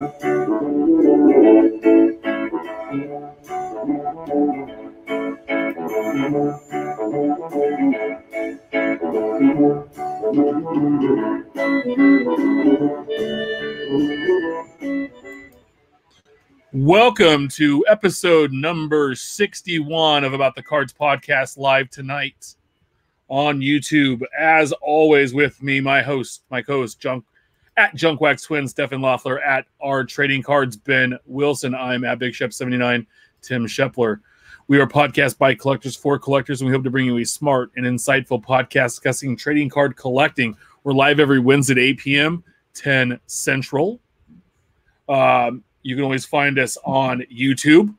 [0.00, 0.18] Welcome
[17.48, 22.54] to episode number 61 of About the Cards podcast live tonight
[23.26, 24.22] on YouTube.
[24.38, 27.24] As always, with me, my host, my co host, Junk
[27.78, 31.76] at Junkwax Twin, Stefan Loeffler, at our trading cards, Ben Wilson.
[31.76, 33.06] I'm at Big Shep 79,
[33.40, 34.18] Tim Shepler.
[34.66, 37.70] We are podcast by collectors for collectors, and we hope to bring you a smart
[37.76, 40.56] and insightful podcast discussing trading card collecting.
[40.82, 42.44] We're live every Wednesday at 8 p.m.,
[42.74, 44.00] 10 Central.
[45.08, 47.94] Um, you can always find us on YouTube.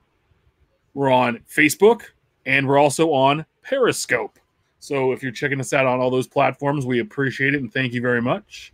[0.94, 2.02] We're on Facebook,
[2.46, 4.38] and we're also on Periscope.
[4.80, 7.94] So if you're checking us out on all those platforms, we appreciate it and thank
[7.94, 8.74] you very much.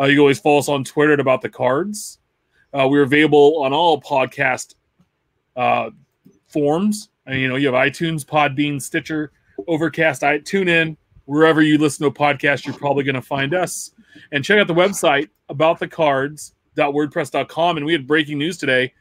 [0.00, 2.18] Uh, you always follow us on Twitter at about the cards.
[2.72, 4.74] Uh, we're available on all podcast
[5.56, 5.90] uh,
[6.48, 7.10] forms.
[7.26, 9.32] And, you know, you have iTunes, Podbean, Stitcher,
[9.66, 10.96] Overcast, I tune in
[11.26, 12.66] wherever you listen to a podcast.
[12.66, 13.92] You're probably going to find us.
[14.32, 17.76] And check out the website about the cards.wordpress.com.
[17.76, 18.92] And we had breaking news today.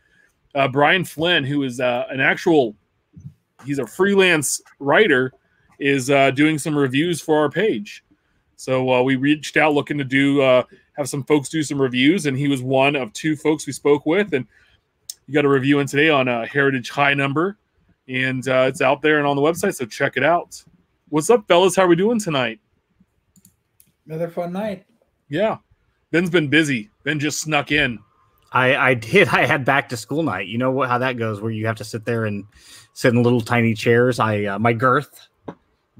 [0.56, 2.75] Uh, Brian Flynn, who is uh, an actual,
[3.66, 5.34] he's a freelance writer,
[5.80, 8.03] is uh, doing some reviews for our page.
[8.56, 10.64] So uh, we reached out looking to do uh,
[10.94, 14.06] have some folks do some reviews, and he was one of two folks we spoke
[14.06, 14.34] with.
[14.34, 14.46] And
[15.28, 17.58] you got a review in today on a Heritage High number,
[18.08, 19.76] and uh, it's out there and on the website.
[19.76, 20.64] So check it out.
[21.10, 21.76] What's up, fellas?
[21.76, 22.60] How are we doing tonight?
[24.06, 24.86] Another fun night.
[25.30, 25.58] Yeah,
[26.12, 26.90] Ben's been busy.
[27.04, 28.00] Ben just snuck in.
[28.52, 29.28] I, I did.
[29.32, 30.48] I had back to school night.
[30.48, 32.46] You know what how that goes, where you have to sit there and
[32.94, 34.20] sit in little tiny chairs.
[34.20, 35.28] I uh, my girth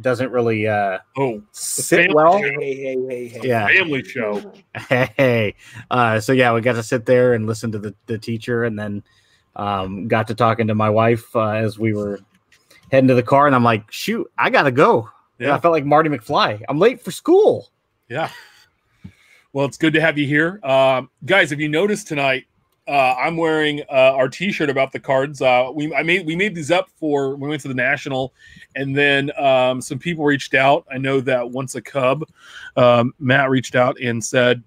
[0.02, 2.38] doesn't really uh oh sit family, well.
[2.38, 3.48] Hey, hey, hey, hey, hey.
[3.48, 3.68] Yeah.
[3.68, 4.54] family show.
[4.90, 5.56] Hey,
[5.92, 8.78] uh, so yeah, we got to sit there and listen to the, the teacher, and
[8.78, 9.04] then
[9.56, 12.20] um, got to talking to my wife uh, as we were
[12.92, 15.10] heading to the car, and I'm like, shoot, I gotta go.
[15.38, 15.48] Yeah.
[15.48, 15.56] Yeah.
[15.56, 16.62] I felt like Marty McFly.
[16.68, 17.70] I'm late for school.
[18.10, 18.30] Yeah.
[19.52, 21.52] Well, it's good to have you here, um, guys.
[21.52, 22.46] If you noticed tonight,
[22.88, 25.42] uh, I'm wearing uh, our T-shirt about the cards.
[25.42, 28.34] Uh, we I made we made these up for we went to the national,
[28.76, 30.86] and then um, some people reached out.
[30.92, 32.24] I know that once a Cub,
[32.76, 34.64] um, Matt reached out and said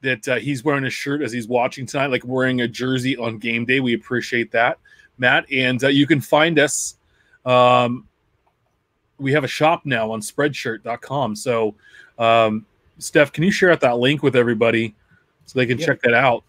[0.00, 3.38] that uh, he's wearing a shirt as he's watching tonight, like wearing a jersey on
[3.38, 3.80] game day.
[3.80, 4.78] We appreciate that,
[5.18, 5.50] Matt.
[5.52, 6.96] And uh, you can find us.
[7.44, 8.06] Um,
[9.18, 11.36] we have a shop now on Spreadshirt.com.
[11.36, 11.74] So,
[12.18, 12.66] um,
[12.98, 14.94] Steph, can you share out that link with everybody
[15.46, 15.86] so they can Yeah.
[15.86, 16.42] check that out?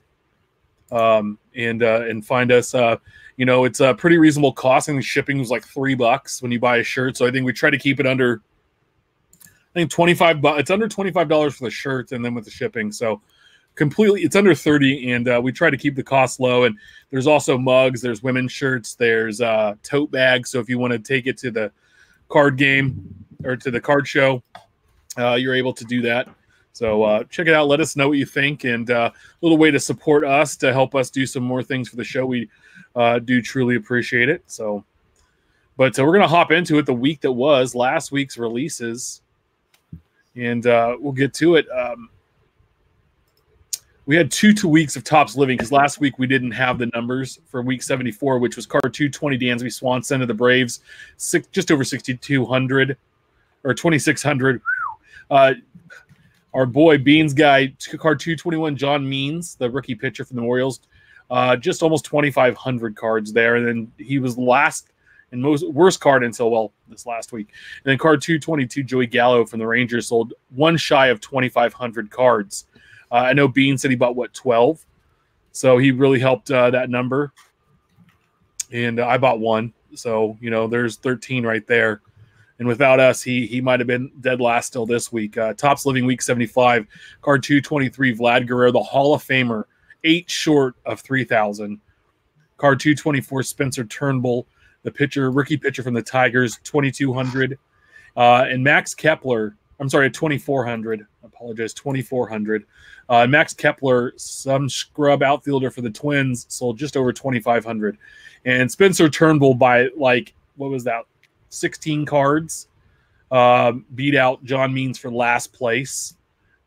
[0.96, 2.74] Um, and uh, and find us.
[2.74, 2.98] Uh,
[3.38, 4.88] you know, it's a pretty reasonable cost.
[4.88, 7.18] I think shipping was like three bucks when you buy a shirt.
[7.18, 8.42] So I think we try to keep it under.
[9.44, 10.40] I think twenty five.
[10.42, 13.22] It's under twenty five dollars for the shirt, and then with the shipping, so
[13.76, 15.12] completely it's under thirty.
[15.12, 16.64] And uh, we try to keep the cost low.
[16.64, 16.78] And
[17.10, 18.02] there's also mugs.
[18.02, 18.96] There's women's shirts.
[18.96, 20.50] There's uh, tote bags.
[20.50, 21.72] So if you want to take it to the
[22.30, 23.14] card game
[23.44, 24.42] or to the card show,
[25.18, 26.30] uh, you're able to do that.
[26.76, 27.70] So uh, check it out.
[27.70, 30.74] Let us know what you think, and uh, a little way to support us to
[30.74, 32.26] help us do some more things for the show.
[32.26, 32.50] We
[32.98, 34.44] uh, do truly appreciate it.
[34.48, 34.84] So,
[35.78, 36.86] but uh, we're gonna hop into it.
[36.86, 39.22] The week that was last week's releases,
[40.36, 41.66] and uh, we'll get to it.
[41.72, 42.10] Um,
[44.06, 46.88] we had two two weeks of Topps living because last week we didn't have the
[46.88, 50.82] numbers for week 74, which was card 220 Dansby Swanson of the Braves,
[51.16, 52.98] six, just over 6,200
[53.64, 54.62] or 2,600.
[55.32, 55.54] Uh,
[56.56, 57.68] our boy Beans guy,
[58.00, 60.80] card 221, John Means, the rookie pitcher from the Orioles,
[61.30, 63.58] uh, just almost 2,500 cards there.
[63.58, 64.94] And then he was last
[65.34, 67.50] and most worst card until, well, this last week.
[67.84, 72.68] And then card 222, Joey Gallo from the Rangers, sold one shy of 2,500 cards.
[73.12, 74.86] Uh, I know Bean said he bought, what, 12?
[75.52, 77.34] So he really helped uh, that number.
[78.72, 79.74] And uh, I bought one.
[79.94, 82.02] So, you know, there's 13 right there
[82.60, 85.38] and without us, he he might have been dead last still this week.
[85.38, 86.88] Uh, Topps Living Week 75,
[87.22, 89.66] card 223, Vlad Guerrero, the Hall of Famer,
[90.04, 91.80] eight short of 3,000.
[92.58, 94.48] Card 224, Spencer Turnbull,
[94.84, 97.60] the pitcher, rookie pitcher from the Tigers, 2,200.
[98.16, 101.02] Uh, and Max Kepler, I'm sorry, 2,400.
[101.02, 102.66] I apologize, 2,400.
[103.10, 107.98] Uh, Max Kepler, some scrub outfielder for the Twins, sold just over 2,500.
[108.46, 111.04] And Spencer Turnbull by like, what was that?
[111.56, 112.68] 16 cards.
[113.32, 116.14] Uh, beat out John Means for last place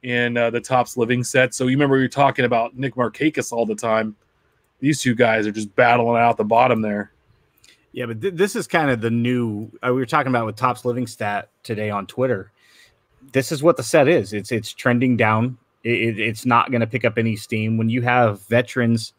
[0.02, 1.54] in uh, the Topps living set.
[1.54, 4.16] So you remember we were talking about Nick Markakis all the time.
[4.80, 7.12] These two guys are just battling out the bottom there.
[7.92, 9.70] Yeah, but th- this is kind of the new.
[9.82, 12.52] Uh, we were talking about with Topps Living Stat today on Twitter.
[13.32, 14.32] This is what the set is.
[14.32, 17.88] It's it's trending down It, it, it's not going to pick up any steam when
[17.88, 19.14] you have veterans,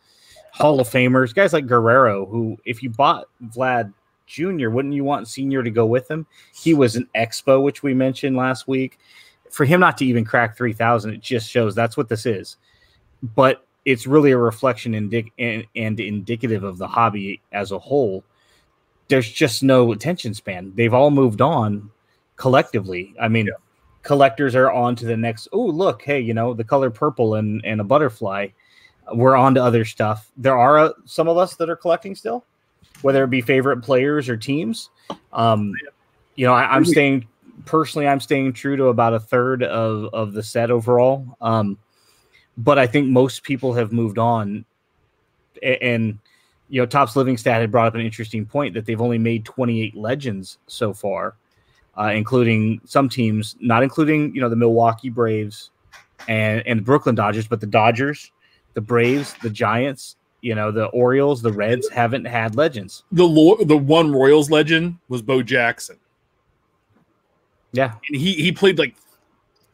[0.54, 3.94] Hall of Famers, guys like Guerrero, who if you bought Vlad
[4.30, 6.26] Jr., wouldn't you want Senior to go with him?
[6.54, 9.00] He was an expo, which we mentioned last week.
[9.50, 12.58] For him not to even crack 3,000, it just shows that's what this is.
[13.36, 18.24] But it's really a reflection indic- and, and indicative of the hobby as a whole.
[19.08, 20.72] There's just no attention span.
[20.76, 21.90] They've all moved on
[22.36, 23.16] collectively.
[23.20, 23.54] I mean, Yeah.
[24.04, 25.48] collectors are on to the next.
[25.52, 28.50] Oh, look, hey, you know, the color purple and, and a butterfly.
[29.12, 30.32] We're on to other stuff.
[30.38, 32.46] There are uh, some of us that are collecting still,
[33.02, 34.90] whether it be favorite players or teams.
[35.34, 35.74] Um,
[36.36, 37.28] you know, I, I'm staying
[37.66, 38.08] personally.
[38.08, 41.38] I'm staying true to about a third of of the set overall.
[41.42, 41.78] Um,
[42.58, 44.66] but I think most people have moved on.
[45.64, 46.20] A- And,
[46.70, 49.46] you know, Topps Living Stat had brought up an interesting point that they've only made
[49.46, 51.36] 28 legends so far,
[51.98, 55.72] uh, including some teams, not including, you know, the Milwaukee Braves
[56.28, 58.32] and, and the Brooklyn Dodgers, but the Dodgers,
[58.74, 63.04] the Braves, the Giants, you know, the Orioles, the Reds haven't had legends.
[63.12, 65.98] The lo- the one Royals legend was Bo Jackson,
[67.72, 67.94] Yeah.
[68.08, 68.96] and he he played like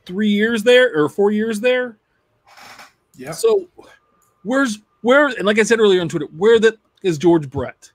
[0.06, 1.98] three years there or four years there.
[3.16, 3.32] Yeah.
[3.32, 3.68] So
[4.44, 5.28] where's where?
[5.28, 7.92] And like I said earlier on Twitter, where that is George Brett?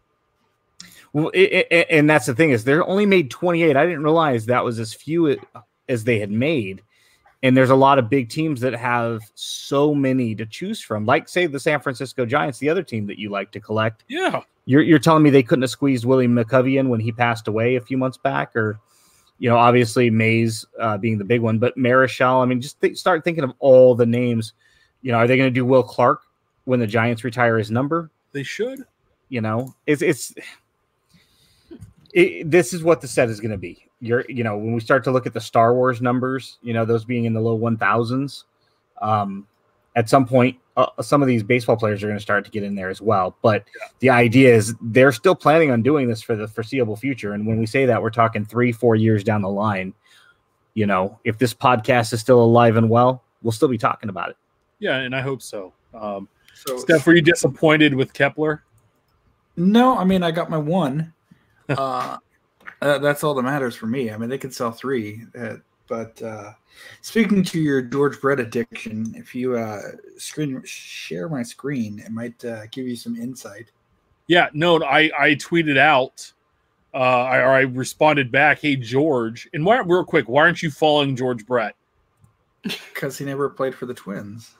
[1.12, 3.76] Well, i i and that's the thing is they're only made 28.
[3.76, 5.37] I didn't realize that was as few
[5.88, 6.82] as they had made.
[7.43, 11.29] And there's a lot of big teams that have so many to choose from, like
[11.29, 14.05] say the San Francisco Giants, the other team that you like to collect.
[14.09, 17.49] Yeah, You're, you're telling me they couldn't have squeezed Willie McCovey in when he passed
[17.49, 18.79] away a few months back, or
[19.39, 22.43] you know, obviously Mays uh, being the big one, but Marichal.
[22.43, 24.53] I mean, just think, start thinking of all the names.
[25.01, 26.21] You know, are they going to do Will Clark
[26.65, 28.11] when the Giants retire his number?
[28.33, 28.85] they should.
[29.29, 30.33] you know it's it's
[32.13, 34.81] it, this is what the set is going to be you're you know when we
[34.81, 37.58] start to look at the star wars numbers you know those being in the low
[37.58, 38.44] 1000s
[39.02, 39.47] um
[39.97, 42.62] at some point uh, some of these baseball players are going to start to get
[42.62, 43.64] in there as well but
[43.99, 47.58] the idea is they're still planning on doing this for the foreseeable future and when
[47.58, 49.93] we say that we're talking three four years down the line
[50.75, 54.31] you know if this podcast is still alive and well we'll still be talking about
[54.31, 54.37] it
[54.79, 55.73] Yeah, and I hope so.
[55.94, 58.64] Um, So Steph, were you disappointed with Kepler?
[59.56, 61.12] no, I mean I got my one.
[61.69, 62.17] uh,
[62.82, 64.11] uh, that's all that matters for me.
[64.11, 65.56] I mean they could sell three, uh,
[65.88, 66.53] but uh,
[67.03, 69.82] speaking to your George Brett addiction, if you uh,
[70.17, 73.71] screen share my screen, it might uh, give you some insight.
[74.29, 76.32] Yeah, no, I I tweeted out,
[76.94, 80.71] uh, I, or I responded back, "Hey George," and why, real quick, why aren't you
[80.71, 81.75] following George Brett?
[82.94, 84.55] Because he never played for the Twins.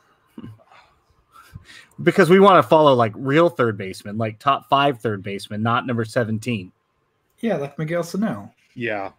[2.03, 5.87] because we want to follow like real third baseman like top five third baseman not
[5.87, 6.73] number 17
[7.41, 8.53] Yeah, like Miguel Sano.
[8.75, 9.13] Yeah.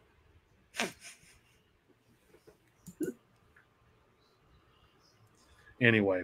[5.81, 6.23] Anyway,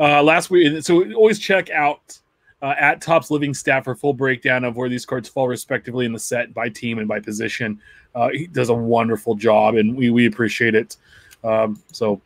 [0.00, 2.18] uh, last week, so always check out
[2.60, 6.12] uh, at Topps Living Staff for full breakdown of where these cards fall respectively in
[6.12, 7.80] the set by team and by position.
[8.16, 10.96] Uh, he does a wonderful job, and we we appreciate it.
[11.44, 12.20] Um, so,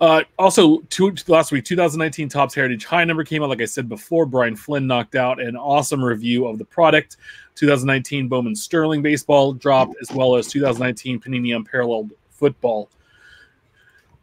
[0.00, 3.50] uh, also two, last week, 2019 Topps Heritage High number came out.
[3.50, 7.18] Like I said before, Brian Flynn knocked out an awesome review of the product.
[7.56, 12.88] 2019 Bowman Sterling baseball dropped, as well as 2019 Panini Unparalleled football.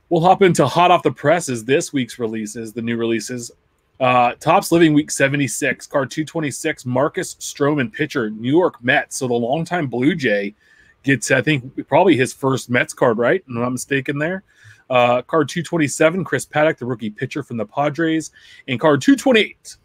[0.09, 3.51] We'll hop into hot off the presses this week's releases, the new releases.
[3.99, 9.17] Uh, Topps Living Week 76, card 226, Marcus Stroman, pitcher, New York Mets.
[9.17, 10.55] So the longtime Blue Jay
[11.03, 13.43] gets, I think, probably his first Mets card, right?
[13.47, 14.43] I'm not mistaken there.
[14.89, 18.31] Uh, card 227, Chris Paddack, the rookie pitcher from the Padres.
[18.67, 19.77] And card 228,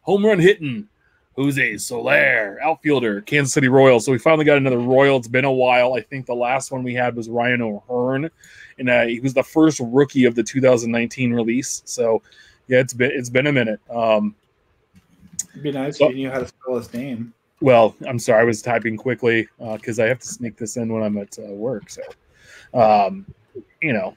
[0.00, 0.88] home run hitting,
[1.36, 4.04] Jose Soler, outfielder, Kansas City Royals.
[4.04, 5.16] So we finally got another Royal.
[5.16, 5.94] It's been a while.
[5.94, 8.30] I think the last one we had was Ryan O'Hearn,
[8.78, 11.82] and uh, he was the first rookie of the 2019 release.
[11.84, 12.22] So
[12.68, 13.80] yeah, it's been it's been a minute.
[13.90, 14.34] Um,
[15.50, 17.32] It'd be nice So- if you knew how to spell his name.
[17.60, 21.02] well, I'm sorry, I was typing quickly because I have to sneak this in when
[21.02, 21.90] I'm at uh, work.
[21.90, 22.02] So,
[22.74, 23.26] um,
[23.84, 24.16] you know,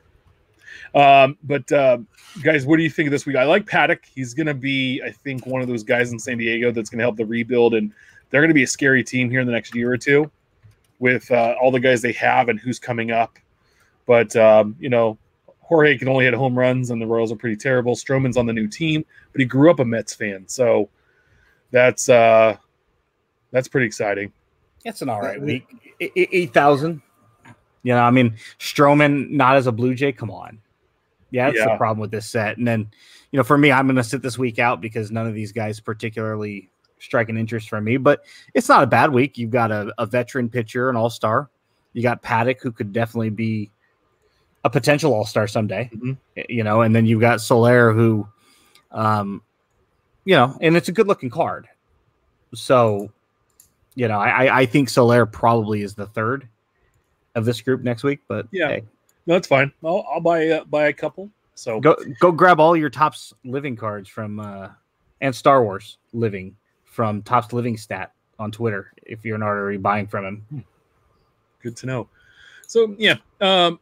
[0.95, 1.99] um, but uh,
[2.43, 3.35] guys, what do you think of this week?
[3.35, 3.99] I like Paddack.
[4.13, 6.99] He's going to be, I think, one of those guys in San Diego that's going
[6.99, 7.91] to help the rebuild, and
[8.29, 10.29] they're going to be a scary team here in the next year or two
[10.99, 13.37] with uh, all the guys they have and who's coming up.
[14.05, 15.17] But um, you know,
[15.59, 17.95] Jorge can only hit home runs, and the Royals are pretty terrible.
[17.95, 20.89] Stroman's on the new team, but he grew up a Mets fan, so
[21.71, 22.55] that's uh,
[23.51, 24.31] that's pretty exciting.
[24.85, 25.67] That's an all right week.
[25.99, 27.01] E- e- Eight thousand.
[27.87, 30.11] You know, I mean, Stroman not as a Blue Jay.
[30.11, 30.59] Come on.
[31.31, 31.71] Yeah, that's Yeah.
[31.71, 32.57] the problem with this set.
[32.57, 32.89] And then,
[33.31, 35.53] you know, for me, I'm going to sit this week out because none of these
[35.53, 37.95] guys particularly strike an interest for me.
[37.95, 39.37] But it's not a bad week.
[39.37, 41.49] You've got a, a veteran pitcher, an all star.
[41.93, 43.71] You got Paddack, who could definitely be
[44.65, 45.89] a potential All Star someday.
[45.95, 46.17] Mhm.
[46.49, 48.27] You know, and then you've got Soler, who,
[48.91, 49.41] um,
[50.25, 51.69] you know, and it's a good looking card.
[52.53, 53.13] So,
[53.95, 56.49] you know, I I- I think Soler probably is the third
[57.37, 58.19] of this group next week.
[58.27, 58.67] But Yeah.
[58.69, 58.83] hey,
[59.25, 59.71] No, that's fine.
[59.85, 61.29] I'll, I'll buy uh, buy a couple.
[61.55, 64.69] So go go grab all your Topps living cards from uh
[65.21, 70.07] and Star Wars living from Topps living stat on Twitter if you're not already buying
[70.07, 70.65] from him.
[71.61, 72.09] good to know.
[72.67, 73.79] So yeah, um,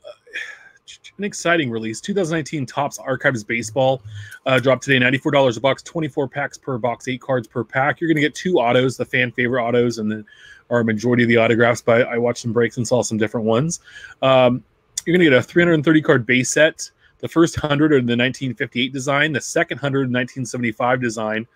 [1.17, 1.99] an exciting release.
[2.01, 4.01] 2019 Topps Archives Baseball
[4.45, 4.99] uh, dropped today.
[4.99, 7.99] Ninety-four dollars a box, 24 packs per box, eight cards per pack.
[7.99, 10.25] You're going to get two autos, the fan favorite autos, and then
[10.69, 11.81] a majority of the autographs.
[11.81, 13.79] But I watched some breaks and saw some different ones.
[14.21, 14.63] Um,
[15.05, 16.89] you're going to get a 330 card base set.
[17.19, 19.31] The first hundred are the 1958 design.
[19.31, 21.47] The second hundred, 1975 design.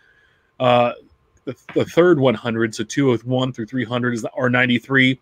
[0.59, 0.93] Uh,
[1.45, 5.19] the, the third 100, so 201 through 300 is are 93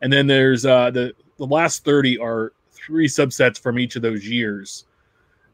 [0.00, 2.52] and then there's uh, the the last 30 are
[2.86, 4.84] three subsets from each of those years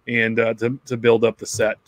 [0.07, 1.79] and uh, to, to build up the set.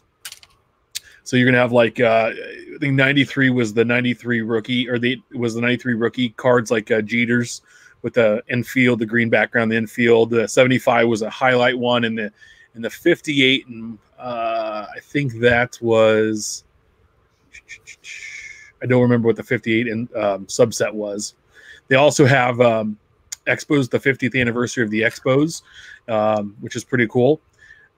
[1.23, 5.21] So you're gonna have like uh, i think 93 was the 93 rookie or the
[5.33, 7.63] was the 93 rookie cards like uh, jeters
[8.03, 10.31] with the infield the green background the infield.
[10.31, 12.31] The 75 was a highlight one and the
[12.75, 16.65] and the 58 and uh, i think that was
[18.83, 21.35] i don't remember what the 58 and um, subset was.
[21.89, 22.99] They also have um,
[23.47, 25.63] Expos, the 50th anniversary of the Expos,
[26.09, 27.41] um, which is pretty cool.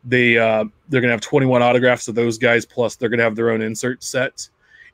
[0.04, 3.50] They uh, they're gonna have 21 autographs of those guys, plus they're gonna have their
[3.50, 4.48] own insert set.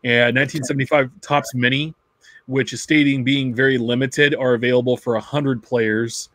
[0.04, 1.94] And 1975 Topps Mini,
[2.46, 6.30] which is stating being very limited, are available for 100 players.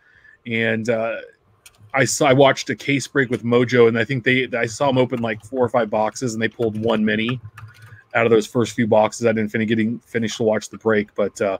[0.45, 1.17] And uh,
[1.93, 4.87] I saw I watched a case break with Mojo, and I think they I saw
[4.87, 7.41] them open like four or five boxes, and they pulled one mini
[8.13, 9.25] out of those first few boxes.
[9.25, 11.57] I didn't finish getting finished to watch the break, but uh,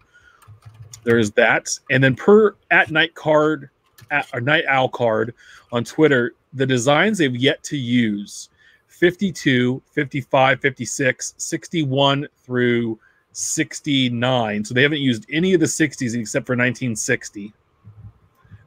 [1.03, 1.69] there's that.
[1.89, 3.69] And then per at night card
[4.11, 5.33] at or night owl card
[5.71, 8.49] on Twitter, the designs they've yet to use
[8.87, 12.99] 52, 55, 56, 61 through
[13.31, 14.65] 69.
[14.65, 17.53] So they haven't used any of the 60s except for 1960.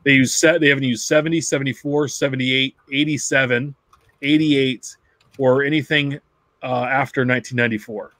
[0.04, 3.74] They use set they haven't used 70, 74, 78, 87,
[4.22, 4.96] 88,
[5.38, 6.14] or anything
[6.62, 8.12] uh, after 1994.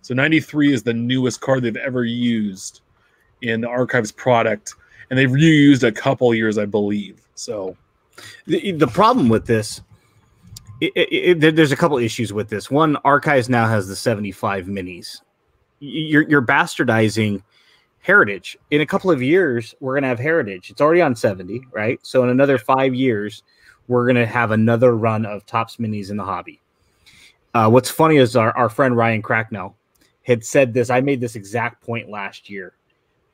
[0.00, 2.82] So 93 is the newest card they've ever used
[3.46, 4.74] in the archives product,
[5.10, 7.20] and they've reused a couple years, I believe.
[7.34, 7.76] So
[8.46, 9.82] The, the problem with this,
[10.80, 12.70] it, it, it, there's a couple issues with this.
[12.70, 15.20] One, Archives now has the 75 minis.
[15.80, 17.42] You're, you're bastardizing
[18.00, 18.56] Heritage.
[18.70, 20.70] In a couple of years, we're going to have Heritage.
[20.70, 21.98] It's already on 70, right?
[22.02, 23.42] So in another five years,
[23.88, 26.60] we're going to have another run of Topps minis in the hobby.
[27.54, 29.76] Uh, what's funny is our, our friend Ryan Cracknell
[30.22, 30.90] had said this.
[30.90, 32.74] I made this exact point last year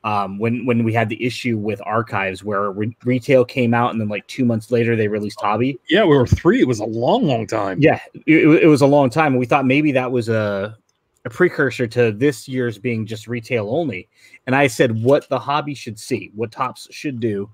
[0.05, 4.01] um, when when we had the issue with archives where re- retail came out and
[4.01, 5.79] then like two months later they released hobby.
[5.89, 6.61] yeah, we were three.
[6.61, 7.79] It was a long, long time.
[7.81, 9.37] Yeah, it, it was a long time.
[9.37, 10.77] We thought maybe that was a
[11.25, 14.09] a precursor to this year's being just retail only.
[14.47, 17.49] And I said what the hobby should see, what Topps should do.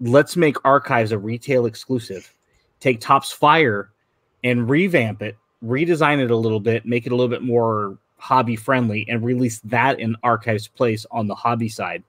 [0.00, 2.32] Let's make archives a retail exclusive.
[2.78, 3.90] Take Topps Fire
[4.44, 8.56] and revamp it, redesign it a little bit, make it a little bit more hobby
[8.56, 12.02] friendly, and release that in archives place on the hobby side.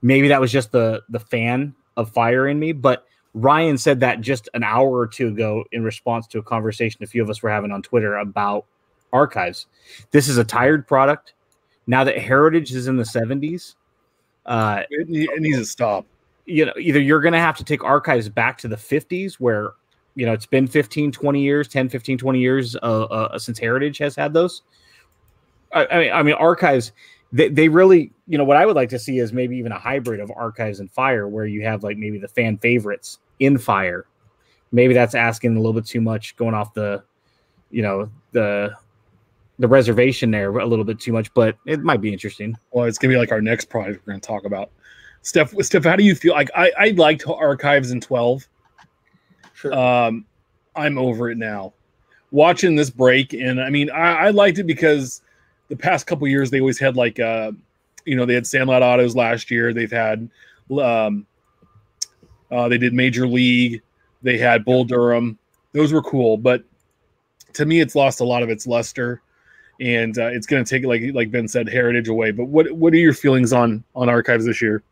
[0.00, 4.20] Maybe that was just the the fan of fire in me, but Ryan said that
[4.20, 7.42] just an hour or two ago in response to a conversation a few of us
[7.42, 8.66] were having on Twitter about
[9.12, 9.66] archives.
[10.12, 11.34] This is a tired product.
[11.88, 13.74] Now that Heritage is in the 70s,
[14.46, 16.06] uh, It, it needs to stop.
[16.46, 19.72] you know, either you're going to have to take archives back to the 50s where,
[20.14, 23.98] you know, it's been 15, 20 years, 10, 15, 20 years uh, uh, since Heritage
[23.98, 24.62] has had those.
[25.72, 26.92] I, I mean, I mean, archives,
[27.32, 29.78] they, they really, you know, what I would like to see is maybe even a
[29.78, 34.06] hybrid of archives and fire where you have like maybe the fan favorites in fire.
[34.70, 37.02] Maybe that's asking a little bit too much going off the,
[37.70, 38.74] you know, the,
[39.58, 42.56] the reservation there a little bit too much, but it might be interesting.
[42.72, 44.70] Well, it's gonna be like our next project we're gonna talk about.
[45.22, 46.32] Steph, Steph, how do you feel?
[46.32, 48.48] Like I, I liked archives in 12.
[49.54, 49.72] Sure.
[49.72, 50.24] um
[50.74, 51.72] i'm over it now
[52.32, 55.22] watching this break and i mean i, I liked it because
[55.72, 57.50] the past couple years they always had like uh
[58.04, 59.72] you know they had sandlot autos last year.
[59.72, 60.28] They've had
[60.70, 61.26] um
[62.50, 63.80] uh they did major league.
[64.22, 65.38] They had bull durham.
[65.72, 66.36] Those were cool.
[66.36, 66.62] But
[67.54, 69.22] to me it's lost a lot of its luster.
[69.80, 72.32] And uh, it's going to take like like ben said heritage away.
[72.32, 74.82] But what what are your feelings on on archives this year?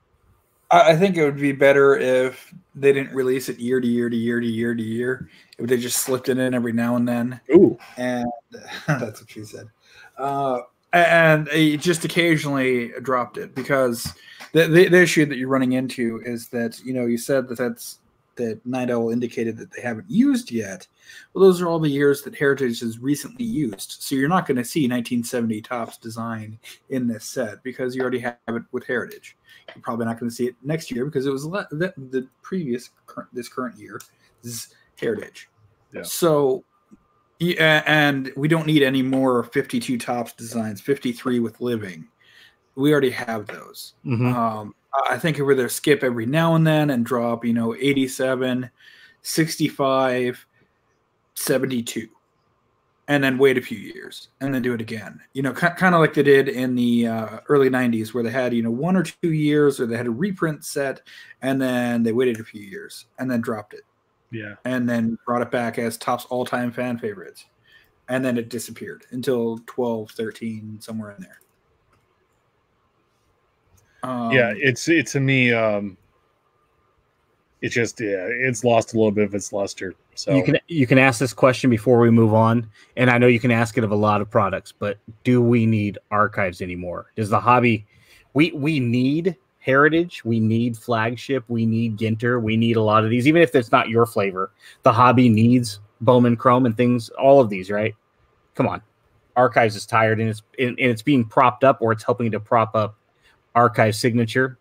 [0.71, 4.17] I think it would be better if they didn't release it year to year to
[4.17, 5.29] year to year to year.
[5.59, 8.27] If they just slipped it in every now and then, Ooh, and
[8.87, 9.69] that's what she said.
[10.17, 10.61] Uh,
[10.93, 14.13] and they just occasionally dropped it because
[14.53, 17.59] the, the the issue that you're running into is that you know you said that
[17.59, 18.01] that's
[18.37, 20.87] that Night Owl indicated that they haven't used yet.
[21.33, 23.97] Well, those are all the years that Heritage has recently used.
[24.01, 28.21] So you're not going to see 1970 Topps design in this set because you already
[28.21, 29.37] have it with Heritage.
[29.75, 32.27] You're probably not going to see it next year because it was le- the, the
[32.43, 34.01] previous current, this current year
[34.43, 35.49] is Heritage.
[35.93, 36.03] Yeah.
[36.03, 36.65] So
[37.41, 42.07] yeah, and we don't need any more 52 Topps designs, 53 with living.
[42.77, 43.95] We already have those.
[44.05, 44.35] Mhm.
[44.35, 44.75] Um,
[45.09, 48.71] I think we're there skip every now and then and drop, you know, 87,
[49.23, 50.47] 65,
[51.35, 52.09] 72,
[53.09, 55.21] and then wait a few years and then do it again.
[55.33, 58.53] You know, kind of like they did in the uh, early 90s where they had,
[58.53, 61.01] you know, one or two years or they had a reprint set
[61.41, 63.85] and then they waited a few years and then dropped it
[64.33, 64.55] Yeah.
[64.65, 67.47] and then brought it back as Topps all time fan favorites.
[68.09, 71.41] And then it disappeared until 12, 13, somewhere in there.
[74.03, 74.53] Um, yeah.
[74.57, 75.53] It's it to me.
[75.53, 75.97] Um,
[77.61, 78.27] it's just yeah.
[78.29, 79.95] It's lost a little bit of its luster.
[80.15, 83.27] So You can you can ask this question before we move on, and I know
[83.27, 87.13] you can ask it of a lot of products, but do we need archives anymore?
[87.17, 87.87] Does the hobby
[88.35, 93.11] we we need heritage, we need flagship, we need Ginter, we need a lot of
[93.11, 94.51] these, even if it's not your flavor.
[94.83, 97.95] The hobby needs Bowman Chrome and things, all of these, right?
[98.55, 98.83] Come on,
[99.37, 102.41] archives is tired and it's and, and it's being propped up, or it's helping to
[102.41, 102.97] prop up
[103.55, 104.59] archive signature,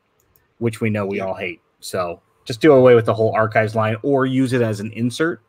[0.59, 1.61] which we know we all hate.
[1.79, 5.41] So just do away with the whole archives line, or use it as an insert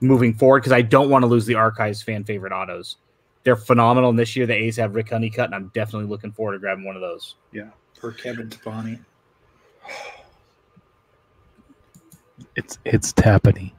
[0.00, 2.96] moving forward because I don't want to lose the archives fan favorite autos.
[3.42, 4.10] They're phenomenal.
[4.10, 6.84] And this year the A's have Rick Honeycutt, and I'm definitely looking forward to grabbing
[6.84, 7.36] one of those.
[8.00, 8.98] For Kevin Tapani.
[12.56, 13.72] it's it's tappity.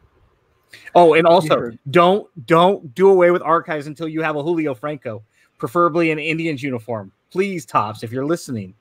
[0.96, 1.78] Oh, and also Yeah.
[1.92, 5.24] don't don't do away with archives until you have a Julio Franco,
[5.58, 7.12] preferably an Indians uniform.
[7.32, 8.74] Please, Topps, if you're listening.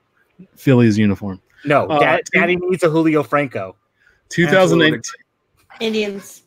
[0.55, 1.41] Phillies uniform.
[1.65, 3.75] No, Uh, Dad, two- Daddy needs a Julio Franco.
[4.29, 5.01] 2019,
[5.81, 6.43] Indians.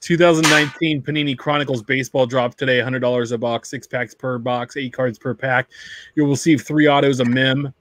[0.00, 2.80] 2019 Panini Chronicles baseball dropped today.
[2.80, 5.68] $100 a box, six packs per box, eight cards per pack.
[6.14, 7.72] You'll receive three autos, a mem,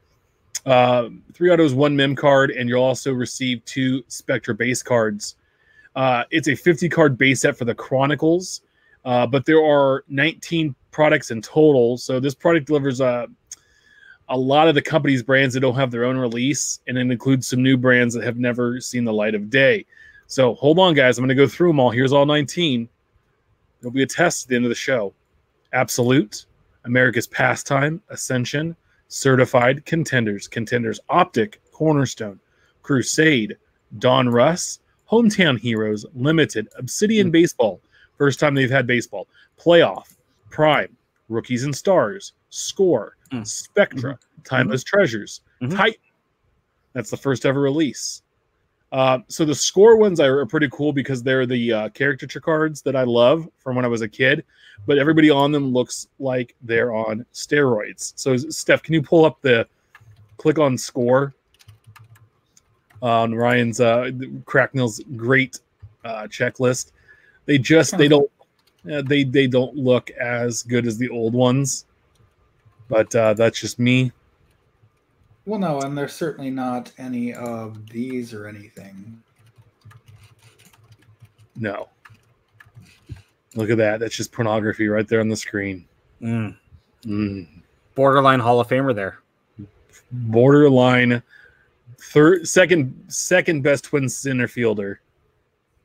[0.65, 5.35] uh, three autos, one mem card, and you'll also receive two Spectra base cards.
[5.95, 8.61] Uh, it's a 50 card base set for the Chronicles,
[9.05, 11.97] uh, but there are 19 products in total.
[11.97, 13.27] So this product delivers a
[14.29, 17.47] a lot of the company's brands that don't have their own release, and it includes
[17.47, 19.85] some new brands that have never seen the light of day.
[20.27, 21.17] So hold on, guys.
[21.17, 21.91] I'm going to go through them all.
[21.91, 22.89] Here's all 19.
[23.79, 25.13] There'll be a test at the end of the show.
[25.73, 26.47] Absolute,
[26.85, 28.75] America's Pastime, Ascension,
[29.07, 32.39] Certified, Contenders, Contenders Optic, Cornerstone,
[32.81, 33.57] Crusade,
[33.99, 37.79] Donruss, Hometown Heroes, Limited, Obsidian Baseball,
[38.17, 39.27] first time they've had baseball,
[39.59, 40.15] Playoff,
[40.49, 40.95] Prime,
[41.29, 43.45] Rookies and Stars, Score, Mm.
[43.47, 45.75] Spectra, Timeless Treasures, Mhm.
[45.75, 46.01] Titan.
[46.93, 48.21] That's the first ever release.
[48.91, 52.95] Uh, so the score ones are, pretty cool because they're the uh, caricature cards that
[52.95, 54.45] I love from when I was a kid,
[54.85, 58.13] but everybody on them looks like they're on steroids.
[58.15, 59.67] So Steph, can you pull up the
[60.37, 61.33] click on score
[63.01, 64.11] on Ryan's uh,
[64.45, 65.59] Cracknell's great
[66.03, 66.91] uh, checklist?
[67.45, 68.29] They just they don't
[68.91, 71.85] uh, they they don't look as good as the old ones,
[72.87, 74.11] but uh, that's just me.
[75.45, 79.21] Well, no, and there's certainly not any of these or anything.
[81.55, 81.89] No.
[83.53, 83.99] Look at that.
[83.99, 85.85] That's just pornography right there on the screen.
[86.21, 86.57] Mm.
[87.03, 87.47] Mm.
[87.93, 89.19] Borderline Hall of Famer there.
[90.11, 91.21] Borderline
[91.99, 95.01] third second second best twin center fielder.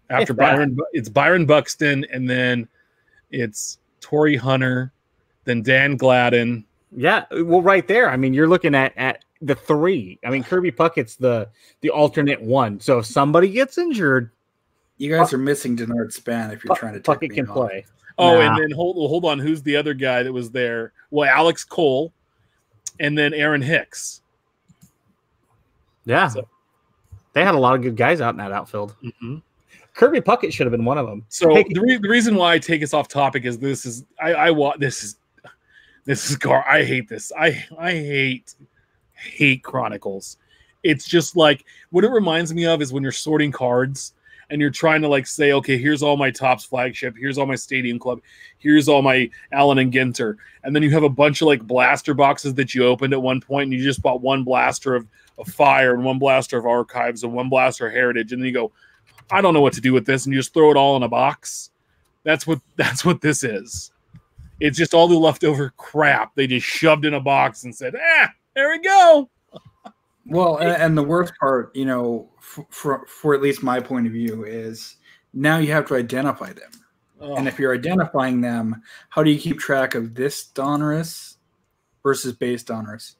[0.08, 0.56] After If that.
[0.56, 2.68] Byron it's Byron Buxton and then
[3.30, 4.92] it's Torii Hunter,
[5.44, 6.64] then Dan Gladden.
[6.92, 8.10] Yeah, well, right there.
[8.10, 10.18] I mean, you're looking at at the three.
[10.24, 11.48] I mean, Kirby Puckett's the
[11.80, 12.80] the alternate one.
[12.80, 14.30] So if somebody gets injured,
[14.98, 17.54] You guys are missing Denard Span if you're trying to take Puckett me can off.
[17.56, 17.86] play.
[18.18, 18.54] Oh, Nah.
[18.54, 20.92] and then hold hold on, who's the other guy that was there?
[21.10, 22.12] Well, Alex Cole,
[22.98, 24.20] and then Aaron Hicks.
[26.04, 26.48] Yeah, So-
[27.32, 28.94] they had a lot of good guys out in that outfield.
[29.02, 29.42] Mhm.
[29.94, 31.24] Kirby Puckett should have been one of them.
[31.28, 34.04] So Hey, the, re- the reason why I take us off topic is this is
[34.20, 35.16] I I want this is
[36.04, 38.54] this is car I hate this I I hate
[39.20, 40.36] hate Chronicles.
[40.82, 44.14] It's just like what it reminds me of is when you're sorting cards
[44.48, 47.54] and you're trying to like say okay here's all my Topps flagship here's all my
[47.54, 48.20] stadium club
[48.58, 52.14] here's all my Allen and Ginter and then you have a bunch of like blaster
[52.14, 55.06] boxes that you opened at one point and you just bought one blaster of,
[55.38, 58.54] of fire and one blaster of archives and one blaster of heritage and then you
[58.54, 58.72] go
[59.30, 61.02] I don't know what to do with this, and you just throw it all in
[61.02, 61.70] a box.
[62.24, 63.92] That's what that's what this is.
[64.58, 68.32] It's just all the leftover crap they just shoved in a box and said, "Ah,
[68.54, 69.28] there we go."
[70.26, 74.06] Well, and, and the worst part, you know, for, for for at least my point
[74.06, 74.96] of view, is
[75.32, 76.70] now you have to identify them.
[77.20, 81.36] Oh, And if you're identifying them, how do you keep track of this Donruss
[82.02, 83.16] versus base Donruss?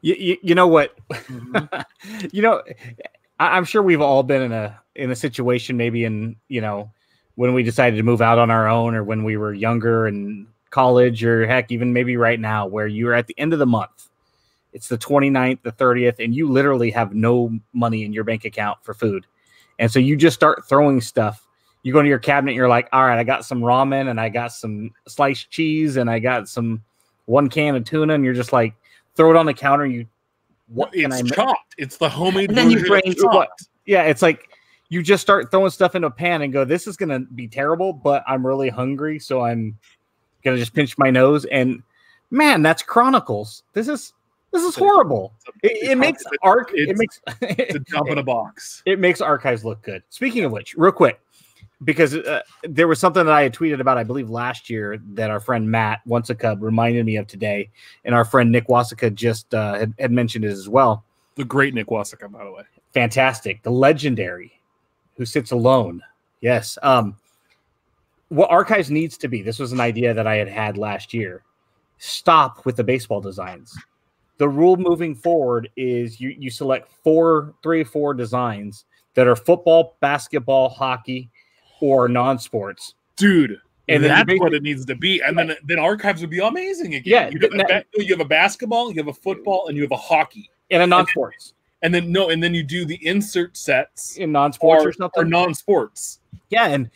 [0.00, 0.96] You, you, you know what?
[1.10, 1.84] mhm.
[2.32, 2.62] you know,
[3.38, 6.90] I, I'm sure we've all been in a in a situation, maybe in you know,
[7.34, 10.46] when we decided to move out on our own, or when we were younger and
[10.72, 14.08] college, or heck, even maybe right now, where you're at the end of the month.
[14.72, 18.78] It's the 29th, the 30th, and you literally have no money in your bank account
[18.82, 19.26] for food.
[19.78, 21.46] And so you just start throwing stuff.
[21.82, 24.28] You go to your cabinet, you're like, all right, I got some ramen and I
[24.28, 26.82] got some sliced cheese and I got some
[27.26, 28.74] one can of tuna, and you're just like,
[29.14, 29.86] throw it on the counter.
[29.86, 30.06] You
[30.68, 31.34] what can it's I make?
[31.34, 31.74] chopped.
[31.78, 33.68] It's the homemade And then you version of bring what- chopped.
[33.84, 34.48] Yeah, it's like
[34.88, 37.92] you just start throwing stuff into a pan and go, This is gonna be terrible,
[37.92, 39.76] but I'm really hungry, so I'm
[40.42, 41.44] gonna just pinch my nose.
[41.46, 41.82] And
[42.30, 43.62] man, that's Chronicles.
[43.72, 44.12] This is
[44.52, 45.32] this is horrible.
[45.62, 48.82] It, it makes arc it makes It's a dump in a box.
[48.86, 50.02] it makes archives look good.
[50.10, 51.20] Speaking of which, real quick,
[51.84, 55.30] because uh, there was something that I had tweeted about, I believe last year, that
[55.30, 57.70] our friend Matt once a cub reminded me of today,
[58.04, 61.04] and our friend Nick Wasika just uh, had, had mentioned it as well.
[61.36, 62.62] The great Nick Wasika, by the way.
[62.92, 64.60] Fantastic, the legendary,
[65.16, 66.02] who sits alone.
[66.40, 66.76] Yes.
[66.82, 67.16] Um,
[68.32, 69.42] what archives needs to be.
[69.42, 71.42] This was an idea that I had had last year.
[71.98, 73.76] Stop with the baseball designs.
[74.38, 79.96] The rule moving forward is you you select four, three four designs that are football,
[80.00, 81.30] basketball, hockey,
[81.80, 82.94] or non-sports.
[83.16, 83.58] Dude.
[83.88, 85.20] And then that's what it needs to be.
[85.20, 87.02] And then then archives would be amazing again.
[87.04, 89.76] Yeah, You have, a, that- ba- you have a basketball, you have a football, and
[89.76, 90.48] you have a hockey.
[90.70, 91.52] And a non-sports.
[91.82, 95.22] And then no, and then you do the insert sets In non-sports or, or, something.
[95.22, 96.20] or non-sports.
[96.48, 96.88] Yeah, and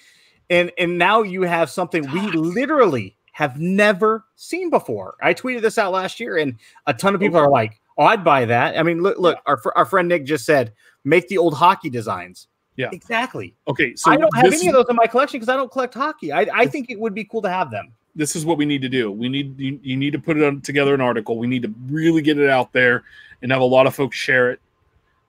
[0.50, 5.16] and and now you have something we literally have never seen before.
[5.22, 6.56] I tweeted this out last year, and
[6.86, 9.58] a ton of people are like, "Oh, I'd buy that." I mean, look, look, our
[9.58, 10.72] fr- our friend Nick just said,
[11.04, 12.90] "Make the old hockey designs." Yeah.
[12.92, 13.54] exactly.
[13.68, 15.94] Okay, so I don't have any of those in my collection because I don't collect
[15.94, 16.30] hockey.
[16.32, 17.92] I I think it would be cool to have them.
[18.16, 19.10] this is what we need to do.
[19.10, 21.38] We need you, you need to put it on, together an article.
[21.38, 23.04] We need to really get it out there
[23.42, 24.60] and have a lot of folks share it.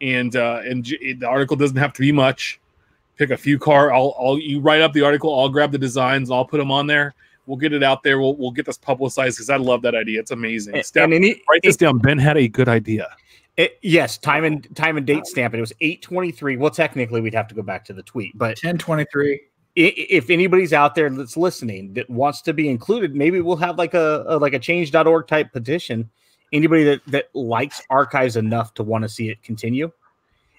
[0.02, 2.60] And uh, and it, the article doesn't have to be much.
[3.18, 3.92] Pick a few car.
[3.94, 5.38] I'll I'll you write up the article.
[5.40, 6.30] I'll grab the designs.
[6.32, 7.16] I'll put them on there.
[7.48, 8.20] We'll get it out there.
[8.20, 10.20] We'll we'll get this publicized because I love that idea.
[10.20, 10.76] It's amazing.
[10.76, 11.98] And, Steph, and any, write this down.
[11.98, 13.08] Ben had a good idea.
[13.56, 15.54] it- yes, time and time and date stamp.
[15.56, 16.58] It was eight twenty three.
[16.58, 19.42] Well, technically, we'd have to go back to the tweet, but 1023.
[19.76, 23.94] if anybody's out there that's listening that wants to be included, maybe we'll have like
[23.94, 26.10] a, a like a change.org type petition.
[26.54, 29.92] Anybody that that likes archives enough to want to see it continue,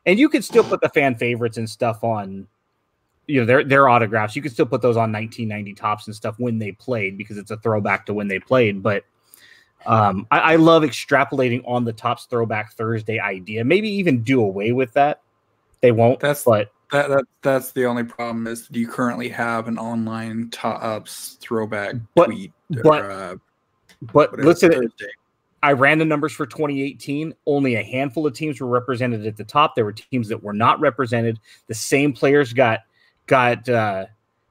[0.08, 2.46] and you could still put the fan favorites and stuff on,
[3.26, 4.34] you know, their their autographs.
[4.34, 7.50] You could still put those on 1990 Topps and stuff when they played because it's
[7.50, 8.82] a throwback to when they played.
[8.82, 9.04] But
[9.84, 13.62] um, I, I love extrapolating on the Topps throwback Thursday idea.
[13.64, 15.20] Maybe even do away with that.
[15.82, 16.20] They won't.
[16.20, 20.48] That's- but That, that that's the only problem is do you currently have an online
[20.48, 23.36] Topps throwback But- tweet but- or, uh,
[24.14, 25.10] but listen, Thursday.
[25.62, 27.34] I ran the numbers for 2018.
[27.46, 29.74] Only a handful of teams were represented at the top.
[29.74, 31.40] There were teams that were not represented.
[31.66, 32.80] The same players got
[33.26, 34.06] got uh,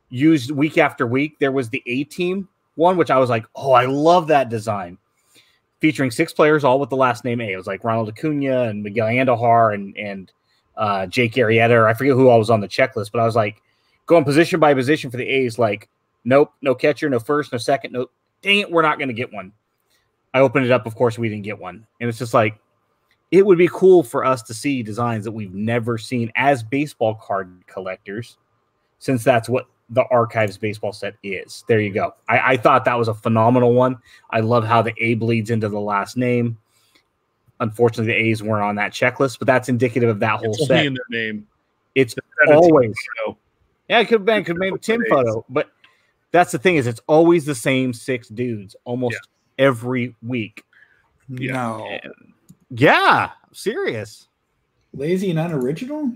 [0.10, 1.39] used week after week.
[1.39, 4.98] There was the A team one, which I was like, oh, I love that design,
[5.80, 7.52] featuring six players, all with the last name A.
[7.52, 10.32] It was like Ronald Acuna and Miguel Andujar and and
[10.76, 11.72] uh, Jake Arrieta.
[11.72, 13.62] Or I forget who all was on the checklist, but I was like
[14.08, 15.58] going position by position for the A's.
[15.58, 15.88] Like,
[16.26, 18.08] nope, no catcher, no first, no second, no.
[18.41, 19.52] Dang it, we're not going to get one.
[20.38, 20.86] I opened it up.
[20.86, 21.86] Of course, we didn't get one.
[22.00, 22.60] And it's just like,
[23.32, 27.15] it would be cool for us to see designs that we've never seen as baseball
[27.15, 28.38] card collectors,
[29.00, 31.63] since that's what the archives baseball set is.
[31.67, 32.13] There you go.
[32.30, 33.97] I, I thought that was a phenomenal one.
[34.30, 36.58] I love how the A bleeds into the last name.
[37.60, 40.86] Unfortunately, the A's weren't on that checklist, but that's indicative of that whole It's set.
[40.86, 41.47] in their name.
[41.95, 42.95] It's That's a team always
[43.89, 45.71] yeah, it could have been could have been a Tim photo, but
[46.32, 49.17] that's the thing is it's always the same six dudes almost
[49.58, 50.63] every week.
[51.30, 51.54] Yeah.
[51.54, 52.00] No.
[52.70, 54.28] Yeah, I'm serious.
[54.93, 56.12] Lazy and unoriginal?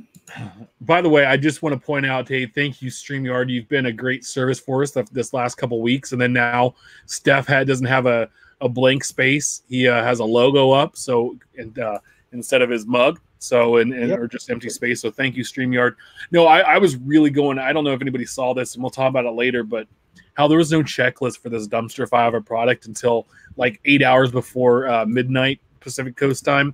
[0.81, 3.49] By the way, I just want to point out, hey, thank you, StreamYard.
[3.49, 6.13] You've been a great service for us this last couple weeks.
[6.13, 6.75] And then now
[7.05, 8.29] Steph had, doesn't have a,
[8.61, 9.63] a blank space.
[9.67, 10.95] He uh, has a logo up.
[10.95, 11.99] So, and uh,
[12.31, 14.19] instead of his mug, so, and, and Yep.
[14.19, 15.01] or just empty space.
[15.01, 15.95] So thank you, StreamYard.
[16.31, 18.91] No, I, I was really going, I don't know if anybody saw this and we'll
[18.91, 19.87] talk about it later, but
[20.33, 24.01] how there was no checklist for this dumpster fire of a product until like eight
[24.03, 26.73] hours before uh, midnight Pacific Coast time.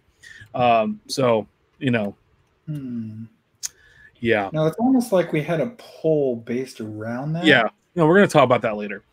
[0.55, 1.47] Um, so,
[1.79, 2.15] you know,
[2.65, 3.23] Hmm.
[4.19, 4.49] yeah.
[4.51, 7.45] Now it's almost like we had a poll based around that.
[7.45, 7.69] Yeah.
[7.95, 9.03] No, we're going to talk about that later.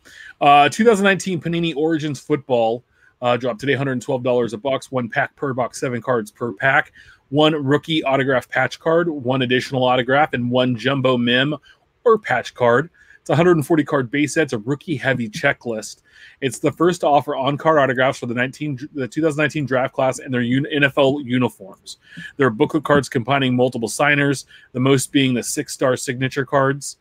[0.41, 2.83] Uh, 2019 Panini Origins Football.
[3.21, 6.91] uh, dropped today, $112 a box, one pack per box, seven cards per pack,
[7.29, 11.55] one rookie autograph patch card, one additional autograph, and one jumbo mem
[12.03, 12.89] or patch card.
[13.25, 14.43] It's 140 card base set.
[14.43, 16.03] It's a rookie heavy checklist.
[16.41, 20.19] It's the first to offer on card autographs for the 19 the 2019 draft class
[20.19, 21.97] and their NFL uniforms.
[22.37, 26.97] There are booklet cards combining multiple signers, the most being the six star signature cards.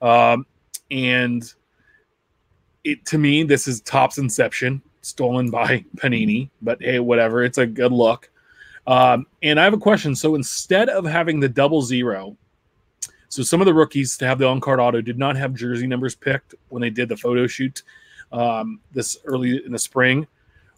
[0.00, 0.46] Um,
[0.90, 1.44] and
[2.84, 7.44] it to me, this is Topps Inception, stolen by Panini, but hey, whatever.
[7.44, 8.30] It's a good look.
[8.86, 10.16] Um, and I have a question.
[10.16, 12.34] So instead of having the double zero,
[13.36, 16.14] so some of the rookies to have the on-card auto did not have jersey numbers
[16.14, 17.82] picked when they did the photo shoot
[18.32, 20.26] um, this early in the spring.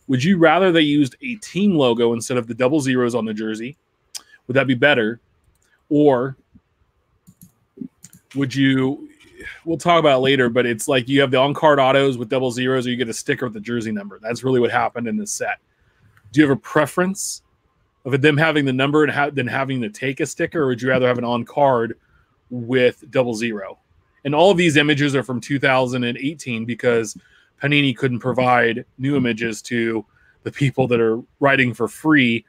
[0.08, 3.32] Would you rather they used a team logo instead of the double zeros on the
[3.32, 3.76] jersey?
[4.48, 5.20] Would that be better?
[5.88, 6.36] Or
[8.34, 9.08] would you?
[9.64, 12.88] We'll talk about later, but it's like you have the on-card autos with double zeros,
[12.88, 14.18] or you get a sticker with the jersey number.
[14.20, 15.60] That's really what happened in this set.
[16.32, 17.42] Do you have a preference
[18.04, 20.82] of them having the number and ha- then having to take a sticker, or would
[20.82, 21.96] you rather have an on-card
[22.50, 23.78] with double zero?
[24.24, 27.16] And all of these images are from 2018 because
[27.62, 30.04] Panini couldn't provide new images to
[30.42, 32.44] the people that are writing for free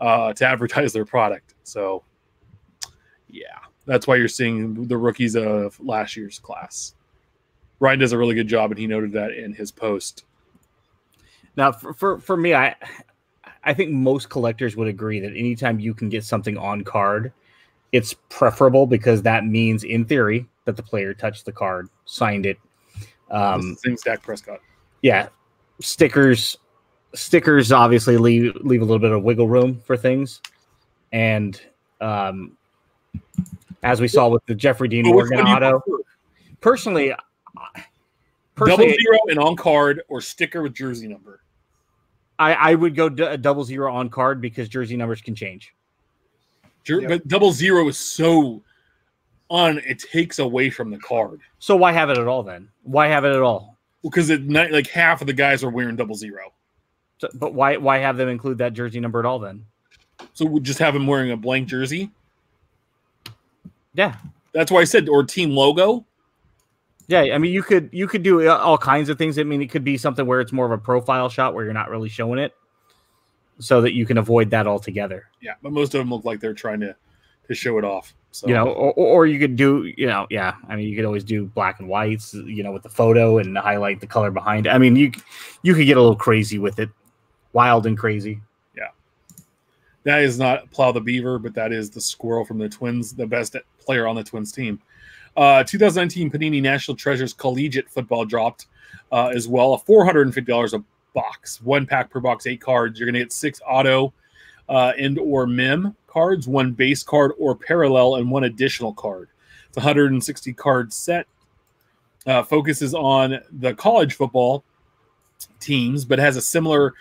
[0.00, 1.54] uh, to advertise their product.
[1.62, 2.02] So,
[3.28, 6.94] yeah, that's why you're seeing the rookies of last year's class.
[7.78, 10.24] Ryan does a really good job, and he noted that in his post.
[11.56, 12.74] Now, for, for, for me, I
[13.64, 17.32] I think most collectors would agree that anytime you can get something on card,
[17.92, 22.58] it's preferable because that means, in theory, that the player touched the card, signed it.
[23.30, 24.60] Um, Same Dak Prescott.
[25.02, 25.28] yeah,
[25.80, 26.56] stickers
[27.14, 30.40] stickers obviously leave leave a little bit of wiggle room for things,
[31.12, 31.60] and
[32.00, 32.56] um,
[33.82, 35.82] as we saw with the Jeffrey Dean which Morgan one do you auto,
[36.60, 37.16] personally, I-
[38.54, 41.40] Double personally, zero and on card or sticker with jersey number.
[42.38, 45.74] I, I would go d- double zero on card because jersey numbers can change.
[46.84, 47.08] Jer- Yep.
[47.08, 48.62] But double zero is so
[49.50, 49.78] on.
[49.86, 52.68] It takes away from the card So why have it at all then?
[52.82, 53.76] Why have it at all?
[54.02, 56.52] because it not, like half of the guys are wearing double zero.
[57.18, 59.64] So- but why why have them include that jersey number at all then?
[60.34, 62.10] So we just have him wearing a blank jersey.
[63.94, 64.16] Yeah,
[64.52, 66.04] That's why I said or team logo.
[67.06, 67.20] yeah.
[67.34, 69.38] I mean, you could you could do uh, all kinds of things.
[69.38, 71.74] I mean, it could be something where it's more of a profile shot where you're
[71.74, 72.54] not really showing it,
[73.58, 75.28] so that you can avoid that altogether.
[75.40, 76.96] Yeah, but most of them look like they're trying to
[77.48, 78.14] to show it off.
[78.30, 80.54] So you know, or, or you could do, you know, yeah.
[80.68, 83.56] I mean, you could always do black and whites, you know, with the photo and
[83.58, 84.66] highlight the color behind.
[84.66, 84.70] It.
[84.70, 85.12] I mean, you
[85.62, 86.88] you could get a little crazy with it,
[87.52, 88.40] wild and crazy.
[88.74, 88.88] Yeah,
[90.04, 93.26] that is not Plow the Beaver, but that is the squirrel from the Twins, the
[93.26, 94.80] best player on the Twins team.
[95.36, 98.66] Uh, 2019 Panini National Treasures Collegiate Football dropped
[99.12, 99.74] uh, as well.
[99.74, 102.98] A $450 a box, one pack per box, eight cards.
[102.98, 104.12] You're going to get six auto
[104.68, 109.28] uh, and or mem cards, one base card or parallel, and one additional card.
[109.68, 111.26] It's a 160 card set.
[112.24, 114.62] Uh, focuses on the college football
[115.58, 116.94] teams, but has a similar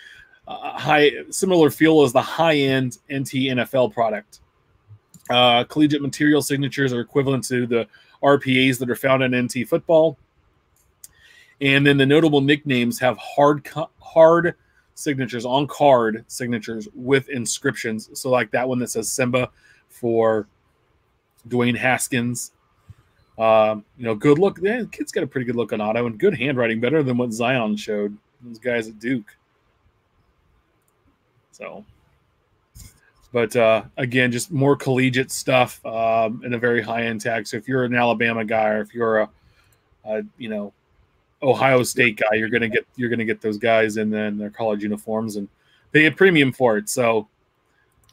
[0.48, 4.40] uh, high similar feel as the high end NT NFL product.
[5.30, 7.88] Uh, collegiate material signatures are equivalent to the
[8.24, 10.18] RPAs that are found in NT football.
[11.62, 13.68] And then the notable nicknames have hard
[14.00, 14.56] hard
[14.96, 18.10] signatures on card signatures with inscriptions.
[18.20, 19.50] So like that one that says Simba
[19.90, 20.48] for
[21.48, 22.52] Dwayne Haskins.
[23.38, 24.60] Um, you know, good look.
[24.62, 27.18] Yeah, the kid's got a pretty good look on auto and good handwriting, better than
[27.18, 28.18] what Zion showed.
[28.42, 29.36] Those guys at Duke.
[31.52, 31.86] So,
[33.32, 37.48] but uh, again, just more collegiate stuff um, in a very high end tag.
[37.48, 39.30] So if you're an Alabama guy or if you're a,
[40.06, 40.74] a you know
[41.44, 44.84] Ohio State guy, you're gonna get you're gonna get those guys in then their college
[44.84, 45.48] uniforms and
[45.92, 46.90] pay a premium for it.
[46.90, 47.28] So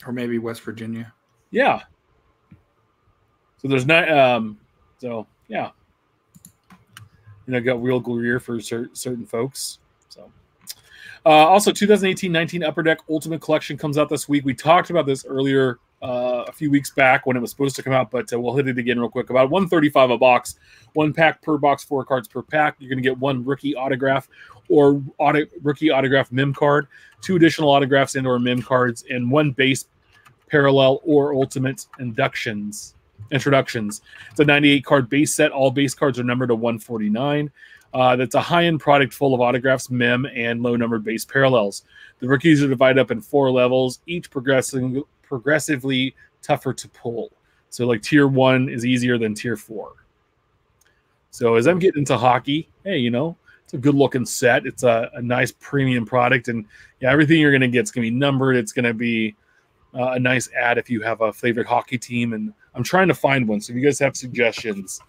[0.07, 1.13] or maybe West Virginia.
[1.51, 1.83] yeah.
[3.57, 4.59] So there's not um
[4.99, 5.71] so yeah.
[7.47, 9.79] You know, got real career for cer- certain folks.
[10.11, 10.31] So
[11.25, 14.45] uh, also 2018-19 Upper Deck Ultimate Collection comes out this week.
[14.45, 17.83] We talked about this earlier uh, a few weeks back when it was supposed to
[17.83, 19.31] come out, but uh, we'll hit it again real quick.
[19.31, 20.57] About 135 a box,
[20.93, 22.77] one pack per box, four cards per pack.
[22.79, 24.29] You're going to get one rookie autograph
[24.69, 26.87] or auto, rookie autograph mem card,
[27.21, 29.87] two additional autographs and or mem cards, and one base
[30.49, 32.95] parallel or ultimate inductions
[33.31, 34.01] introductions.
[34.31, 35.51] It's a 98 card base set.
[35.51, 37.51] All base cards are numbered to 149.
[37.95, 41.85] Uh, that's a high end product full of autographs, mem, and low numbered base parallels.
[42.21, 47.31] The rookies are divided up in four levels, each progressing progressively tougher to pull.
[47.71, 49.93] So, like tier one is easier than tier four.
[51.31, 54.67] So, as I'm getting into hockey, hey, you know, it's a good looking set.
[54.67, 56.65] It's a, a nice premium product, and
[57.01, 58.57] yeah, everything you're gonna get is gonna be numbered.
[58.57, 59.37] It's gonna be
[59.95, 62.33] uh, a nice ad if you have a favorite hockey team.
[62.33, 63.61] And I'm trying to find one.
[63.61, 65.01] So if you guys have suggestions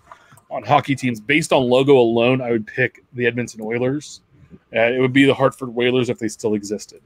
[0.49, 4.21] on hockey teams based on logo alone, I would pick the Edmonton Oilers.
[4.75, 7.01] Uh, it would be the Hartford Whalers if they still existed.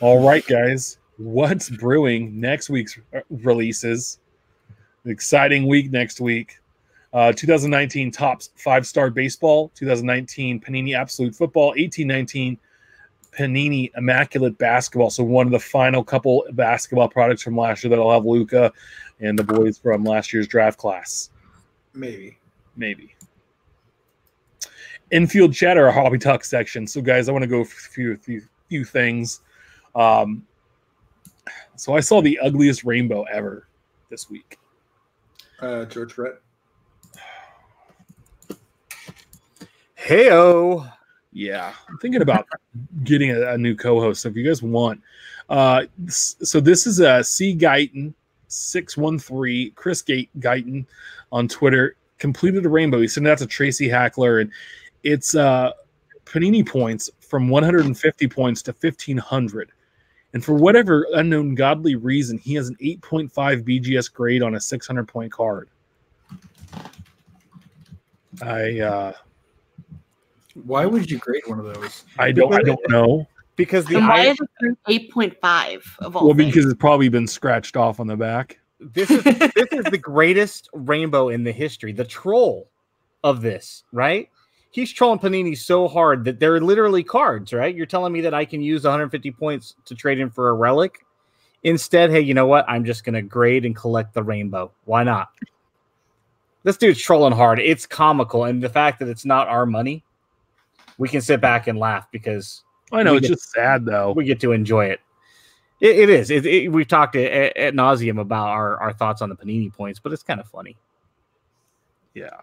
[0.00, 4.18] All right, guys, what's brewing next week's uh, releases?
[5.06, 6.58] exciting week next week.
[7.12, 12.58] Uh, 2019 Topps five star baseball, 2019 Panini Absolute Football, 1819
[13.32, 15.08] Panini Immaculate Basketball.
[15.08, 18.72] So one of the final couple basketball products from last year that'll have Luka
[19.20, 21.30] and the boys from last year's draft class.
[21.94, 22.36] Maybe.
[22.76, 23.14] Maybe.
[25.10, 26.86] Infield chatter, hobby talk section.
[26.86, 29.40] So guys, I want to go through a few, few things.
[29.96, 30.46] Um,
[31.74, 33.66] so I saw the ugliest rainbow ever
[34.10, 34.58] this week.
[35.60, 36.34] Uh, George Brett.
[39.98, 40.92] Heyo.
[41.32, 42.46] Yeah, I'm thinking about
[43.04, 44.22] getting a, a, new co-host.
[44.22, 45.00] So if you guys want,
[45.48, 48.14] uh, so this is a C Guyton
[48.48, 50.86] six one three Chris Gate Guyton
[51.32, 53.00] on Twitter completed a rainbow.
[53.00, 54.50] He sent it out to Tracy Hackler, and
[55.02, 55.72] it's uh,
[56.24, 59.72] Panini points from 150 points to 1500.
[60.32, 65.08] And for whatever unknown godly reason, he has an 8.5 BGS grade on a 600
[65.08, 65.68] point card.
[68.42, 69.12] I uh,
[70.64, 72.04] why would you grade one of those?
[72.18, 72.52] I don't.
[72.54, 73.26] I don't know.
[73.56, 76.26] Because the and why is it eight point five of all?
[76.26, 76.54] Well, things?
[76.54, 78.58] because it's probably been scratched off on the back.
[78.80, 81.92] This is this is the greatest rainbow in the history.
[81.92, 82.68] The troll
[83.24, 84.28] of this, right?
[84.76, 87.74] He's trolling Panini so hard that they're literally cards, right?
[87.74, 90.98] You're telling me that I can use 150 points to trade in for a relic.
[91.62, 92.66] Instead, hey, you know what?
[92.68, 94.70] I'm just gonna grade and collect the rainbow.
[94.84, 95.30] Why not?
[96.62, 97.58] This dude's trolling hard.
[97.58, 100.04] It's comical, and the fact that it's not our money
[100.98, 102.62] we can sit back and laugh because
[102.92, 104.12] I know it's get, just sad though.
[104.12, 105.00] We get to enjoy it.
[105.80, 106.30] It, it is.
[106.30, 110.00] It, it, we've talked at, at nauseum about our, our thoughts on the panini points,
[110.00, 110.76] but it's kind of funny.
[112.12, 112.40] Yeah.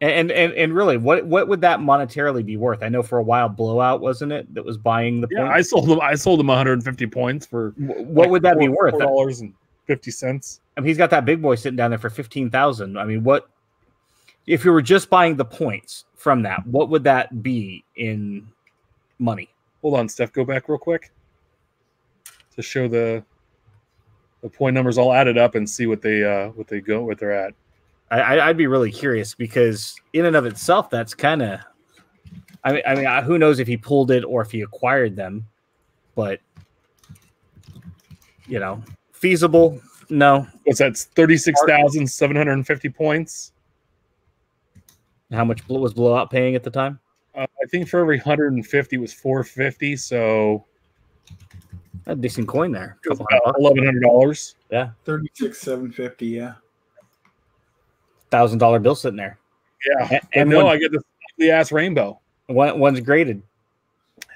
[0.00, 2.84] And, and and really, what what would that monetarily be worth?
[2.84, 5.28] I know for a while, blowout wasn't it that was buying the.
[5.28, 5.54] Yeah, points?
[5.54, 6.00] I sold them.
[6.00, 7.70] I sold them 150 points for.
[7.76, 8.98] What like would that 4, be worth?
[8.98, 9.52] Dollars and
[9.86, 10.60] fifty cents.
[10.76, 12.96] I mean, he's got that big boy sitting down there for fifteen thousand.
[12.96, 13.50] I mean, what
[14.46, 16.04] if you were just buying the points?
[16.18, 18.46] from that, what would that be in
[19.18, 19.48] money?
[19.80, 20.32] Hold on, Steph.
[20.32, 21.12] Go back real quick
[22.56, 23.24] to show the
[24.42, 27.18] the point numbers all added up and see what they uh what they go what
[27.18, 27.54] they're at.
[28.10, 31.60] I, I'd be really curious because in and of itself, that's kind of.
[32.64, 35.46] I mean, I mean, who knows if he pulled it or if he acquired them,
[36.14, 36.40] but
[38.46, 39.80] you know, feasible.
[40.10, 40.46] No.
[40.64, 40.96] What's that?
[40.96, 43.52] Thirty six thousand seven hundred and fifty points.
[45.30, 46.98] How much was blowout paying at the time?
[47.34, 49.96] Uh, I think for every 150 was 450.
[49.96, 50.64] So
[52.06, 52.96] a decent coin there.
[53.58, 54.56] Eleven hundred dollars.
[54.70, 54.90] Yeah.
[55.04, 56.26] Thirty six seven fifty.
[56.26, 56.54] Yeah.
[58.30, 59.38] Thousand dollar bill sitting there.
[59.86, 60.08] Yeah.
[60.10, 61.02] And, and no, I get the
[61.38, 62.18] the ass rainbow.
[62.46, 63.42] One one's graded.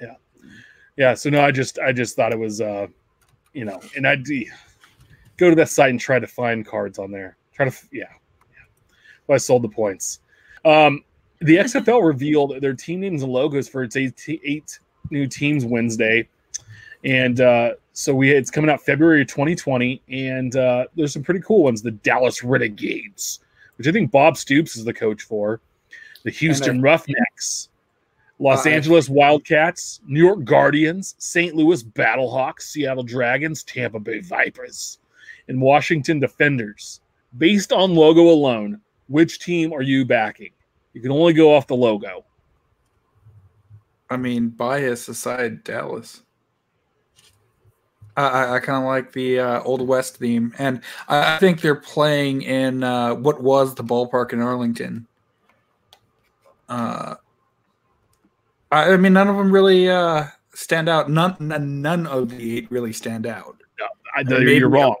[0.01, 0.15] Yeah.
[0.97, 1.13] Yeah.
[1.13, 2.87] So no, I just I just thought it was uh
[3.53, 4.25] you know, and I'd
[5.37, 7.37] go to that site and try to find cards on there.
[7.53, 8.05] Try to yeah.
[8.51, 8.65] yeah.
[9.27, 10.19] Well, I sold the points.
[10.65, 11.03] Um,
[11.39, 14.79] the XFL revealed their team names and logos for its eight, eight
[15.11, 16.27] new teams Wednesday,
[17.03, 21.63] and uh, so we it's coming out February 2020, and uh, there's some pretty cool
[21.63, 21.81] ones.
[21.81, 23.39] The Dallas Renegades,
[23.83, 25.59] which I think Bob Stoops is the coach for,
[26.23, 27.67] the Houston Roughnecks,
[28.39, 31.53] Los Angeles Wildcats, New York Guardians, St.
[31.53, 34.99] Louis Battlehawks, Seattle Dragons, Tampa Bay Vipers,
[35.49, 37.01] and Washington Defenders.
[37.37, 40.51] Based on logo alone, which team are you backing?
[40.93, 42.23] You can only go off the logo.
[44.09, 46.22] I mean, bias aside, Dallas.
[48.15, 52.43] I, I kind of like the uh, Old West theme, and I think they're playing
[52.43, 55.07] in uh, what was the ballpark in Arlington.
[56.69, 57.15] Uh,
[58.71, 61.09] I, I mean, none of them really uh, stand out.
[61.09, 63.57] None, none of the eight really stand out.
[63.79, 64.95] No, I, you're wrong.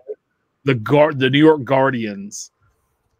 [0.65, 2.51] The guard, the New York Guardians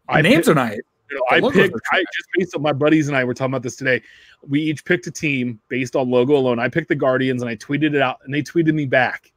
[0.08, 0.78] I names are nice.
[1.10, 1.76] You know, I picked.
[1.92, 4.02] I just based on my buddies and I were talking about this today.
[4.48, 6.58] We each picked a team based on logo alone.
[6.58, 9.32] I picked the Guardians and I tweeted it out, and they tweeted me back,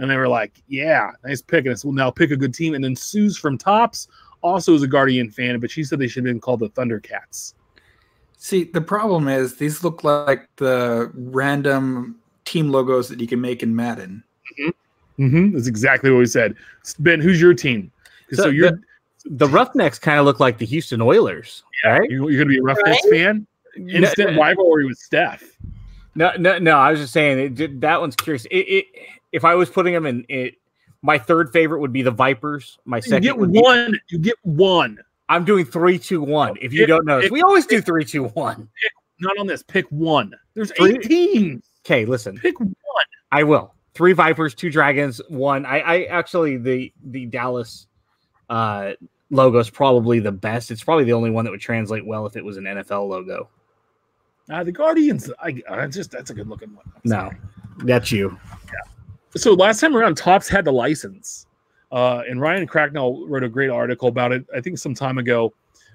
[0.00, 2.54] and they were like, "Yeah, nice pick." And I said, "Well, now pick a good
[2.54, 4.08] team." And then Sue's from Topps
[4.42, 7.54] also is a Guardian fan, but she said they should have been called the Thundercats.
[8.36, 13.62] See, the problem is these look like the random team logos that you can make
[13.62, 14.24] in Madden.
[14.58, 15.22] Mm-hmm.
[15.22, 15.52] Mm-hmm.
[15.54, 16.56] That's exactly what we said.
[16.98, 17.92] Ben, who's your team?
[18.32, 18.70] So, so you're.
[18.72, 18.80] The-
[19.26, 22.10] the Roughnecks kind of look like the Houston Oilers, right?
[22.10, 23.12] You, you're gonna be a Roughnecks Right?
[23.12, 23.46] fan?
[23.76, 25.44] Instant rivalry with Steph.
[26.14, 26.78] No, no, no.
[26.78, 28.46] I was just saying it, that one's curious.
[28.46, 28.86] It, it,
[29.32, 30.54] if I was putting them in, it,
[31.02, 32.78] my third favorite would be the Vipers.
[32.84, 33.98] My You second, get would be- one.
[34.08, 34.98] You get one.
[35.28, 36.56] I'm doing three, two, one.
[36.60, 38.68] If you Pick- don't know, pick- we always do three, two, one.
[39.20, 39.62] Not on this.
[39.62, 40.32] Pick one.
[40.54, 40.94] There's Three?
[40.94, 41.64] eight teams.
[41.86, 42.36] Okay, listen.
[42.38, 42.72] Pick one.
[43.30, 43.74] I will.
[43.94, 45.66] Three Vipers, two Dragons, one.
[45.66, 47.86] I, I actually the the Dallas
[48.48, 48.92] uh
[49.30, 50.70] logo is probably the best.
[50.70, 53.48] It's probably the only one that would translate well if it was an NFL logo.
[54.50, 55.30] Uh, the Guardians.
[55.40, 56.84] I, I just that's a good looking one.
[56.94, 57.36] I'm No, sorry.
[57.84, 58.36] that's you.
[59.36, 61.46] So last time around, Topps had the license,
[61.92, 64.44] uh, and Ryan Cracknell wrote a great article about it.
[64.54, 65.52] I think some time ago.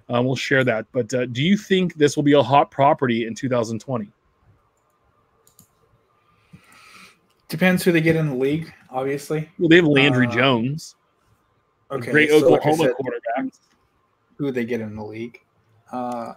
[0.07, 0.85] Uh, we'll share that.
[0.91, 4.11] But uh, do you think this will be a hot property in 2020?
[7.49, 9.49] Depends who they get in the league, obviously.
[9.59, 10.95] Well, they have Landry Uh, Jones,
[11.91, 13.53] Okay, great so like Oklahoma said, quarterback.
[14.37, 15.41] who they get in the league.
[15.91, 16.33] Uh,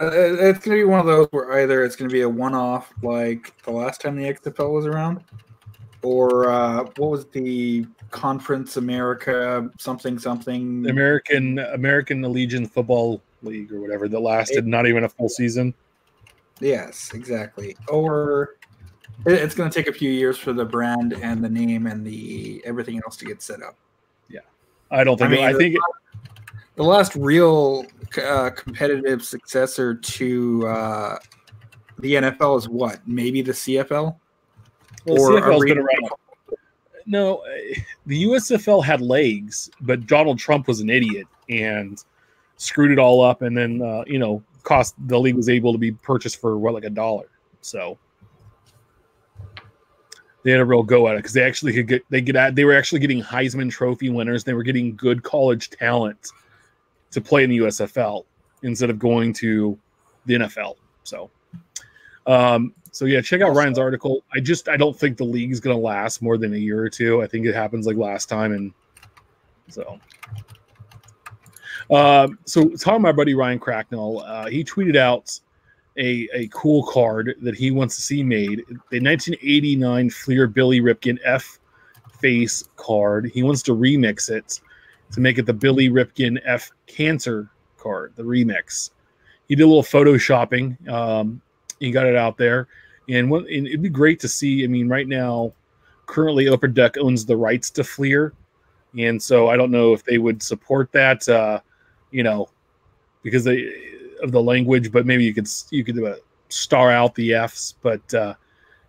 [0.00, 2.28] uh, it's going to be one of those where either it's going to be a
[2.28, 5.24] one-off, like the last time the XFL was around,
[6.02, 10.88] or uh, what was the Conference America something something?
[10.88, 15.74] American American Legion Football League or whatever that lasted not even a full season.
[16.60, 17.76] Yes, exactly.
[17.88, 18.56] Or
[19.26, 22.04] it- it's going to take a few years for the brand and the name and
[22.06, 23.76] the everything else to get set up.
[24.28, 24.40] Yeah,
[24.90, 25.30] I don't think.
[25.30, 25.76] I mean, I think
[26.76, 27.84] The last real
[28.24, 31.18] uh, competitive successor to uh,
[31.98, 33.00] the NFL is what?
[33.06, 34.14] Maybe the CFL.
[35.04, 36.10] Well, or CFL's Arena- been around.
[37.06, 37.42] No,
[38.04, 42.02] the USFL had legs, but Donald Trump was an idiot and
[42.56, 45.78] screwed it all up, and then uh, you know, cost the league was able to
[45.78, 47.26] be purchased for what like a dollar.
[47.62, 47.98] So
[50.42, 52.54] they had a real go at it because they actually could get they get at
[52.54, 54.44] they were actually getting Heisman Trophy winners.
[54.44, 56.28] They were getting good college talent
[57.10, 58.24] to play in the USFL
[58.62, 59.78] instead of going to
[60.26, 60.76] the NFL.
[61.04, 61.30] So,
[62.26, 64.24] um, so yeah, check out Ryan's article.
[64.34, 67.22] I just I don't think the league's gonna last more than a year or two.
[67.22, 68.72] I think it happens like last time, and
[69.68, 70.00] so.
[71.88, 75.38] Uh, so talking my buddy Ryan Cracknell, uh, he tweeted out
[75.96, 78.64] a, a cool card that he wants to see made.
[78.90, 81.60] The 1989 Fleer Billy Ripken F
[82.18, 83.30] face card.
[83.32, 84.60] He wants to remix it
[85.12, 88.90] to make it the Billy Ripken F Cancer card, the remix.
[89.46, 90.88] He did a little photoshopping.
[90.88, 91.40] Um,
[91.78, 92.66] he got it out there,
[93.08, 94.64] and, and it'd be great to see.
[94.64, 95.52] I mean, right now,
[96.06, 98.32] currently Upper Deck owns the rights to Fleer,
[98.98, 101.28] and so I don't know if they would support that.
[101.28, 101.60] Uh,
[102.10, 102.48] you know,
[103.22, 103.72] because they
[104.22, 106.16] of the language, but maybe you could you could uh,
[106.48, 107.74] star out the Fs.
[107.82, 108.34] But uh,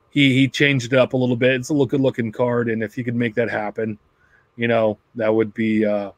[0.10, 1.54] he he changed it up a little bit.
[1.54, 3.98] It's a look good looking card, and if you could make that happen,
[4.56, 5.86] you know, that would be.
[5.86, 6.12] Uh,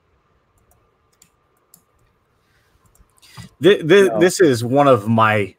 [3.61, 4.19] Th- th- No.
[4.19, 5.55] This is one of my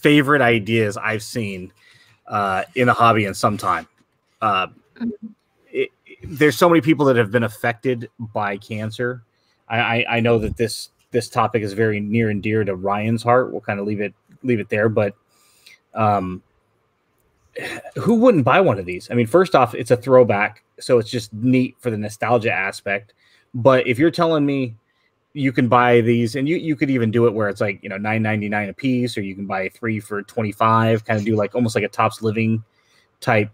[0.00, 1.72] favorite ideas I've seen
[2.26, 3.86] uh, in the hobby in some time.
[4.40, 4.68] Uh,
[5.70, 5.90] it,
[6.22, 9.22] there's so many people that have been affected by cancer.
[9.68, 13.22] I, I, I know that this this topic is very near and dear to Ryan's
[13.22, 13.50] heart.
[13.50, 15.14] We'll kind of leave it leave it there, but
[15.94, 16.42] um,
[17.96, 19.10] who wouldn't buy one of these?
[19.10, 23.14] I mean, first off, it's a throwback, so it's just neat for the nostalgia aspect.
[23.54, 24.76] But if you're telling me
[25.38, 27.88] you can buy these and you, you could even do it where it's like you
[27.88, 31.54] know 9.99 a piece or you can buy three for 25 kind of do like
[31.54, 32.64] almost like a Topps living
[33.20, 33.50] type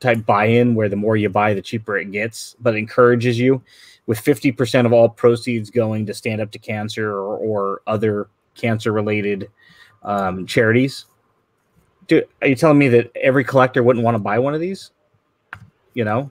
[0.00, 2.56] type buy-in where the more you buy the cheaper it gets.
[2.60, 3.62] But it encourages you
[4.06, 8.92] with 50% of all proceeds going to stand up to cancer or, or other cancer
[8.92, 9.50] related
[10.02, 11.04] um, charities.
[12.06, 14.90] Dude, are you telling me that every collector wouldn't want to buy one of these?
[15.92, 16.30] You know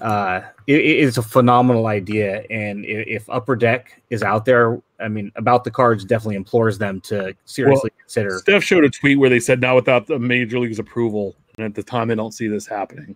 [0.00, 2.44] uh, it, it's a phenomenal idea.
[2.50, 6.78] And i- if Upper Deck is out there, I mean, about the cards definitely implores
[6.78, 8.38] them to seriously consider.
[8.38, 11.74] Steph showed a tweet where they said now without the major league's approval, and at
[11.74, 13.14] the time they don't see this happening.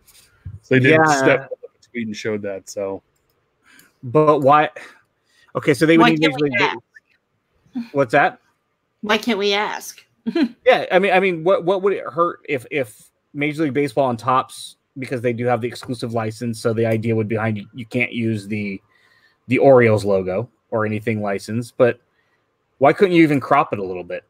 [0.63, 1.05] So they did Yeah.
[1.07, 2.69] step up a tweet and showed that.
[2.69, 3.03] So
[4.03, 4.71] But why?
[5.57, 6.81] Okay, so they would Why need can't Major
[7.75, 7.85] League.
[7.93, 8.41] What's that?
[9.03, 10.05] Why can't we ask?
[10.67, 14.05] Yeah, I mean, I mean, what what would it hurt if if Major League Baseball
[14.07, 16.61] on Topps because they do have the exclusive license?
[16.61, 18.81] So the idea would be behind you, you can't use the
[19.49, 22.01] the Orioles logo or anything licensed, but
[22.79, 24.25] why couldn't you even crop it a little bit?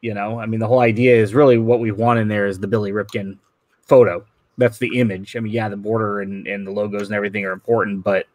[0.00, 2.58] You know, I mean, the whole idea is really what we want in there is
[2.58, 3.38] the Billy Ripken
[3.86, 4.24] photo.
[4.58, 5.36] That's the image.
[5.36, 8.26] I mean, yeah, the border and, and the logos and everything are important, but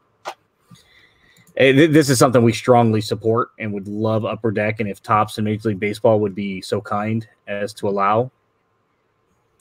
[1.58, 4.80] eh, this is something we strongly support and would love Upper Deck.
[4.80, 8.32] And if Topps and Major League Baseball would be so kind as to allow,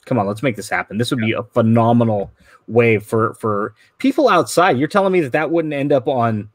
[0.05, 0.97] come on, let's make this happen.
[0.97, 2.31] This would be a phenomenal
[2.67, 4.77] way for for people outside.
[4.77, 6.49] You're telling me that that wouldn't end up on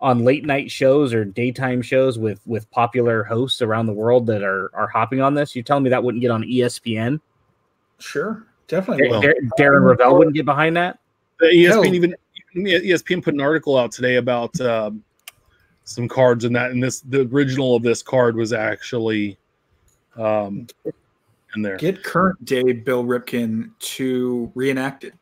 [0.00, 4.42] on late night shows or daytime shows with with popular hosts around the world that
[4.42, 5.54] are are hopping on this.
[5.54, 7.20] You're telling me that wouldn't get on ESPN?
[7.98, 9.08] Sure, definitely.
[9.08, 9.22] Dar- will.
[9.22, 10.98] Dar- Darren Rovell wouldn't get behind that.
[11.40, 11.94] The ESPN Hell.
[11.94, 12.14] even
[12.54, 15.02] even ESPN put an article out today about um,
[15.84, 19.38] some cards and that, and this the original of this card was actually
[20.16, 20.66] um,
[21.56, 21.76] in there.
[21.76, 25.14] Get current day Bill Ripken to reenact it.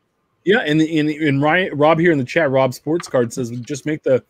[0.45, 3.85] Yeah, and in in Ryan, Rob here in the chat, Rob Sports Card says just
[3.85, 4.23] make the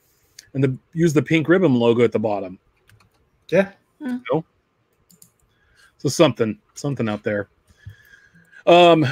[0.54, 2.60] and the use the pink ribbon logo at the bottom.
[3.50, 3.72] Yeah.
[5.98, 7.48] So something, something out there.
[8.68, 9.06] Um,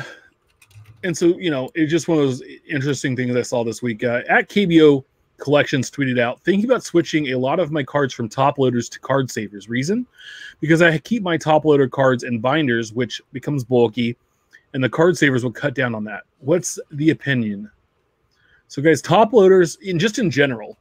[1.04, 4.04] and so you know, it's just one of those interesting things I saw this week.
[4.04, 5.04] Uh, at KBO
[5.42, 9.00] Collections tweeted out, thinking about switching a lot of my cards from top loaders to
[9.00, 9.68] card savers.
[9.68, 10.06] Reason?
[10.60, 14.16] Because I keep my top loader cards in binders, which becomes bulky,
[14.74, 16.24] and the card savers will cut down on that.
[16.40, 17.70] What's the opinion?
[18.68, 20.78] So, guys, top loaders, in just in general,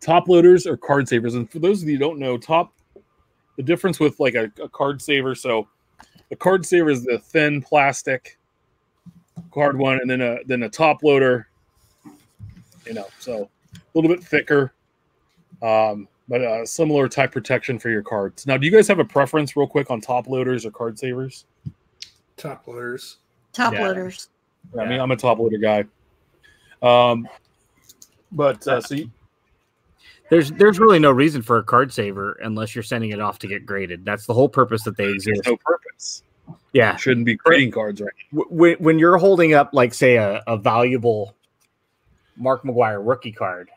[0.00, 1.34] top loaders are card savers.
[1.34, 2.72] And for those of you who don't know, top
[3.56, 5.34] the difference with like a, a card saver.
[5.34, 5.68] So,
[6.30, 8.38] a card saver is the thin plastic
[9.52, 11.48] card one, and then a then a top loader.
[12.86, 14.72] You know, so a little bit thicker,
[15.62, 18.46] um, but uh, similar type protection for your cards.
[18.46, 21.46] Now, do you guys have a preference, real quick, on top loaders or card savers?
[22.36, 23.18] Top loaders.
[23.52, 23.86] Top Yeah.
[23.86, 24.28] loaders.
[24.78, 25.84] I mean, I'm a top loader guy.
[26.82, 27.28] Um,
[28.32, 29.10] but uh, so you,
[30.30, 33.46] There's there's really no reason for a card saver unless you're sending it off to
[33.46, 34.04] get graded.
[34.04, 35.46] That's the whole purpose that they there's exist.
[35.46, 36.22] no purpose.
[36.72, 38.12] Yeah, Shouldn't be grading cards, right?
[38.32, 41.34] W- when when you're holding up like say a, a valuable
[42.36, 43.70] Mark McGwire rookie card,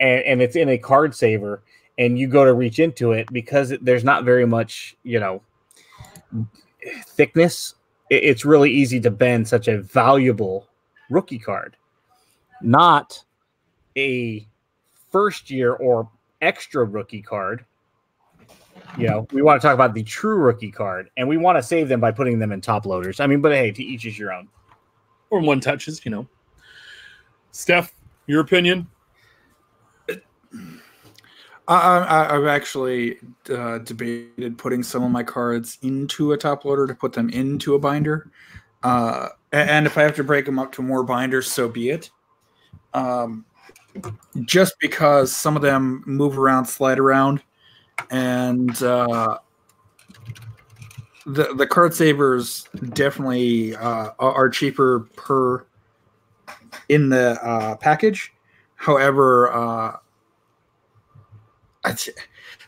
[0.00, 1.62] and, and it's in a card saver,
[1.98, 5.42] and you go to reach into it because there's not very much you know
[7.06, 7.74] thickness.
[8.10, 10.68] It, it's really easy to bend such a valuable
[11.10, 11.76] rookie card,
[12.60, 13.22] not
[13.96, 14.46] a
[15.10, 16.08] first year or
[16.40, 17.64] extra rookie card.
[18.98, 21.62] You know, we want to talk about the true rookie card, and we want to
[21.62, 23.20] save them by putting them in top loaders.
[23.20, 24.48] I mean, but hey, to each is your own.
[25.30, 26.28] Or one touches, you know.
[27.52, 27.94] Steph,
[28.26, 28.86] your opinion?
[31.68, 33.18] I, I've actually
[33.48, 37.74] uh, debated putting some of my cards into a top loader to put them into
[37.74, 38.30] a binder.
[38.82, 42.10] Uh, and if I have to break them up to more binders, so be it.
[42.94, 43.44] Um,
[44.44, 47.42] just because some of them move around, slide around,
[48.10, 49.38] and uh,
[51.26, 55.64] the the card savers definitely uh, are cheaper per
[56.88, 58.32] in the uh, package.
[58.76, 59.96] However, uh,
[61.84, 62.08] that,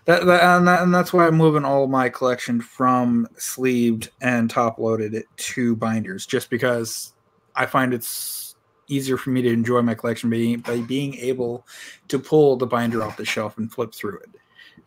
[0.07, 4.79] that, and, that, and that's why I'm moving all my collection from sleeved and top
[4.79, 7.15] loaded to binders, just because
[7.57, 11.67] I find it's easier for me to enjoy my collection by, by being able
[12.09, 14.31] to pull the binder off the shelf and flip through it.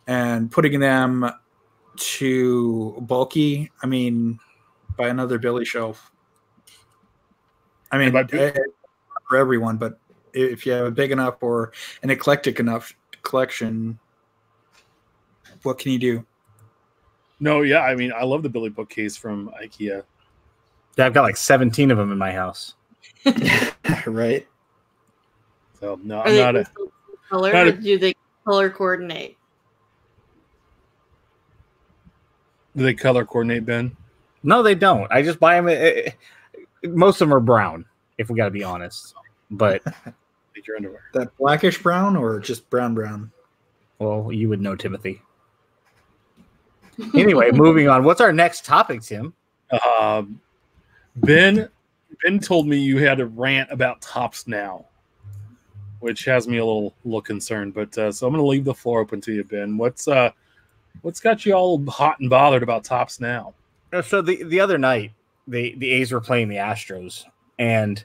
[0.06, 1.30] And putting them
[1.96, 4.38] to bulky, I mean,
[4.96, 6.10] by another Billy shelf.
[7.90, 8.22] I mean, by
[9.28, 9.98] for everyone, but
[10.32, 11.72] if you have a big enough or
[12.02, 13.98] an eclectic enough collection,
[15.62, 16.26] what can you do?
[17.40, 17.80] No, yeah.
[17.80, 20.02] I mean, I love the Billy bookcase from IKEA.
[20.96, 22.74] Yeah, I've got like 17 of them in my house.
[24.06, 24.46] right?
[25.78, 26.64] So no, Are I'm not a.
[27.28, 28.14] color not or a- do they
[28.44, 29.36] color coordinate?
[32.76, 33.96] Do they color coordinate, Ben?
[34.42, 35.10] No, they don't.
[35.12, 35.68] I just buy them.
[35.68, 36.10] eh,
[36.84, 37.84] most of them are brown,
[38.18, 39.14] if we got to be honest.
[39.50, 39.82] But
[40.54, 41.02] Take your underwear.
[41.14, 43.30] That blackish brown or just brown brown?
[43.98, 45.22] well, you would know Timothy.
[47.14, 48.02] Anyway, moving on.
[48.02, 49.32] What's our next topic, Tim?
[50.00, 50.40] Um,
[51.14, 51.68] ben,
[52.24, 54.84] Ben told me you had a rant about Topps now,
[56.00, 57.72] which has me a little, little concerned.
[57.74, 59.78] But uh, so I'm going to leave the floor open to you, Ben.
[59.78, 60.32] What's uh,
[61.02, 63.54] what's got you all hot and bothered about Topps now?
[63.92, 65.12] Uh, So the the other night,
[65.46, 67.22] the the A's were playing the Astros,
[67.60, 68.04] and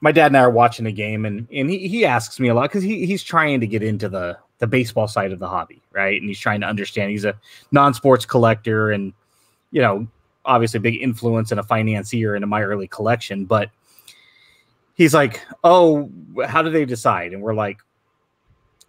[0.00, 2.54] my dad and I are watching a game, and and he, he asks me a
[2.54, 5.82] lot because he, he's trying to get into the the baseball side of the hobby,
[5.92, 6.20] right?
[6.20, 7.10] And he's trying to understand.
[7.10, 7.38] He's a
[7.72, 9.12] non sports collector, and
[9.70, 10.06] you know,
[10.44, 13.44] obviously, a big influence and a financier into my early collection.
[13.44, 13.70] But
[14.94, 16.10] he's like, "Oh,
[16.46, 17.78] how do they decide?" And we're like,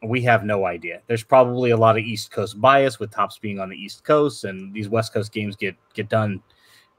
[0.04, 1.02] we have no idea.
[1.08, 4.44] There's probably a lot of East Coast bias with Topps being on the East Coast,
[4.44, 6.42] and these West Coast games get get done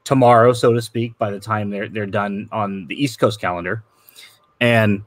[0.03, 3.83] tomorrow, so to speak, by the time they're they're done on the East Coast calendar.
[4.59, 5.03] And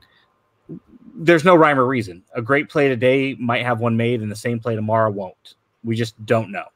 [1.15, 2.23] there's no rhyme or reason.
[2.35, 5.55] A great play today might have one made, and the same play tomorrow won't.
[5.85, 6.67] We just don't know.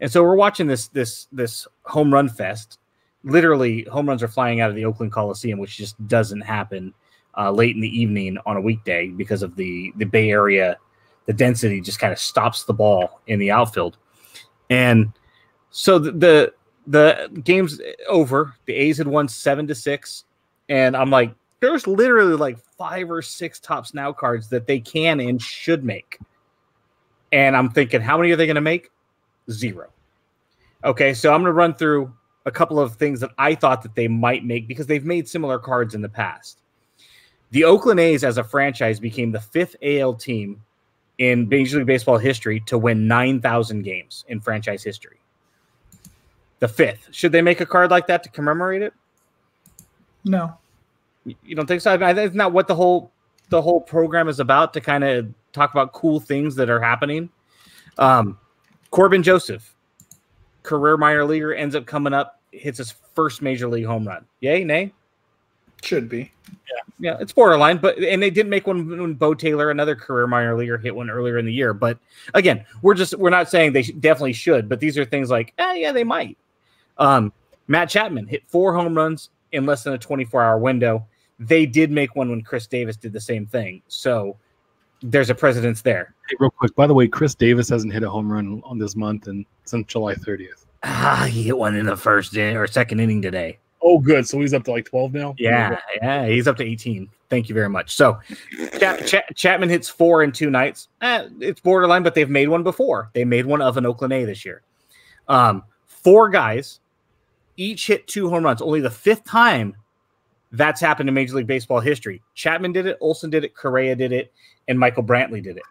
[0.00, 2.78] And so we're watching this this this home run fest.
[3.22, 6.92] Literally, home runs are flying out of the Oakland Coliseum, which just doesn't happen
[7.36, 10.76] uh, late in the evening on a weekday because of the the Bay Area,
[11.26, 13.96] the density just kind of stops the ball in the outfield,
[14.70, 15.12] and
[15.70, 16.52] so the, the
[16.86, 18.54] the game's over.
[18.66, 20.24] The A's had won seven to six,
[20.68, 21.34] and I'm like,
[21.64, 26.18] there's literally like five or six Topps now cards that they can and should make,
[27.32, 28.90] and I'm thinking, how many are they going to make?
[29.50, 29.88] Zero.
[30.84, 32.12] Okay, so I'm going to run through
[32.44, 35.58] a couple of things that I thought that they might make because they've made similar
[35.58, 36.58] cards in the past.
[37.50, 40.60] The Oakland A's as a franchise became the fifth AL team
[41.18, 45.18] in Major League Baseball history to win 9,000 games in franchise history.
[46.58, 47.08] The fifth.
[47.12, 48.92] Should they make a card like that to commemorate it?
[50.24, 50.58] No.
[51.24, 51.92] You don't think so?
[51.92, 53.10] I mean, that's not what the whole
[53.50, 57.30] the whole program is about to kind of talk about cool things that are happening.
[57.98, 58.38] Um,
[58.90, 59.74] Corban Joseph,
[60.62, 64.24] career minor leaguer, ends up coming up, hits his first major league home run.
[64.40, 64.92] Yay, nay?
[65.82, 66.32] Should be.
[66.98, 70.56] Yeah, it's borderline, but and they didn't make one when Beau Taylor, another career minor
[70.56, 71.74] leaguer, hit one earlier in the year.
[71.74, 71.98] But
[72.34, 75.74] again, we're just we're not saying they definitely should, but these are things like, eh,
[75.74, 76.38] yeah, they might.
[76.98, 77.32] Um,
[77.68, 81.06] Matt Chapman hit four home runs in less than a 24 hour window.
[81.38, 83.82] They did make one when Chris Davis did the same thing.
[83.88, 84.36] So
[85.02, 86.14] there's a precedence there.
[86.28, 88.94] Hey, real quick, by the way, Chris Davis hasn't hit a home run on this
[88.96, 90.64] month and since July 30th.
[90.84, 93.58] Ah, he hit one in the first in- or second inning today.
[93.82, 94.26] Oh, good.
[94.26, 95.34] So he's up to like 12 now.
[95.38, 97.10] Yeah, yeah, he's up to 18.
[97.28, 97.94] Thank you very much.
[97.94, 98.18] So,
[98.78, 100.88] Chap- Chap- Chapman hits four in two nights.
[101.02, 103.10] Eh, it's borderline, but they've made one before.
[103.12, 104.62] They made one of an Oakland A this year.
[105.28, 106.80] Um, four guys,
[107.58, 108.62] each hit two home runs.
[108.62, 109.74] Only the fifth time
[110.56, 112.22] that's happened in Major League Baseball history.
[112.34, 114.32] Chapman did it, Olson did it, Correa did it,
[114.68, 115.64] and Michael Brantley did it.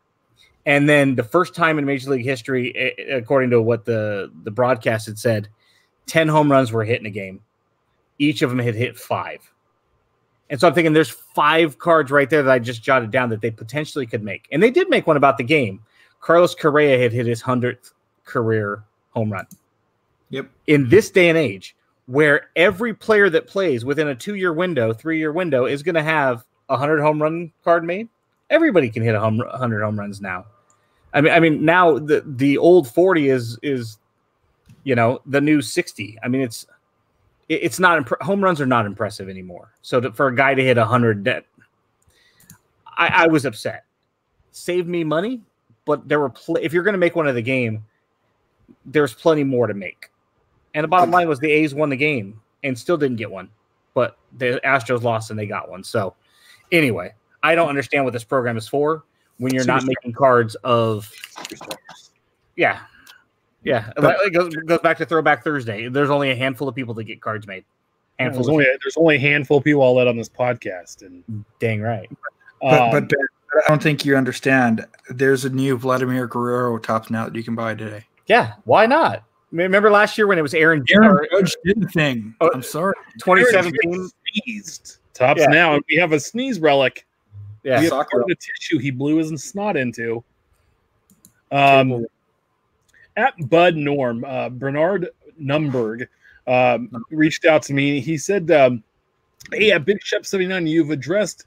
[0.65, 5.07] And then the first time in Major League history, according to what the the broadcast
[5.07, 5.49] had said,
[6.05, 7.41] ten home runs were hit in a game
[8.19, 9.51] each of them had hit five.
[10.49, 13.41] And so I'm thinking there's five cards right there that I just jotted down that
[13.41, 14.47] they potentially could make.
[14.51, 15.81] And they did make one about the game.
[16.19, 19.47] Carlos Correa had hit his 100th career home run.
[20.29, 20.49] Yep.
[20.67, 21.75] In this day and age,
[22.07, 25.95] where every player that plays within a two year window, three year window is going
[25.95, 28.09] to have a 100 home run card made,
[28.49, 30.45] everybody can hit a 100 home runs now.
[31.13, 33.99] I mean, I mean, now the, the old 40 is, is,
[34.83, 36.17] you know, the new 60.
[36.23, 36.65] I mean, it's,
[37.49, 39.73] it- it's not impre- home runs are not impressive anymore.
[39.81, 41.45] So to, for a guy to hit a hundred, that
[42.97, 43.85] I, I was upset.
[44.51, 45.41] Saved me money,
[45.85, 47.83] but there were pl- if you're going to make one of the game,
[48.85, 50.09] there's plenty more to make.
[50.73, 53.49] And the bottom line was the A's won the game and still didn't get one,
[53.93, 55.83] but the Astros lost and they got one.
[55.83, 56.15] So
[56.71, 57.13] anyway,
[57.43, 59.03] I don't understand what this program is for
[59.37, 61.11] when you're not making cards of
[62.55, 62.81] yeah.
[63.63, 65.87] Yeah, But- it goes, goes back to Throwback Thursday.
[65.87, 67.63] There's only a handful of people that get cards made.
[68.19, 71.01] Handful There's of only, there's only a handful of people I'll let on this podcast.
[71.01, 72.09] And dang right.
[72.61, 73.27] But, um, but Ben,
[73.65, 74.85] I don't think you understand.
[75.09, 78.03] There's a new Vladimir Guerrero top now that you can buy today.
[78.27, 79.23] Yeah, why not?
[79.53, 82.33] Remember last year when it was Aaron, Aaron or Judge did the thing.
[82.41, 82.95] Oh, I'm sorry.
[83.19, 84.09] 2017?
[84.43, 84.97] sneezed.
[85.13, 85.47] Topps Yeah.
[85.47, 85.79] now.
[85.89, 87.05] We have a sneeze relic.
[87.63, 88.09] Yeah, we have Soccer.
[88.17, 90.23] part the tissue he blew his snot into.
[91.51, 92.05] Um,
[93.15, 96.07] at Bud Norm, uh, Bernard Numberg
[96.47, 97.99] um, reached out to me.
[97.99, 98.83] He said, um,
[99.53, 101.45] "Hey, at Big Shep seventy nine, you've addressed.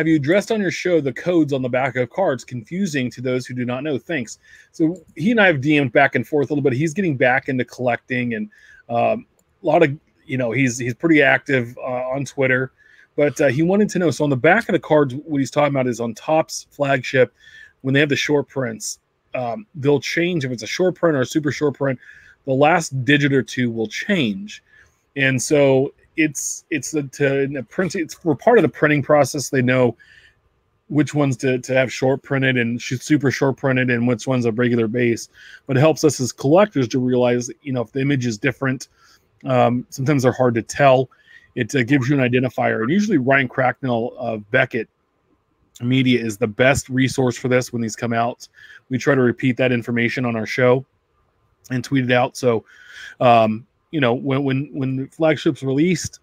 [0.00, 2.44] Have you addressed on your show the codes on the back of cards?
[2.44, 3.98] Confusing to those who do not know.
[3.98, 4.38] Thanks."
[4.72, 6.72] So he and I have DM'd back and forth a little bit.
[6.72, 8.50] He's getting back into collecting and
[8.88, 9.26] um,
[9.62, 12.72] a lot of you know he's he's pretty active uh, on Twitter.
[13.16, 14.10] But uh, he wanted to know.
[14.10, 17.34] So on the back of the cards, what he's talking about is on Topps flagship
[17.82, 19.00] when they have the short prints
[19.34, 21.98] um, they'll change if it's a short print or a super short print
[22.46, 24.62] the last digit or two will change
[25.16, 29.50] and so it's it's the to print it's we're part of the printing process.
[29.50, 29.96] They know
[30.88, 34.50] which ones to, to have short printed and super short printed and which ones a
[34.50, 35.28] regular base.
[35.66, 38.88] But it helps us as collectors to realize you know if the image is different
[39.44, 41.10] um, sometimes they're hard to tell.
[41.54, 42.82] It uh, gives you an identifier.
[42.82, 44.88] And usually ryan cracknell of beckett
[45.80, 48.48] media is the best resource for this when these come out.
[48.88, 50.84] We try to repeat that information on our show
[51.70, 52.36] and tweet it out.
[52.36, 52.64] So
[53.20, 56.20] um, you know when when when the flagship's released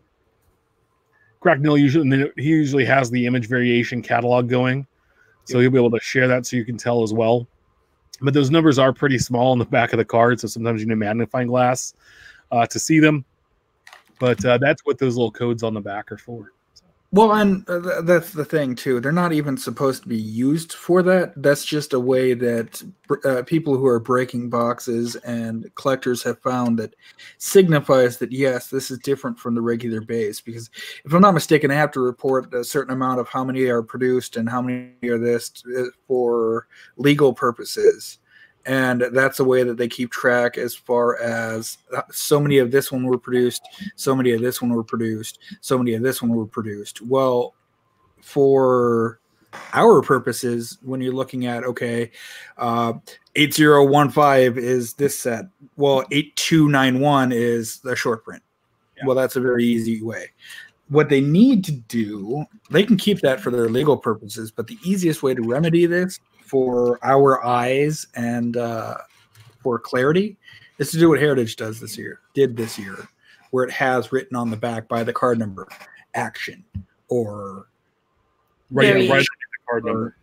[1.40, 4.86] cracknell usually and then he usually has the image variation catalog going.
[5.46, 7.48] So he'll be able to share that so you can tell as well.
[8.22, 10.88] But those numbers are pretty small on the back of the card so sometimes you
[10.88, 11.94] need a magnifying glass
[12.52, 13.24] uh, to see them.
[14.20, 16.52] But uh, that's what those little codes on the back are for
[17.12, 19.00] Well, and uh, th- that's the thing too.
[19.00, 21.42] They're not even supposed to be used for that.
[21.42, 22.84] That's just a way that
[23.24, 26.96] uh, people who are breaking boxes and collectors have found that
[27.38, 30.42] signifies that yes, this is different from the regular base.
[30.42, 30.70] Because
[31.06, 33.84] if I'm not mistaken, I have to report a certain amount of how many are
[33.84, 38.18] produced and how many are this uh, for legal purposes
[38.68, 42.70] and that's a way that they keep track as far as uh, so many of
[42.70, 43.64] this one were produced
[43.96, 47.02] so many of this one were produced so many of this one were produced.
[47.02, 47.56] Well
[48.22, 49.20] for
[49.74, 52.12] our purposes when you're looking at okay
[52.58, 52.94] uh
[53.36, 55.46] 8015 is this set.
[55.78, 58.44] Well 8291 is the short print.
[58.98, 59.06] Yeah.
[59.08, 60.32] well that's a very easy way.
[60.90, 64.78] What they need to do they can keep that for their legal purposes but the
[64.84, 68.98] easiest way to remedy this for our eyes and uh,
[69.60, 70.38] for clarity
[70.78, 73.08] is to do what Heritage does this year, did this year,
[73.52, 75.68] where it has written on the back by the card number
[76.14, 76.64] action
[77.10, 77.68] or
[78.72, 79.28] right, right the
[79.70, 80.16] card number.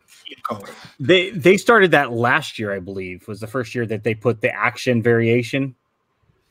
[0.98, 4.40] They they started that last year, I believe, was the first year that they put
[4.40, 5.74] the action variation.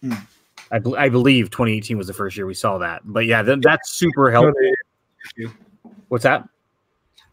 [0.02, 0.14] Hmm.
[0.72, 3.02] I, I believe 2018 was the first year we saw that.
[3.06, 4.54] But yeah, th- that's super helpful.
[6.08, 6.48] What's that?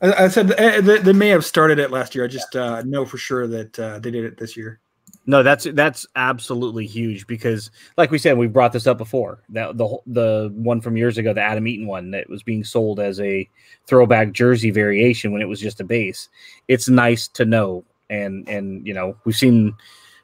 [0.00, 2.24] I, I said eh, they, they, may have started it last year.
[2.24, 4.80] I just uh, know for sure that uh, they did it this year.
[5.26, 9.42] No, that's that's absolutely huge because, like we said, we brought this up before.
[9.50, 13.00] That the the one from years ago, the Adam Eaton one that was being sold
[13.00, 13.48] as a
[13.86, 16.28] throwback jersey variation when it was just a base.
[16.68, 19.74] It's nice to know, and and you know we've seen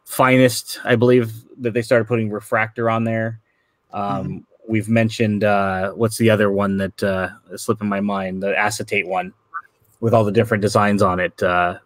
[0.07, 3.41] finest, I believe that they started putting refractor on there.
[3.93, 4.39] Um, mm-hmm.
[4.69, 9.07] We've mentioned uh, what's the other one that uh, is slipping my mind, the acetate
[9.07, 9.33] one
[10.01, 11.43] with all the different designs on it.
[11.43, 11.79] Uh,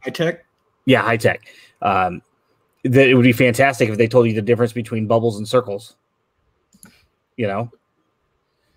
[0.00, 0.44] high tech.
[0.84, 1.48] Yeah, high tech.
[1.82, 2.22] Um,
[2.84, 5.96] that it would be fantastic if they told you the difference between bubbles and circles.
[7.36, 7.70] You know,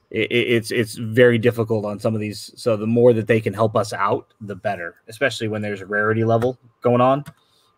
[0.09, 2.51] it, it's it's very difficult on some of these.
[2.55, 4.95] So the more that they can help us out, the better.
[5.07, 7.23] Especially when there's a rarity level going on,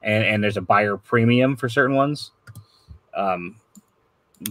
[0.01, 2.31] and and there's a buyer premium for certain ones.
[3.15, 3.57] Um,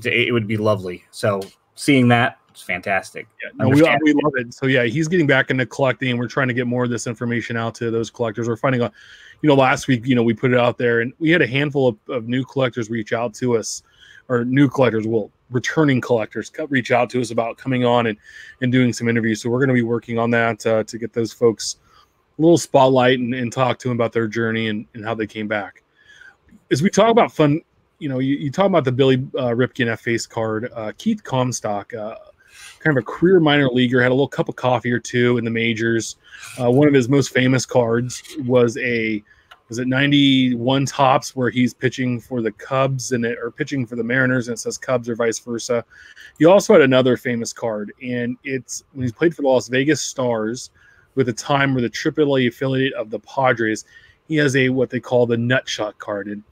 [0.04, 1.04] it would be lovely.
[1.10, 1.40] So
[1.74, 3.26] seeing that it's fantastic.
[3.42, 4.52] Yeah, no, we, we love it.
[4.52, 7.06] So yeah, he's getting back into collecting, and we're trying to get more of this
[7.06, 8.46] information out to those collectors.
[8.46, 8.92] We're finding out,
[9.40, 11.46] you know, last week, you know, we put it out there, and we had a
[11.46, 13.82] handful of, of new collectors reach out to us,
[14.28, 18.18] or new collectors, well, returning collectors reach out to us about coming on and
[18.60, 19.40] and doing some interviews.
[19.40, 21.76] So we're going to be working on that uh, to get those folks
[22.38, 25.26] a little spotlight and, and talk to them about their journey and, and how they
[25.26, 25.82] came back.
[26.70, 27.60] As we talk about fun,
[27.98, 30.70] you know, you, you talk about the Billy uh, Ripken F face card.
[30.74, 32.16] Uh, Keith Comstock, uh,
[32.82, 35.44] kind of a career minor leaguer, had a little cup of coffee or two in
[35.44, 36.16] the majors.
[36.60, 39.22] Uh, one of his most famous cards was a
[39.68, 43.96] was it 91 Topps where he's pitching for the Cubs and it, or pitching for
[43.96, 45.82] the Mariners and it says Cubs or vice versa.
[46.38, 50.02] He also had another famous card and it's when he's played for the Las Vegas
[50.02, 50.70] Stars
[51.14, 53.86] with a time where the AAA affiliate of the Padres,
[54.28, 56.26] he has a what they call the nutshot card.
[56.28, 56.42] And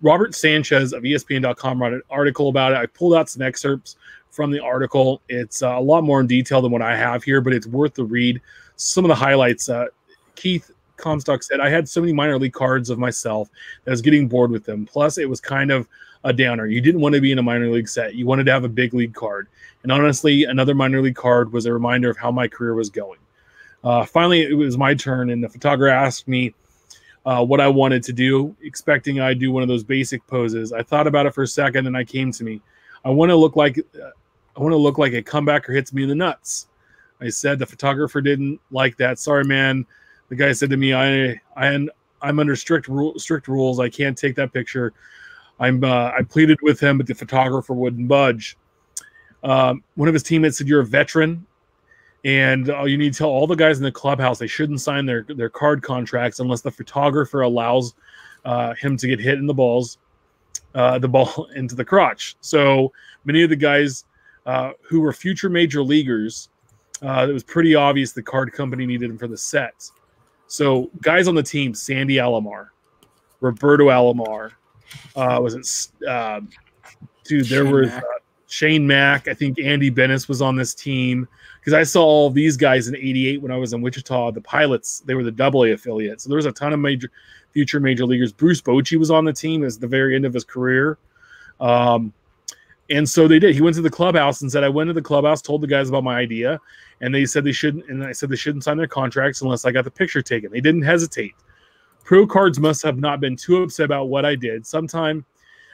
[0.00, 2.78] Robert Sanchez of ESPN.com wrote an article about it.
[2.78, 3.96] I pulled out some excerpts
[4.36, 5.22] from the article.
[5.30, 7.94] It's uh, a lot more in detail than what I have here, but it's worth
[7.94, 8.40] the read.
[8.76, 9.70] Some of the highlights.
[9.70, 9.86] Uh,
[10.34, 13.48] Keith Comstock said, I had so many minor league cards of myself
[13.84, 14.84] that I was getting bored with them.
[14.84, 15.88] Plus, it was kind of
[16.24, 16.66] a downer.
[16.66, 18.68] You didn't want to be in a minor league set, you wanted to have a
[18.68, 19.48] big league card.
[19.82, 23.18] And honestly, another minor league card was a reminder of how my career was going.
[23.82, 26.52] Uh, finally, it was my turn, and the photographer asked me
[27.24, 30.72] uh, what I wanted to do, expecting I'd do one of those basic poses.
[30.72, 32.60] I thought about it for a second, and I came to me.
[33.04, 33.78] I want to look like
[34.56, 36.68] I want to look like a comebacker hits me in the nuts.
[37.20, 39.18] I said the photographer didn't like that.
[39.18, 39.86] Sorry, man.
[40.28, 41.86] The guy said to me, I I
[42.22, 43.80] I'm under strict rule, strict rules.
[43.80, 44.92] I can't take that picture.
[45.60, 48.56] I'm uh, I pleaded with him, but the photographer wouldn't budge.
[49.42, 51.46] Um, one of his teammates said, "You're a veteran,
[52.24, 55.06] and uh, you need to tell all the guys in the clubhouse they shouldn't sign
[55.06, 57.94] their their card contracts unless the photographer allows
[58.44, 59.98] uh, him to get hit in the balls,
[60.74, 62.92] uh, the ball into the crotch." So
[63.24, 64.04] many of the guys
[64.46, 66.48] uh, who were future major leaguers.
[67.02, 69.92] Uh, it was pretty obvious the card company needed them for the sets.
[70.46, 72.68] So guys on the team: Sandy Alomar,
[73.40, 74.52] Roberto Alomar,
[75.16, 76.08] uh, was it?
[76.08, 76.40] Uh,
[77.24, 78.02] dude, there Shane was Mack.
[78.02, 79.28] Uh, Shane Mack.
[79.28, 81.28] I think Andy Benes was on this team
[81.60, 84.30] because I saw all these guys in '88 when I was in Wichita.
[84.30, 87.10] The Pilots, they were the Double A affiliate, so there was a ton of major,
[87.50, 88.32] future major leaguers.
[88.32, 90.98] Bruce Bochy was on the team as the very end of his career.
[91.58, 92.12] Um,
[92.90, 93.54] and so they did.
[93.54, 95.88] He went to the clubhouse and said, I went to the clubhouse, told the guys
[95.88, 96.60] about my idea,
[97.00, 99.72] and they said they shouldn't, and I said they shouldn't sign their contracts unless I
[99.72, 100.52] got the picture taken.
[100.52, 101.34] They didn't hesitate.
[102.04, 104.64] Pro cards must have not been too upset about what I did.
[104.64, 105.24] Sometime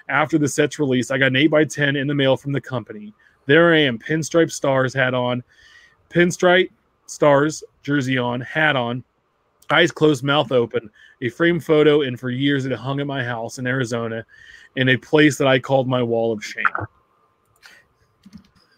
[0.08, 2.60] after the set's release, I got an 8 by 10 in the mail from the
[2.60, 3.12] company.
[3.46, 5.42] There I am, pinstripe stars hat on,
[6.08, 6.70] pinstripe
[7.06, 9.04] stars jersey on, hat on,
[9.70, 10.90] eyes closed, mouth open,
[11.20, 14.24] a framed photo, and for years it hung at my house in Arizona
[14.76, 16.64] in a place that I called my wall of shame.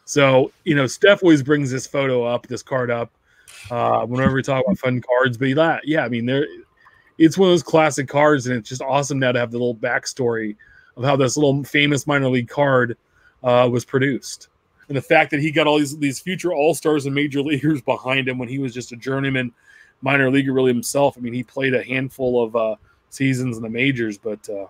[0.04, 3.10] So, you know, Steph always brings this photo up, this card up,
[3.70, 5.38] uh, whenever we talk about fun cards.
[5.38, 6.46] But that, yeah, I mean, there,
[7.18, 9.74] it's one of those classic cards, and it's just awesome now to have the little
[9.74, 10.56] backstory
[10.96, 12.96] of how this little famous minor league card
[13.42, 14.48] uh, was produced,
[14.88, 17.80] and the fact that he got all these these future all stars and major leaguers
[17.82, 19.52] behind him when he was just a journeyman
[20.02, 21.16] minor leaguer really himself.
[21.16, 22.76] I mean, he played a handful of uh,
[23.10, 24.66] seasons in the majors, but uh,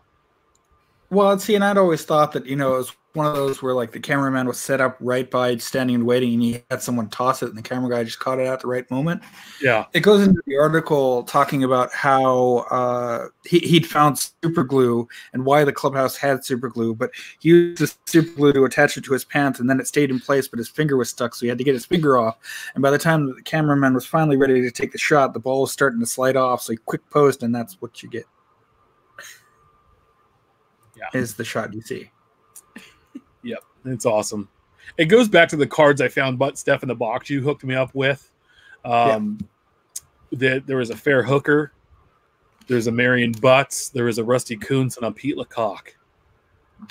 [1.11, 3.75] Well, see, and I'd always thought that you know it was one of those where
[3.75, 7.09] like the cameraman was set up right by standing and waiting, and he had someone
[7.09, 9.23] toss it, and the camera guy just caught it at the right moment.
[9.63, 15.09] yeah, It goes into the article talking about how uh, he, he'd found super glue
[15.33, 17.11] and why the clubhouse had super glue, but
[17.41, 20.11] he used the super glue to attach it to his pants, and then it stayed
[20.11, 22.37] in place, but his finger was stuck, so he had to get his finger off.
[22.75, 25.63] And by the time the cameraman was finally ready to take the shot, the ball
[25.63, 28.25] was starting to slide off, so he quick post, and that's what you get.
[30.97, 31.19] Yeah.
[31.19, 32.11] is the shot you see.
[33.85, 34.49] It's awesome.
[34.99, 37.65] It goes back to the cards I found, but Steph in the box you hooked
[37.65, 38.31] me up with.
[38.85, 39.39] Um,
[40.33, 41.73] that there was a fair hooker,
[42.67, 45.89] there's a Marion Butts, there was a Rusty Kuntz, and a Pete LaCock,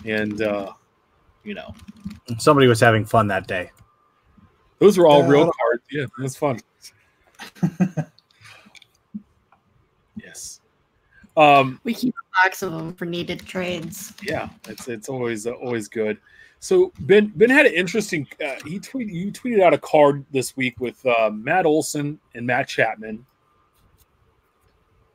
[0.06, 0.72] and uh,
[1.44, 1.74] you know
[2.40, 3.70] Somebody was having fun that day.
[4.80, 5.84] those were all Yeah, real cards.
[5.92, 6.60] Yeah, that's fun.
[10.16, 10.62] yes.
[11.36, 14.14] Um, We keep a box of them for needed trades.
[14.24, 16.18] yeah, it's it's always uh, always good.
[16.64, 18.26] So Ben Ben had an interesting.
[18.42, 22.48] Uh, he tweet you tweeted out a card this week with uh, Matt Olson and
[22.48, 23.26] Matt Chapman,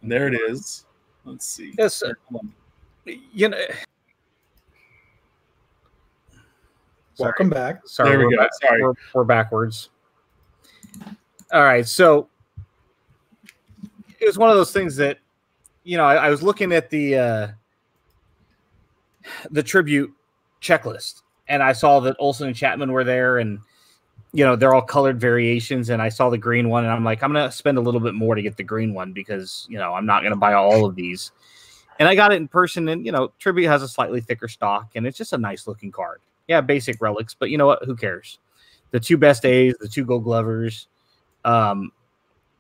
[0.03, 0.85] and there it is.
[1.25, 1.73] Let's see.
[1.79, 2.03] Yes,
[3.33, 3.57] you know.
[3.57, 3.79] Sorry.
[7.19, 7.81] Welcome back.
[7.87, 8.37] Sorry, There we we're go.
[8.43, 8.83] back- Sorry.
[8.83, 9.89] We're, we're backwards.
[11.51, 12.29] All right, so
[14.21, 15.19] it was one of those things that
[15.85, 17.49] you know I, I was looking at the uh,
[19.51, 20.13] the tribute
[20.61, 23.59] checklist, and I saw that Olson and Chapman were there, and
[24.33, 27.23] you know they're all colored variations, and I saw the green one, and I'm like,
[27.23, 29.95] I'm gonna spend a little bit more to get the green one because you know
[29.95, 31.33] I'm not gonna buy all of these.
[31.99, 34.91] And I got it in person, and you know, Tribute has a slightly thicker stock,
[34.95, 37.85] and it's just a nice looking card yeah, basic relics, but you know what?
[37.85, 38.39] Who cares?
[38.91, 40.89] The two best A's, the two Gold Glovers.
[41.45, 41.93] Um,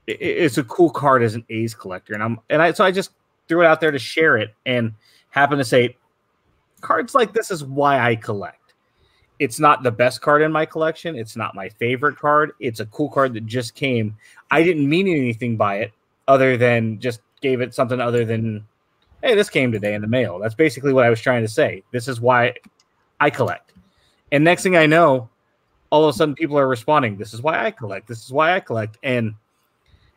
[0.06, 2.92] it- it's a cool card as an A's collector, and I'm and I so I
[2.92, 3.12] just
[3.48, 4.92] threw it out there to share it, and
[5.30, 5.96] happen to say,
[6.82, 8.57] cards like this is why I collect.
[9.38, 11.16] It's not the best card in my collection.
[11.16, 12.52] It's not my favorite card.
[12.58, 14.16] It's a cool card that just came.
[14.50, 15.92] I didn't mean anything by it,
[16.26, 18.66] other than just gave it something other than,
[19.22, 20.38] hey, this came today in the mail.
[20.38, 21.84] That's basically what I was trying to say.
[21.92, 22.54] This is why
[23.20, 23.72] I collect.
[24.32, 25.28] And next thing I know,
[25.90, 28.08] all of a sudden people are responding, This is why I collect.
[28.08, 28.98] This is why I collect.
[29.02, 29.34] And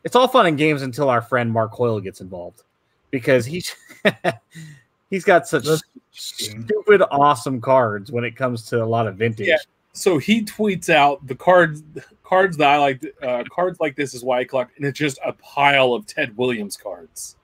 [0.03, 2.63] it's all fun and games until our friend Mark Hoyle gets involved
[3.11, 3.76] because he's
[5.12, 9.47] he's got such That's- stupid awesome cards when it comes to a lot of vintage.
[9.47, 9.57] Yeah.
[9.93, 11.84] So he tweets out the cards
[12.24, 13.03] cards that I like.
[13.22, 16.36] Uh, cards like this is why I collect, and it's just a pile of Ted
[16.36, 17.36] Williams cards.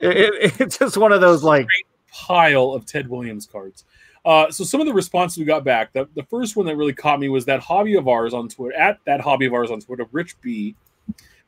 [0.00, 1.68] It- it- it's just one of those like
[2.10, 3.84] pile of Ted Williams cards.
[4.24, 6.92] Uh, so some of the responses we got back, the, the first one that really
[6.92, 9.80] caught me was that hobby of ours on Twitter, at that hobby of ours on
[9.80, 10.74] Twitter, Rich B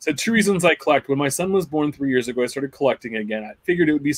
[0.03, 1.09] said two reasons I collect.
[1.09, 3.45] When my son was born three years ago, I started collecting again.
[3.45, 4.13] I figured it would be,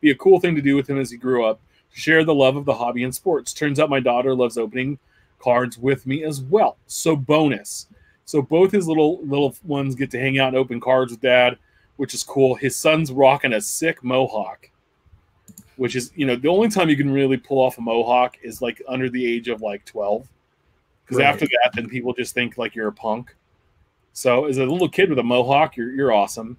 [0.00, 1.60] be a cool thing to do with him as he grew up,
[1.94, 3.52] to share the love of the hobby and sports.
[3.52, 4.98] Turns out my daughter loves opening
[5.38, 6.76] cards with me as well.
[6.88, 7.86] So bonus.
[8.24, 11.56] So both his little little ones get to hang out and open cards with dad,
[11.98, 12.56] which is cool.
[12.56, 14.68] His son's rocking a sick mohawk
[15.76, 18.60] which is you know the only time you can really pull off a mohawk is
[18.60, 20.26] like under the age of like 12
[21.04, 21.26] because Right.
[21.26, 23.36] after that then people just think like you're a punk
[24.18, 26.56] so as a little kid with a mohawk you're, you're awesome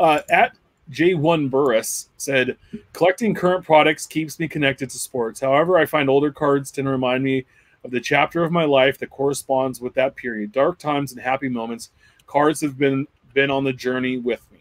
[0.00, 0.56] uh, at
[0.90, 2.56] j1 burris said
[2.92, 6.90] collecting current products keeps me connected to sports however i find older cards tend to
[6.90, 7.44] remind me
[7.84, 11.48] of the chapter of my life that corresponds with that period dark times and happy
[11.48, 11.90] moments
[12.26, 14.58] cards have been been on the journey with me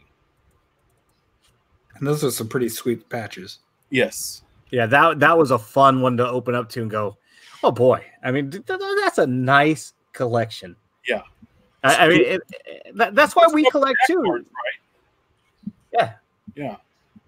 [1.95, 3.59] And those are some pretty sweet patches.
[3.89, 7.17] yes yeah, that that was a fun one to open up to and go,
[7.63, 8.03] oh boy.
[8.23, 10.75] I mean, th- th- that's a nice collection.
[11.07, 11.21] Yeah.
[11.85, 14.21] I, I mean, it, it- that, that's why we collect too.
[14.23, 16.13] Cards, right Yeah.
[16.55, 16.75] Yeah.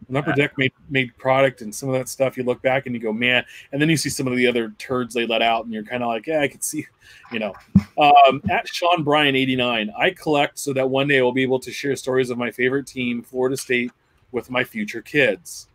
[0.08, 2.38] And Upper Deck made made product and some of that stuff.
[2.38, 3.44] You look back and you go, man.
[3.74, 6.02] And then you see some of the other turds they let out, and you're kind
[6.02, 6.86] of like, yeah, I could see,
[7.34, 7.54] you know.
[7.98, 11.44] Um, at Sean Bryan eighty nine, I collect so that one day I will be
[11.44, 13.92] able to share stories of my favorite team, Florida State,
[14.32, 15.68] with my future kids.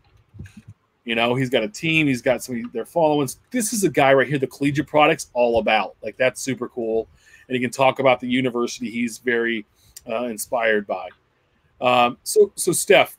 [1.04, 2.06] You know, he's got a team.
[2.06, 2.70] He's got some.
[2.72, 3.28] They're following.
[3.50, 4.38] This is a guy right here.
[4.38, 7.06] The collegiate products all about like that's super cool.
[7.48, 9.64] And he can talk about the university he's very
[10.08, 11.08] uh, inspired by.
[11.80, 13.16] Um, so, so Steph,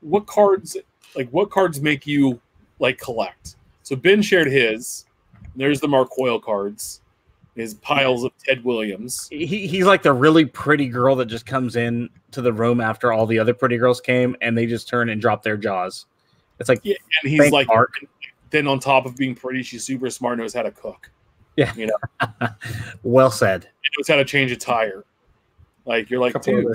[0.00, 0.76] what cards
[1.16, 2.40] like what cards make you
[2.78, 3.56] like collect?
[3.82, 5.04] So Ben shared his.
[5.56, 7.00] There's the Mark Hoyle cards.
[7.54, 9.28] His piles of Ted Williams.
[9.30, 13.12] He, he's like the really pretty girl that just comes in to the room after
[13.12, 16.06] all the other pretty girls came, and they just turn and drop their jaws.
[16.58, 17.92] It's like Yeah, and he's like, Mark.
[18.50, 21.10] then on top of being pretty, she's super smart, knows how to cook,
[23.02, 23.68] well said.
[23.98, 25.04] knows how to change a tire.
[25.86, 26.66] Like you're like, dude.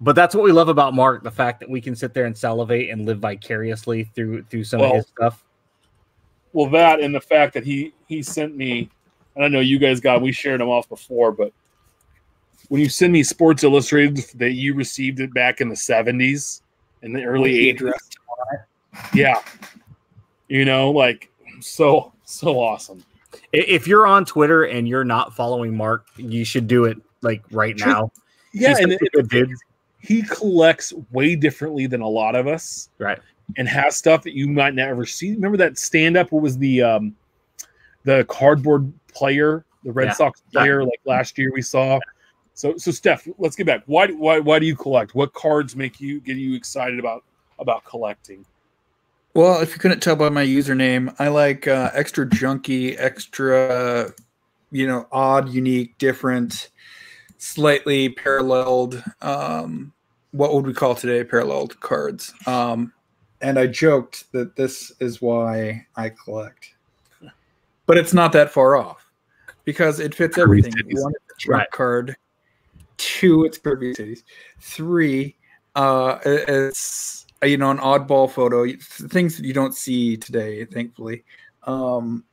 [0.00, 2.36] But that's what we love about Mark: the fact that we can sit there and
[2.36, 5.44] salivate and live vicariously through through some Well, of his stuff.
[6.52, 8.90] well, that and the fact that he he sent me.
[9.34, 10.22] and I don't know you guys got.
[10.22, 11.52] We shared them off before, but
[12.68, 16.62] when you send me Sports Illustrated, that you received it back in the '70s,
[17.02, 17.92] in the early '80s.
[19.12, 19.42] Yeah,
[20.48, 21.28] you know, like
[21.60, 23.04] so so awesome.
[23.52, 27.76] If you're on Twitter and you're not following Mark, you should do it like right
[27.78, 28.10] now.
[28.52, 28.98] Yeah, He's and a
[29.32, 29.50] it,
[30.00, 32.88] he collects way differently than a lot of us.
[32.98, 33.18] Right.
[33.56, 35.32] and has stuff that you might never see.
[35.34, 36.32] Remember that stand up?
[36.32, 37.14] What was the um
[38.04, 40.12] the cardboard player, the Red Yeah.
[40.14, 41.98] Sox player like last year we saw?
[42.54, 43.82] So so Steph, let's get back.
[43.86, 45.14] Why why why do you collect?
[45.14, 47.24] What cards make you get you excited about
[47.58, 48.44] about collecting?
[49.34, 54.12] Well, if you couldn't tell by my username, I like uh, extra junky, extra,
[54.70, 56.70] you know, odd, unique, different,
[57.38, 59.02] slightly paralleled.
[59.22, 59.92] Um,
[60.32, 62.32] what would we call today paralleled cards?
[62.46, 62.92] Um,
[63.40, 66.74] and I joked that this is why I collect,
[67.86, 69.06] but it's not that far off
[69.64, 70.72] because it fits everything.
[70.90, 71.70] One, it's a Right.
[71.70, 72.16] card.
[72.96, 74.24] Two, it's curvy titties.
[74.60, 75.36] Three,
[75.76, 78.66] uh, it- it's you know an oddball photo,
[79.08, 81.24] things that you don't see today, thankfully.
[81.64, 82.24] Um,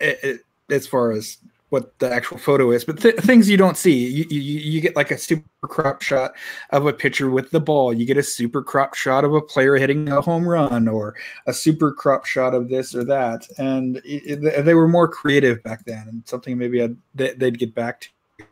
[0.00, 1.38] it, it, as far as
[1.70, 4.96] what the actual photo is, but th- things you don't see, you, you you get
[4.96, 6.32] like a super crop shot
[6.70, 7.92] of a pitcher with the ball.
[7.92, 11.14] You get a super crop shot of a player hitting a home run, or
[11.46, 13.46] a super crop shot of this or that.
[13.58, 17.58] And it, it- they were more creative back then, and something maybe I'd, they, they'd
[17.58, 18.44] get back to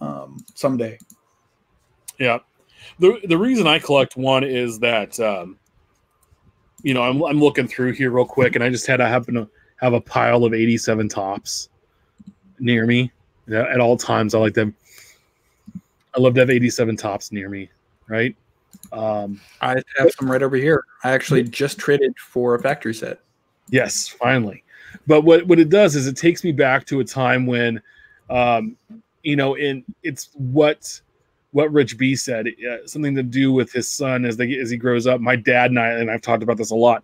[0.00, 0.98] um, someday.
[2.18, 2.38] Yeah.
[2.98, 5.58] The the reason I collect one is that um
[6.82, 9.34] you know, I'm I'm looking through here real quick and I just had to happen
[9.34, 11.68] to have a pile of 87 Topps
[12.58, 13.10] near me
[13.50, 14.34] at all times.
[14.34, 14.74] I like them.
[16.14, 17.70] I love to have 87 Topps near me,
[18.08, 18.34] right?
[18.92, 20.84] Um I have some right over here.
[21.04, 23.20] I actually just traded for a factory set.
[23.70, 24.64] Yes, finally.
[25.06, 27.80] But what what it does is it takes me back to a time when,
[28.28, 28.76] um,
[29.22, 31.00] you know, in it's what
[31.52, 34.76] what Rich B said, uh, something to do with his son as they as he
[34.76, 35.20] grows up.
[35.20, 37.02] My dad and I and I've talked about this a lot.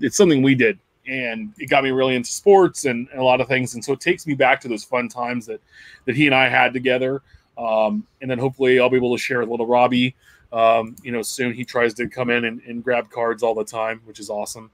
[0.00, 3.40] It's something we did, and it got me really into sports and, and a lot
[3.40, 3.74] of things.
[3.74, 5.60] And so it takes me back to those fun times that
[6.06, 7.22] that he and I had together.
[7.58, 10.14] Um, and then hopefully I'll be able to share with little Robbie.
[10.52, 13.64] Um, you know, soon he tries to come in and, and grab cards all the
[13.64, 14.70] time, which is awesome.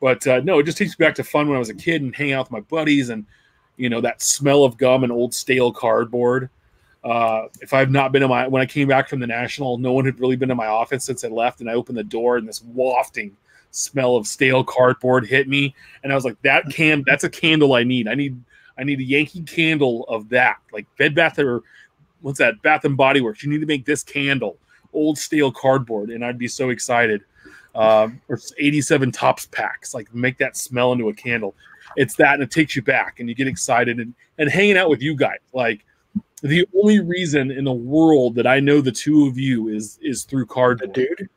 [0.00, 2.02] But uh, no, it just takes me back to fun when I was a kid
[2.02, 3.24] and hanging out with my buddies and
[3.76, 6.50] you know that smell of gum and old stale cardboard.
[7.04, 9.92] Uh, if I've not been in my when I came back from the national, no
[9.92, 12.36] one had really been in my office since I left, and I opened the door
[12.36, 13.36] and this wafting
[13.72, 17.74] smell of stale cardboard hit me, and I was like, "That can that's a candle
[17.74, 18.06] I need.
[18.06, 18.40] I need
[18.78, 21.62] I need a Yankee candle of that, like Bed Bath or
[22.20, 23.42] what's that Bath and Body Works.
[23.42, 24.56] You need to make this candle,
[24.92, 27.22] old stale cardboard, and I'd be so excited."
[27.74, 31.54] um, or 87 Topps packs like make that smell into a candle
[31.96, 34.90] it's that and it takes you back and you get excited and, and hanging out
[34.90, 35.84] with you guys like
[36.42, 40.24] the only reason in the world that i know the two of you is is
[40.24, 41.28] through card The dude.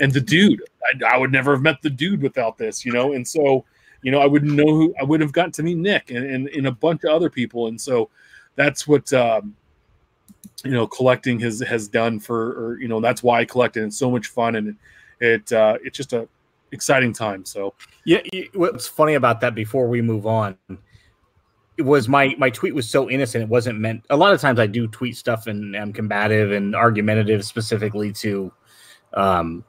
[0.00, 0.62] and the dude.
[0.84, 3.14] I, I would never have met the dude without this you know?
[3.14, 3.64] And so
[4.02, 6.48] you know i wouldn't know who i would have gotten to meet nick and, and,
[6.48, 7.68] and a bunch of other people.
[7.68, 8.10] And so
[8.56, 9.56] that's what um
[10.62, 13.82] you know collecting has has done for or you know that's why i collected.
[13.84, 14.76] It's so much fun and it,
[15.20, 16.28] it uh it's just a
[16.72, 17.44] exciting time.
[17.46, 17.72] So
[18.04, 18.20] Yeah,
[18.52, 20.56] what's funny about that before we move on
[21.76, 24.60] it was my my tweet was so innocent it wasn't meant a lot of times
[24.60, 28.52] I do tweet stuff and I'm combative and argumentative specifically to
[29.14, 29.64] um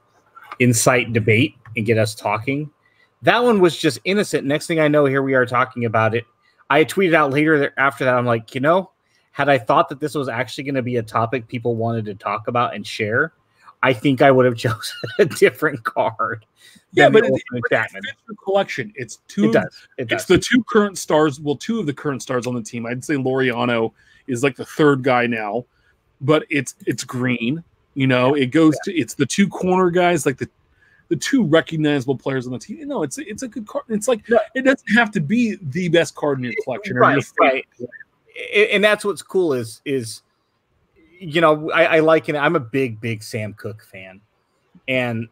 [0.59, 2.69] incite debate and get us talking.
[3.21, 4.45] That one was just innocent.
[4.45, 6.25] Next thing I know, here we are talking about it.
[6.69, 8.91] I tweeted out later after that, I'm like, you know,
[9.31, 12.15] had I thought that this was actually going to be a topic people wanted to
[12.15, 13.33] talk about and share,
[13.85, 16.45] I think I would have chosen a different card.
[16.93, 19.87] yeah but the it, but it fits your collection it's two It does.
[19.97, 20.25] It it's does.
[20.27, 23.15] the two current stars well two of the current stars on the team i'd say
[23.15, 23.91] loriano
[24.27, 25.65] is like the third guy now
[26.21, 27.63] but it's it's green
[27.93, 30.49] you know it goes to it's the two corner guys like the
[31.09, 32.87] the two recognizable players on the team.
[32.87, 33.85] No, it's it's a good card.
[33.89, 34.39] It's like No.
[34.55, 37.63] it doesn't have to be the best card in your collection Right, right.
[37.77, 38.67] player.
[38.73, 40.23] and that's what's cool is is
[41.19, 42.35] you know I, I like it.
[42.35, 44.21] I'm a big big Sam Cooke fan,
[44.87, 45.27] and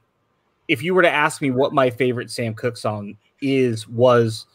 [0.67, 4.45] if you were to ask me what my favorite Sam Cooke song is, was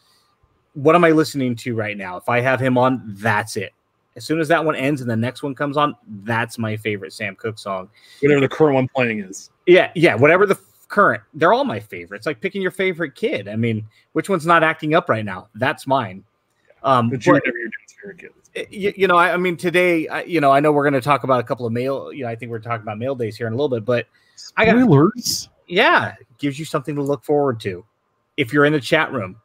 [0.73, 2.17] what am I listening to right now?
[2.17, 3.73] If I have him on, that's it.
[4.15, 7.13] As soon as that one ends and the next one comes on, that's my favorite
[7.13, 7.89] Sam Cooke song.
[8.21, 9.49] Whatever the current one playing is.
[9.65, 12.25] Yeah, yeah, whatever the current, they're all my favorites.
[12.25, 13.47] Like picking your favorite kid.
[13.47, 15.47] I mean, which one's not acting up right now?
[15.55, 16.23] That's mine.
[16.83, 17.43] Um, But you but-
[18.03, 18.73] never your dad's favorite kid.
[18.73, 21.01] you, you know, I, I mean, today, I, you know, I know we're going to
[21.01, 22.11] talk about a couple of mail.
[22.13, 24.07] You know, I think we're talking about mail days here in a little bit, but
[24.57, 25.49] I got- Spoilers.
[25.67, 27.85] yeah, gives you something to look forward to.
[28.37, 29.35] If you're in the chat room,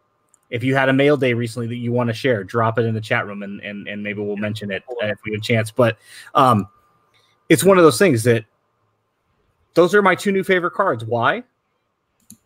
[0.50, 2.94] if you had a mail day recently that you want to share, drop it in
[2.94, 5.42] the chat room, and and, and maybe we'll mention it uh, if we get a
[5.42, 5.70] chance.
[5.72, 5.98] But
[6.34, 6.68] um,
[7.48, 8.44] it's one of those things that
[9.74, 11.04] those are my two new favorite cards.
[11.04, 11.42] Why?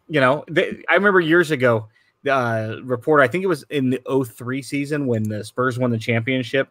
[0.08, 1.88] You know, they, I remember years ago,
[2.28, 3.22] uh, reporter.
[3.22, 6.68] I think it was in the 03 season when the Spurs won the championship.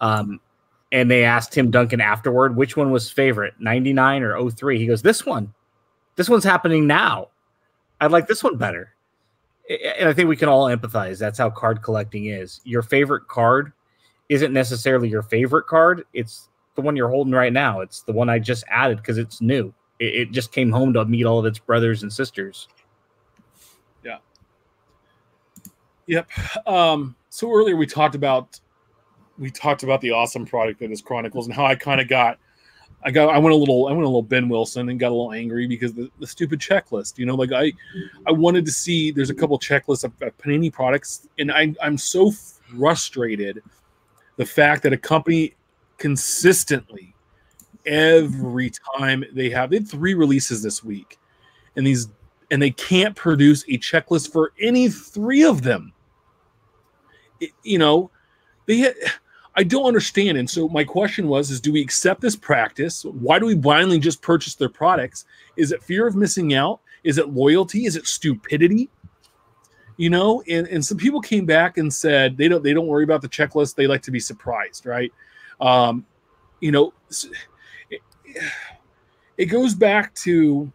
[0.00, 0.40] Um,
[0.92, 4.78] and they asked Tim Duncan afterward which one was favorite, 99 or 03.
[4.78, 5.54] He goes, This one.
[6.16, 7.28] This one's happening now.
[8.00, 8.94] I like this one better.
[9.98, 11.18] And I think we can all empathize.
[11.18, 12.60] That's how card collecting is.
[12.64, 13.72] Your favorite card
[14.28, 16.04] isn't necessarily your favorite card.
[16.12, 17.80] It's the one you're holding right now.
[17.80, 19.72] It's the one I just added because it's new.
[20.00, 22.68] It, it just came home to meet all of its brothers and sisters.
[26.10, 26.28] Yep.
[26.66, 28.58] Um, so earlier we talked about
[29.38, 32.36] we talked about the awesome product that is Chronicles and how I kind of got
[33.04, 35.14] I got I went a little I went a little Ben Wilson and got a
[35.14, 37.16] little angry because the, the stupid checklist.
[37.16, 37.72] You know, like I
[38.26, 41.96] I wanted to see there's a couple checklists of, of Panini products, and I I'm
[41.96, 43.62] so frustrated
[44.36, 45.54] the fact that a company
[45.96, 47.14] consistently
[47.86, 51.20] every time they have they had three releases this week
[51.76, 52.08] and these
[52.50, 55.92] and they can't produce a checklist for any three of them
[57.62, 58.10] you know
[58.66, 59.10] they ha-
[59.56, 60.38] i don't understand.
[60.38, 63.04] And so my question was is do we accept this practice?
[63.04, 65.24] Why do we blindly just purchase their products?
[65.56, 66.80] Is it fear of missing out?
[67.04, 67.86] Is it loyalty?
[67.86, 68.88] Is it stupidity?
[69.96, 73.04] You know and, and some people came back and said they don't they don't worry
[73.04, 73.74] about the checklist.
[73.74, 75.12] They like to be surprised right?
[75.60, 76.06] Um
[76.60, 76.92] you know
[77.90, 78.00] it,
[79.36, 80.70] it goes back to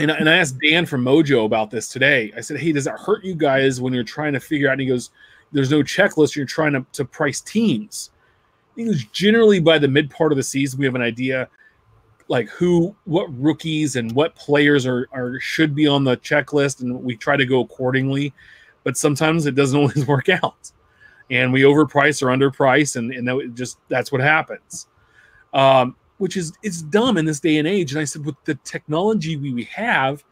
[0.00, 2.32] and, I- and I asked Dan from Mojo about this today.
[2.36, 4.72] I said, Hey, does it hurt you guys when you're trying to figure out?
[4.72, 5.10] And he goes,
[5.54, 6.36] There's no checklist.
[6.36, 8.10] You're trying to, to price teams.
[8.76, 11.48] He goes, Generally, by the mid part of the season, we have an idea
[12.28, 17.02] like who, what rookies and what players are, are should be on the checklist, and
[17.02, 18.34] we try to go accordingly.
[18.82, 20.72] But sometimes it doesn't always work out,
[21.30, 24.88] and we overprice or underprice, and, and that just that's what happens.
[25.52, 27.92] Um, which is it's dumb in this day and age.
[27.92, 30.24] And I said, with the technology we, we have,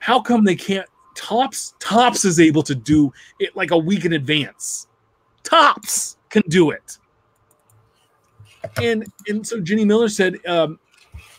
[0.00, 0.88] how come they can't?
[1.18, 4.86] Topps Topps is able to do it like a week in advance.
[5.42, 6.96] Topps can do it.
[8.80, 10.78] And and so Jenny Miller said, um,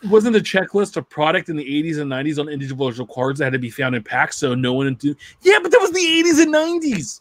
[0.10, 3.54] wasn't the checklist a product in the 80s and 90s on individual cards that had
[3.54, 6.42] to be found in packs so no one do yeah but that was the 80s
[6.42, 7.20] and 90s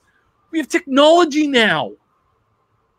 [0.53, 1.91] we have technology now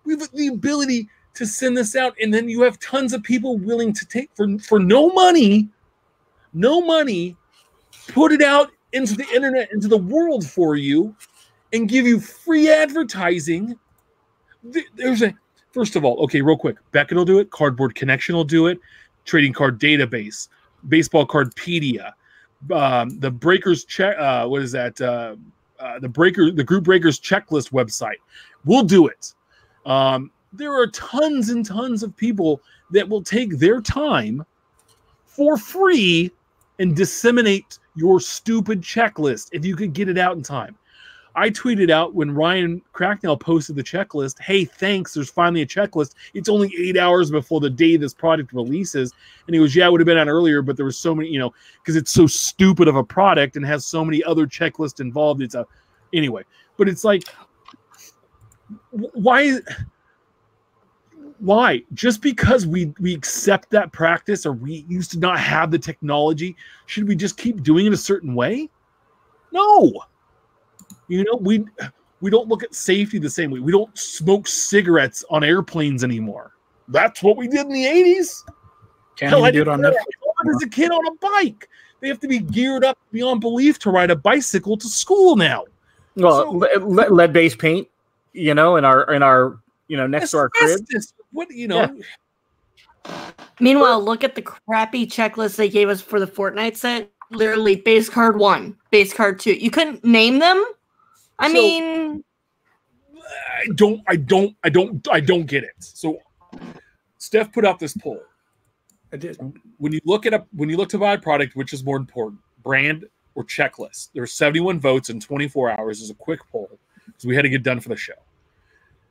[0.03, 3.57] we have the ability to send this out and then you have tons of people
[3.57, 5.69] willing to take for for no money
[6.51, 7.37] no money
[8.09, 11.15] put it out into the internet into the world for you
[11.73, 13.77] and give you free advertising.
[14.95, 15.33] There's a
[15.71, 18.79] first of all okay real quick beckett will do it cardboard connection will do it
[19.23, 20.47] trading card database
[20.87, 22.11] baseball cardpedia
[22.73, 25.35] um, the breakers check uh, what is that uh,
[25.79, 28.17] uh, the breaker the group breakers checklist website
[28.65, 29.33] we'll do it.
[29.85, 32.61] Um, there are tons and tons of people
[32.91, 34.45] that will take their time
[35.25, 36.31] for free
[36.79, 40.77] and disseminate your stupid checklist if you could get it out in time.
[41.35, 46.15] I tweeted out when Ryan Cracknell posted the checklist, hey, thanks, there's finally a checklist.
[46.33, 49.13] It's only eight hours before the day this product releases.
[49.45, 51.29] And he goes, yeah, it would have been out earlier, but there was so many,
[51.29, 55.01] you know, because it's so stupid of a product and has so many other checklists
[55.01, 55.41] involved.
[55.41, 55.65] It's a,
[56.13, 56.43] anyway,
[56.77, 57.23] but it's like,
[58.91, 59.59] why?
[61.39, 61.81] Why?
[61.93, 66.55] Just because we we accept that practice or we used to not have the technology
[66.85, 68.69] should we just keep doing it a certain way?
[69.51, 70.03] No.
[71.07, 71.65] You know we
[72.21, 73.59] we don't look at safety the same way.
[73.59, 76.51] We don't smoke cigarettes on airplanes anymore.
[76.89, 78.43] That's what we did in the 80s
[79.15, 80.55] Can't Hell, I do it on Netflix.
[80.55, 81.69] as a kid on a bike.
[81.99, 85.65] They have to be geared up beyond belief to ride a bicycle to school now.
[86.15, 87.87] Well, So- lead based paint,
[88.33, 90.79] you know, in our in our you know next to our crib.
[91.31, 91.99] Asbestos, what you know
[93.59, 97.11] Meanwhile, look at the crappy checklist they gave us for the Fortnite set.
[97.31, 99.53] Literally, base card one, base card two.
[99.53, 100.63] You couldn't name them.
[101.37, 102.23] I So- mean,
[103.57, 105.73] I don't, I don't, I don't, I don't get it.
[105.79, 106.17] So,
[107.19, 108.21] Steph put out this poll.
[109.13, 109.37] I did.
[109.77, 111.97] When you look at a when you look to buy a product, which is more
[111.97, 114.09] important, brand or checklist?
[114.13, 116.01] There were 71 votes in 24 hours.
[116.01, 118.13] Is a quick poll because we had to get done for the show.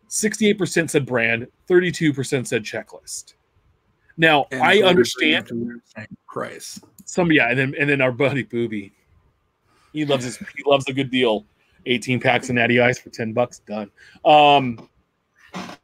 [0.09, 3.35] 68% said brand, 32% said checklist.
[4.17, 6.81] Now And I understand everything after the same price.
[7.05, 8.93] some yeah, and then and then our buddy Booby,
[9.93, 11.45] he loves his he loves a good deal.
[11.87, 13.91] 18 packs of natty ice for 10 bucks done.
[14.25, 14.89] Um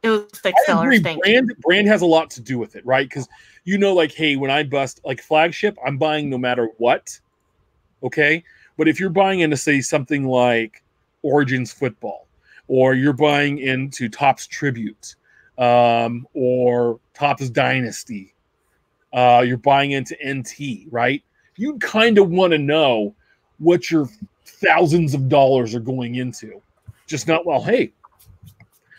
[0.03, 0.99] It was six I dollars.
[0.99, 1.11] agree.
[1.11, 1.19] You.
[1.21, 3.07] Brand brand has a lot to do with it, right?
[3.07, 3.27] Because
[3.63, 7.17] you know, like, hey, when I bust like flagship, I'm buying no matter what.
[8.03, 8.43] Okay,
[8.77, 10.83] but if you're buying into say something like
[11.23, 12.24] Origins football,
[12.67, 15.15] or you're buying into Topps Tribute,
[15.57, 18.33] um, or Topps Dynasty,
[19.13, 21.23] uh, you're buying into NT, right?
[21.55, 23.15] You kind of want to know
[23.59, 24.09] what your
[24.45, 26.61] thousands of dollars are going into.
[27.07, 27.93] Just not well, hey,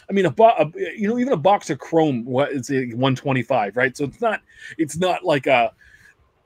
[0.08, 2.86] I mean, a, bo- a you know even a box of Chrome, what it's a
[2.86, 3.96] 125, right?
[3.96, 4.40] So it's not
[4.78, 5.72] it's not like a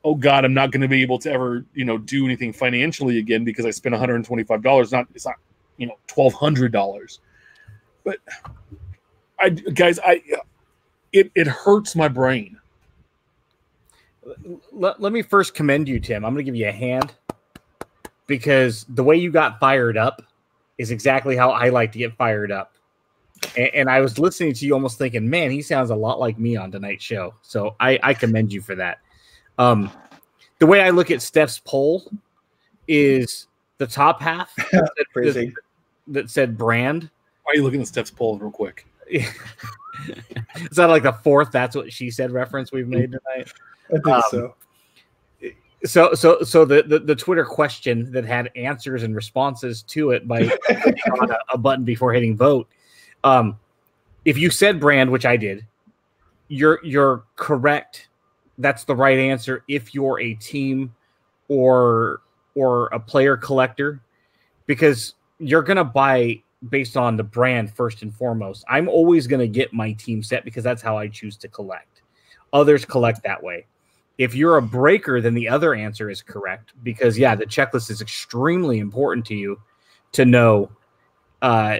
[0.03, 3.19] oh god, I'm not going to be able to ever you know do anything financially
[3.19, 4.93] again because I spent 125 dollars.
[4.93, 5.37] Not it's not
[5.81, 7.21] you know 1200 dollars,
[8.05, 8.19] but
[9.41, 10.23] I guys I
[11.13, 12.59] it it hurts my brain.
[14.73, 16.25] let, let me first commend you, Tim.
[16.25, 17.13] I'm going to give you a hand
[18.27, 20.23] because the way you got fired up
[20.77, 22.75] is exactly how I like to get fired up.
[23.57, 26.39] And, and I was listening to you almost thinking, man, he sounds a lot like
[26.39, 27.35] me on tonight's show.
[27.43, 28.99] So I, I commend you for that.
[29.59, 29.91] Um,
[30.59, 32.13] the way I look at Steph's poll
[32.87, 33.49] is
[33.79, 35.55] the top half that, Crazy.
[36.11, 37.11] That said brand.
[37.45, 38.87] Why are you looking at Steph's poll real quick?
[39.11, 39.27] is
[40.77, 43.53] that like the fourth that's what she said reference we've made tonight?
[43.89, 44.55] I think Um, so.
[45.85, 50.29] so so so the, the the twitter question that had answers and responses to it
[50.29, 50.43] by
[51.21, 52.69] on a, a button before hitting vote
[53.25, 53.59] um
[54.25, 55.67] if you said brand which i did
[56.49, 58.09] you're you're correct
[58.59, 60.95] that's the right answer if you're a team
[61.49, 62.21] or
[62.55, 64.01] or a player collector
[64.67, 68.65] because you're gonna buy based on the brand first and foremost.
[68.69, 72.03] I'm always gonna get my team set because that's how i choose to collect.
[72.53, 73.67] Others collect that way.
[74.19, 78.03] If you're a breaker, then the other answer is correct because yeah, the checklist is
[78.03, 79.59] extremely important to you
[80.13, 80.71] to know
[81.41, 81.79] uh,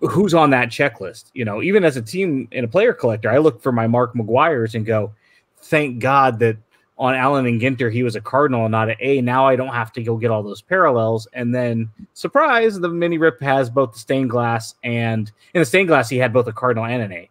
[0.00, 1.30] who's on that checklist.
[1.32, 4.14] You know, even as a team and a player collector, I look for my Mark
[4.14, 5.14] McGwire's and go,
[5.56, 6.58] thank God that
[6.98, 9.20] on Allen and Ginter he was a Cardinal and not an A.
[9.20, 11.28] Now I don't have to go get all those parallels.
[11.32, 15.88] And then surprise, the mini rip has both the stained glass and in the stained
[15.88, 17.30] glass he had both a Cardinal and an A.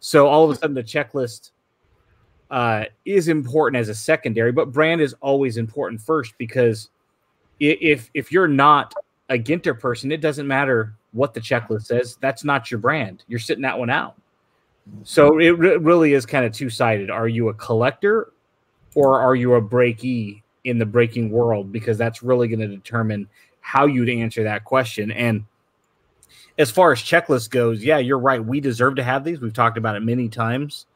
[0.00, 1.50] So all of a sudden the checklist
[2.50, 6.90] uh, is important as a secondary, but brand is always important first because
[7.58, 8.94] if if you're not
[9.30, 12.18] a Ginter person, it doesn't matter what the checklist says.
[12.20, 13.24] That's not your brand.
[13.26, 14.16] You're sitting that one out.
[15.02, 17.10] So it re- really is kind of two sided.
[17.10, 18.33] Are you a collector
[18.94, 21.72] or are you a breakee in the breaking world?
[21.72, 23.28] Because that's really going to determine
[23.60, 25.10] how you'd answer that question.
[25.10, 25.44] And
[26.58, 28.44] as far as checklist goes, yeah, you're right.
[28.44, 29.40] We deserve to have these.
[29.40, 30.86] We've talked about it many times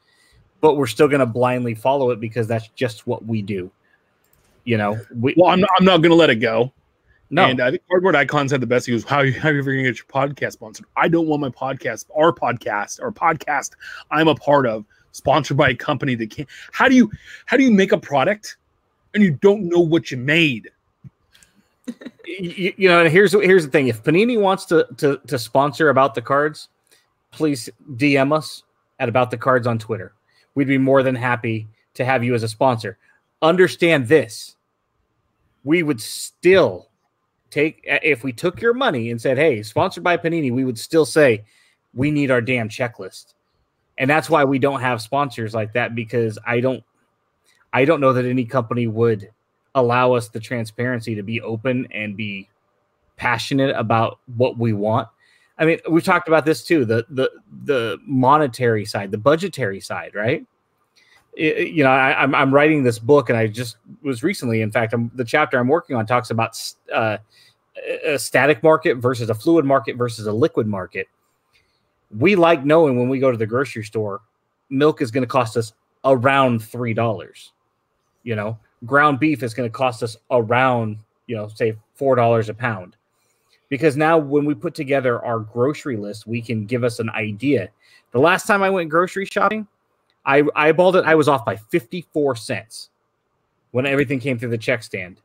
[0.61, 3.71] but we're still going to blindly follow it because that's just what we do.
[4.65, 6.73] You know, we Well, I'm not, I'm not going to let it go.
[7.31, 8.87] no, And I think Cardboard Icons had the best.
[8.87, 11.27] He goes, "How, how are you ever going to get your podcast sponsored?" I don't
[11.27, 13.71] want my podcast, our podcast, or podcast
[14.11, 14.85] I'm a part of,
[15.19, 16.49] sponsored by a company that can't.
[16.73, 17.11] How do you
[17.47, 18.57] how do you make a product
[19.15, 20.71] and you don't know what you made?
[22.27, 23.09] you, you know.
[23.09, 26.69] Here's here's the thing: if Panini wants to to to sponsor about the cards,
[27.31, 28.63] please DM us
[28.99, 30.13] at about the cards on Twitter.
[30.55, 32.99] We'd be more than happy to have you as a sponsor.
[33.43, 34.57] Understand this:
[35.65, 36.89] we would still
[37.51, 41.07] take if we took your money and said, "Hey, sponsored by Panini," we would still
[41.07, 41.45] say,
[41.95, 43.35] "We need our damn checklist."
[43.99, 46.83] And that's why we don't have sponsors like that because I don't
[47.73, 49.29] I don't know that any company would
[49.75, 52.49] allow us the transparency to be open and be
[53.17, 55.09] passionate about what we want.
[55.59, 57.31] I mean, we've talked about this too, the the
[57.65, 60.47] the monetary side, the budgetary side, right?
[61.37, 64.93] You know, I, I'm I'm writing this book, and I just was recently, in fact,
[64.93, 66.61] I'm, the chapter I'm working on talks about
[66.93, 67.19] uh,
[68.05, 71.09] a static market versus a fluid market versus a liquid market
[72.17, 74.21] we like knowing when we go to the grocery store,
[74.71, 75.73] milk is going to cost us
[76.05, 77.53] around three dollars.
[78.23, 82.49] You know, ground beef is going to cost us around, you know, say four dollars
[82.49, 82.97] a pound.
[83.69, 87.69] Because now when we put together our grocery list, we can give us an idea.
[88.13, 89.67] The last time I went grocery shopping,
[90.25, 91.05] I eyeballed it.
[91.05, 92.89] I was off by 54 cents
[93.73, 95.21] when everything came through the check stand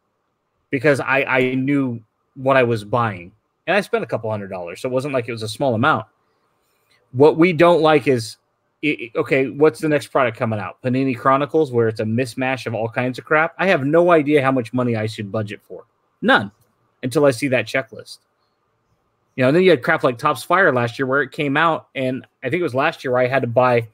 [0.70, 2.04] because I, I knew
[2.36, 3.32] what I was buying
[3.68, 5.74] and I spent a couple hundred dollars, so it wasn't like it was a small
[5.76, 6.06] amount.
[7.14, 8.38] What we don't like is
[9.16, 10.82] okay, what's the next product coming out?
[10.82, 13.56] Panini Chronicles, where it's a mismatch of all kinds of crap.
[13.58, 15.86] I have no idea how much money I should budget for.
[16.22, 16.52] None
[17.02, 18.20] until I see that checklist.
[19.36, 21.58] You know, and then you had crap like Topps Fire last year where it came
[21.58, 23.88] out, and I think it was last year where I had to buy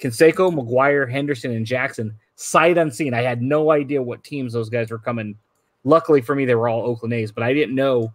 [0.00, 3.14] Canseco, McGwire, Henderson, and Jackson sight unseen.
[3.14, 5.36] I had no idea what teams those guys were coming.
[5.84, 8.12] Luckily for me, they were all Oakland A's, but I didn't know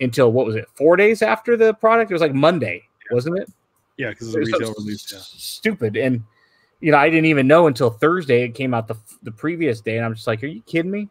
[0.00, 2.10] until what was it, four days after the product?
[2.10, 3.50] It was like Monday, wasn't it?
[3.96, 5.12] Yeah, because of It the was so retail release.
[5.12, 5.18] Yeah.
[5.22, 5.96] Stupid.
[5.96, 6.24] And
[6.80, 8.42] you know, I didn't even know until Thursday.
[8.44, 11.08] It came out the the previous day, and I'm just like, "Are you kidding me?"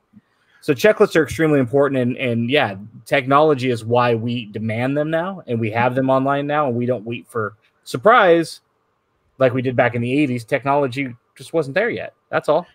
[0.62, 5.42] So checklists are extremely important, and and yeah, technology is why we demand them now,
[5.48, 7.56] and we have them online now, and we don't wait for
[7.86, 8.62] surprise
[9.40, 10.46] like we did back in the '80s.
[10.46, 12.14] Technology just wasn't there yet.
[12.30, 12.68] That's all.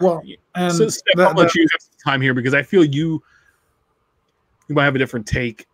[0.00, 0.22] Well,
[0.56, 2.84] and so, Steph, that- I'll let that- you have some time here because I feel
[2.84, 3.22] you
[4.68, 5.66] you might have a different take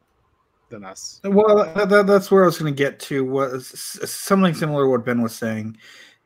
[0.71, 1.21] than us.
[1.25, 3.69] Well, that, that- that's where I was going to get to was
[4.09, 5.77] something similar to what Ben was saying.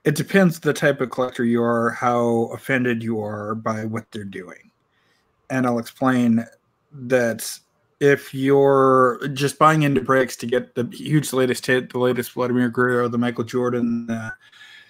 [0.04, 4.22] It depends the type of collector you are, how offended you are by what they're
[4.24, 4.70] doing,
[5.50, 6.44] and I'll explain
[6.92, 7.58] that
[8.00, 12.68] if you're just buying into breaks to get the huge latest hit, the latest Vladimir
[12.68, 14.30] Guerrero, the Michael Jordan, uh,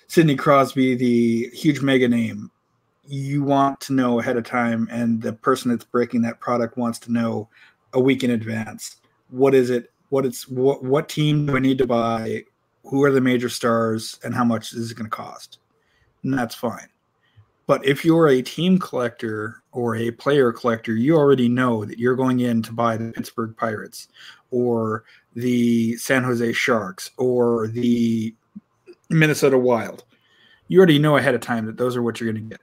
[0.09, 2.51] Sidney Crosby, the huge mega name,
[3.07, 6.99] you want to know ahead of time, and the person that's breaking that product wants
[7.01, 7.49] to know
[7.93, 8.97] a week in advance
[9.35, 12.45] what is it what it's what what team do i need to buy?
[12.85, 15.59] Who are the major stars and how much is it going to cost?
[16.23, 16.89] And that's fine.
[17.67, 22.15] But if you're a team collector or a player collector you already know that you're
[22.15, 24.09] going in to buy the pittsburgh pirates
[24.51, 25.05] or
[25.35, 28.35] the san jose sharks or the
[29.11, 30.05] minnesota wild.
[30.69, 32.61] You already know ahead of time that those are what you're going to get.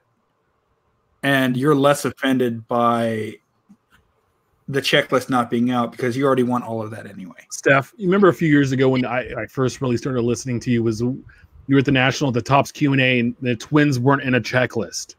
[1.24, 3.36] And you're less offended by
[4.72, 7.46] the checklist not being out because you already want all of that anyway.
[7.52, 10.72] Steph, you remember a few years ago when I, I first really started listening to
[10.72, 11.24] you was you
[11.70, 14.36] were at the national at the Topps Q and A and the twins weren't in
[14.36, 15.16] a checklist.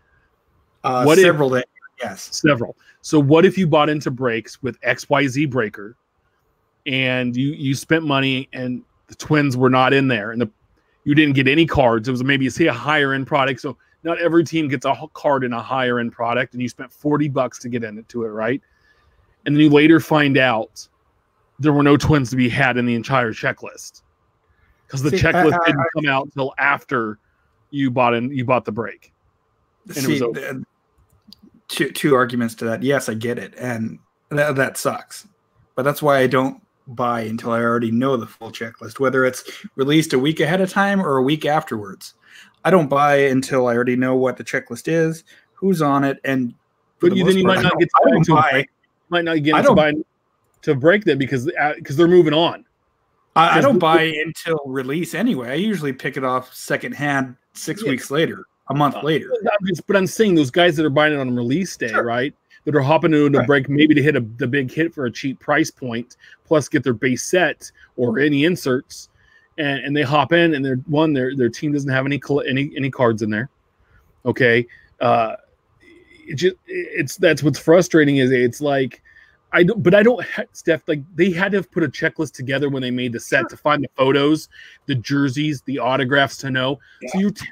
[0.84, 1.64] Uh, What if- several days,
[2.00, 2.34] yes.
[2.34, 2.76] Several.
[3.02, 5.96] So what if you bought into breaks with XYZ breaker
[6.86, 10.50] and you you spent money and the twins were not in there and the
[11.04, 12.08] you didn't get any cards.
[12.08, 13.60] It was maybe say a higher end product.
[13.60, 16.92] So not every team gets a card in a higher end product and you spent
[16.92, 18.62] 40 bucks to get into it, right?
[19.44, 20.86] And then you later find out
[21.58, 24.02] there were no twins to be had in the entire checklist.
[24.86, 27.18] Because the See, checklist I- I- didn't come out until after
[27.70, 29.12] you bought in you bought the break.
[29.88, 30.38] And it was See, over.
[30.40, 30.56] th-
[31.68, 32.82] two two arguments to that.
[32.82, 33.98] Yes, I get it, and
[34.28, 35.26] that that sucks.
[35.74, 39.44] But that's why I don't buy until I already know the full checklist, whether it's
[39.76, 42.14] released a week ahead of time or a week afterwards.
[42.64, 45.24] I don't buy until I already know what the checklist is,
[45.54, 46.54] who's on it, and
[47.00, 47.88] But the you, then you part, might not get
[48.24, 48.66] to, buy.
[49.12, 49.92] Might not get I to buy
[50.62, 52.64] to break them because because they're moving on.
[53.36, 55.50] I, I don't buy until release anyway.
[55.50, 57.90] I usually pick it off secondhand six Yeah.
[57.90, 59.30] weeks later, a month Uh, later.
[59.32, 62.02] I'm just- but I'm saying those guys that are buying it on release day, Sure.
[62.02, 62.34] right?
[62.64, 63.46] That are hopping into a Right.
[63.46, 66.82] break maybe to hit a, the big hit for a cheap price point, plus get
[66.84, 69.08] their base set or any inserts,
[69.58, 72.70] and, and they hop in and they're one their their team doesn't have any any
[72.76, 73.48] any cards in there.
[74.26, 74.66] Okay,
[75.00, 75.36] uh,
[76.26, 79.02] it just it's that's what's frustrating is it's like
[79.52, 80.82] I don't, but I don't, ha- Steph.
[80.86, 83.56] Like they had to have put a checklist together when they made the set to
[83.56, 84.48] find the photos,
[84.86, 86.78] the jerseys, the autographs to know.
[87.08, 87.46] So you, t-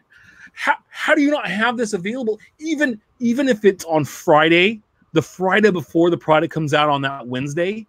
[0.54, 2.38] how how do you not have this available?
[2.58, 4.80] Even even if it's on Friday,
[5.12, 7.86] the Friday before the product comes out on that Wednesday.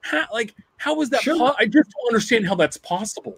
[0.00, 1.20] How, like how is that?
[1.20, 1.36] Sure.
[1.36, 3.36] po- I just don't understand how that's possible.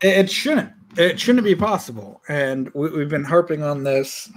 [0.00, 0.70] It, it shouldn't.
[0.96, 2.20] It shouldn't be possible.
[2.28, 4.30] And we, we've been harping on this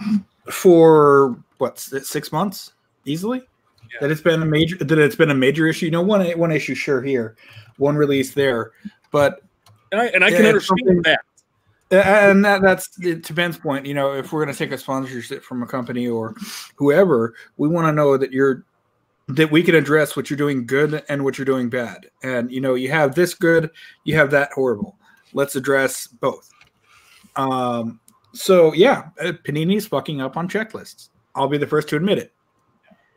[0.51, 2.73] for what six months
[3.05, 3.41] easily.
[3.93, 3.99] Yeah.
[4.01, 4.77] That it's been a major.
[4.77, 5.85] That it's been a major issue.
[5.85, 7.35] You know, one one issue sure here,
[7.77, 8.71] one release there,
[9.11, 9.41] but
[9.91, 11.21] And I and I can understand that.
[11.91, 13.85] and that, that's to Ben's point.
[13.85, 16.35] You know, if we're going to take a sponsorship from a company or
[16.75, 18.65] whoever, we want to know that you're
[19.27, 22.09] that we can address what you're doing good and what you're doing bad.
[22.23, 23.71] And you know, you have this good,
[24.03, 24.97] you have that horrible.
[25.33, 26.49] Let's address both.
[27.35, 27.99] Um,
[28.35, 31.09] so yeah, uh, Panini's fucking up on checklists.
[31.35, 32.31] I'll be the first to admit it.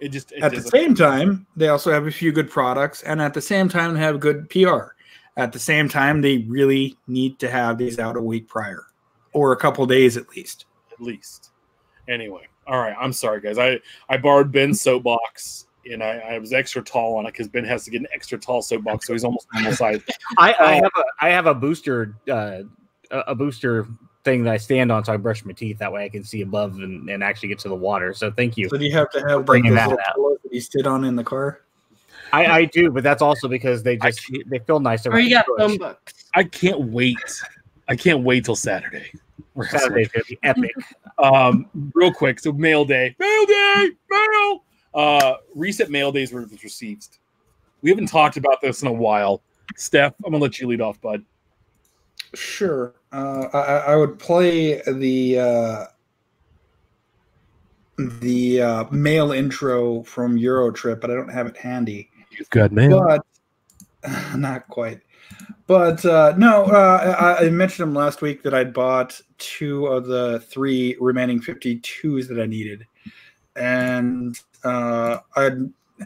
[0.00, 3.02] It just it At the doesn't- same time, they also have a few good products,
[3.02, 4.94] and at the same time, they have good PR.
[5.36, 8.84] At the same time, they really need to have these out a week prior,
[9.32, 10.66] or a couple days at least.
[10.92, 11.50] at least.
[12.08, 12.96] Anyway, all right.
[12.98, 13.58] I'm sorry, guys.
[13.58, 17.64] I I borrowed Ben's soapbox, and I, I was extra tall on it because Ben
[17.64, 20.00] has to get an extra tall soapbox, so he's almost normal size.
[20.38, 20.82] I, I Oh.
[20.82, 22.62] have a I have a booster uh,
[23.10, 23.86] a a booster
[24.28, 25.78] thing that I stand on so I brush my teeth.
[25.78, 28.12] That way I can see above and, and actually get to the water.
[28.12, 28.68] So thank you.
[28.68, 30.14] So do you have to have like Bringing those that little out.
[30.14, 31.62] pillows that you sit on in the car?
[32.32, 35.06] I, I do, but that's also because they just they feel nice.
[35.06, 35.58] Or you got Push.
[35.58, 36.12] phone books.
[36.34, 37.16] I can't wait.
[37.88, 39.10] I can't wait till Saturday.
[39.70, 40.74] Saturday's gonna be epic.
[41.20, 42.38] Um, real quick.
[42.38, 44.64] So mail day, mail day, mail.
[44.94, 47.18] Uh, recent mail days were received.
[47.82, 49.42] We haven't talked about this in a while.
[49.74, 51.24] Steph, I'm gonna let you lead off, bud.
[52.34, 52.94] Sure.
[53.12, 55.84] Uh, I, I would play the uh,
[57.98, 62.10] the uh, mail intro from Eurotrip, but I don't have it handy.
[62.30, 63.00] You've got mail.
[63.00, 63.24] But
[64.36, 65.00] not quite.
[65.66, 70.06] But uh, no, uh, I, I mentioned them last week that I'd bought two of
[70.06, 72.86] the three remaining 52s that I needed,
[73.56, 75.58] and uh, I'd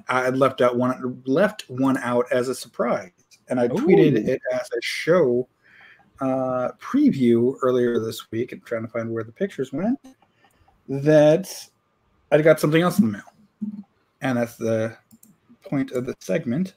[0.09, 3.11] I'd left out one left one out as a surprise,
[3.49, 5.49] and I tweeted it as a show
[6.21, 8.53] uh, preview earlier this week.
[8.53, 9.99] and trying to find where the pictures went.
[10.89, 11.49] That
[12.31, 13.85] I got something else in the mail,
[14.21, 14.97] and that's the
[15.65, 16.75] point of the segment.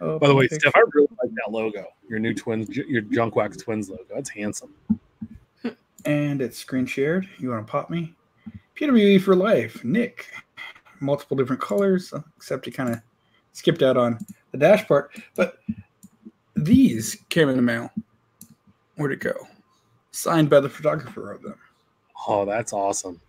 [0.00, 0.70] Oh, By the way, picture.
[0.70, 1.84] Steph, I really like that logo.
[2.08, 4.04] Your new twins, your Junk Wax Twins logo.
[4.14, 4.74] That's handsome.
[6.06, 7.28] and it's screen shared.
[7.38, 8.14] You want to pop me?
[8.76, 10.26] PWE for life, Nick.
[11.00, 13.00] Multiple different colors, except he kind of
[13.52, 14.18] skipped out on
[14.52, 15.10] the dash part.
[15.34, 15.58] But
[16.64, 17.90] these came in the mail.
[18.96, 19.34] Where'd it go?
[20.12, 21.58] Signed by the photographer of them.
[22.26, 23.20] Oh, that's awesome.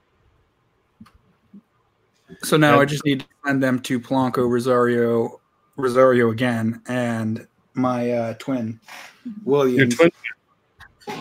[2.43, 5.39] So now I just need to send them to Polanco Rosario,
[5.75, 8.79] Rosario again, and my uh, twin
[9.25, 10.11] Your Williams twin.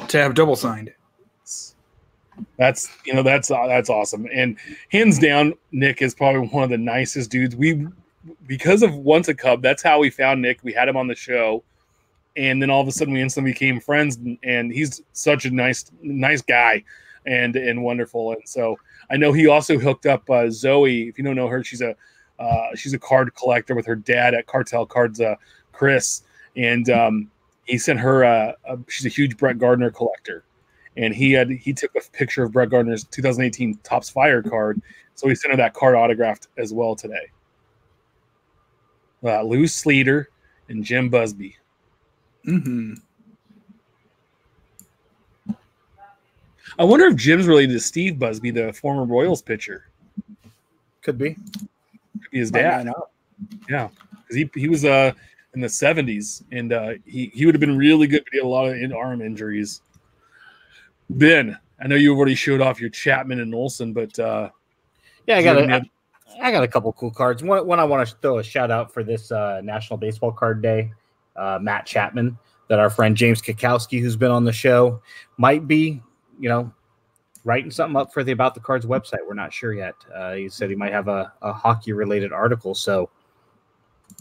[0.09, 0.93] to have double signed.
[2.57, 4.27] That's you know that's uh, that's awesome.
[4.33, 4.57] And
[4.91, 7.55] hands down, Nick is probably one of the nicest dudes.
[7.55, 7.87] We
[8.47, 9.63] because of once a cub.
[9.63, 10.61] That's how we found Nick.
[10.63, 11.63] We had him on the show,
[12.37, 14.19] and then all of a sudden we instantly became friends.
[14.43, 16.85] And, he's such a nice nice guy,
[17.27, 18.33] and and wonderful.
[18.33, 18.79] And so
[19.11, 21.09] I know he also hooked up uh, Zoe.
[21.09, 21.95] If you don't know her, she's a
[22.39, 25.35] uh, she's a card collector with her dad at Cartel Cards, uh,
[25.73, 26.23] Chris,
[26.57, 27.31] and um,
[27.65, 28.25] he sent her.
[28.25, 30.45] Uh, a, she's a huge Brett Gardner collector,
[30.97, 34.81] and he had he took a picture of Brett Gardner's 2018 Topps Fire card,
[35.15, 37.31] so he sent her that card autographed as well today.
[39.23, 40.27] Uh, Lou Sleater
[40.71, 41.57] and Jim Busby.
[42.45, 42.95] Hmm
[46.79, 49.87] I wonder if Jim's related to Steve Busby, the former Royals pitcher.
[51.03, 51.35] Could be.
[51.35, 52.77] Could be his Might dad.
[52.79, 53.13] line up.
[53.69, 55.13] Yeah, because he he was uh
[55.55, 58.45] in the 70s, and uh, he he would have been really good, but he had
[58.45, 59.83] a lot of in- arm injuries.
[61.11, 64.51] Ben, I know you already showed off your Chapman and Olson, but uh,
[65.27, 65.91] Yeah, I got have a,
[66.41, 67.43] I got a couple cool cards.
[67.43, 70.63] One, one I want to throw a shout out for this uh, National Baseball Card
[70.63, 70.93] Day.
[71.37, 72.37] Uh, Matt Chapman,
[72.69, 75.01] that our friend James Kakowski, who's been on the show,
[75.39, 76.03] might be,
[76.39, 76.73] you know,
[77.45, 79.27] writing something up for the About the Cards website.
[79.27, 79.95] We're not sure yet.
[80.15, 83.09] Uh, he said he might have a, a hockey related article, so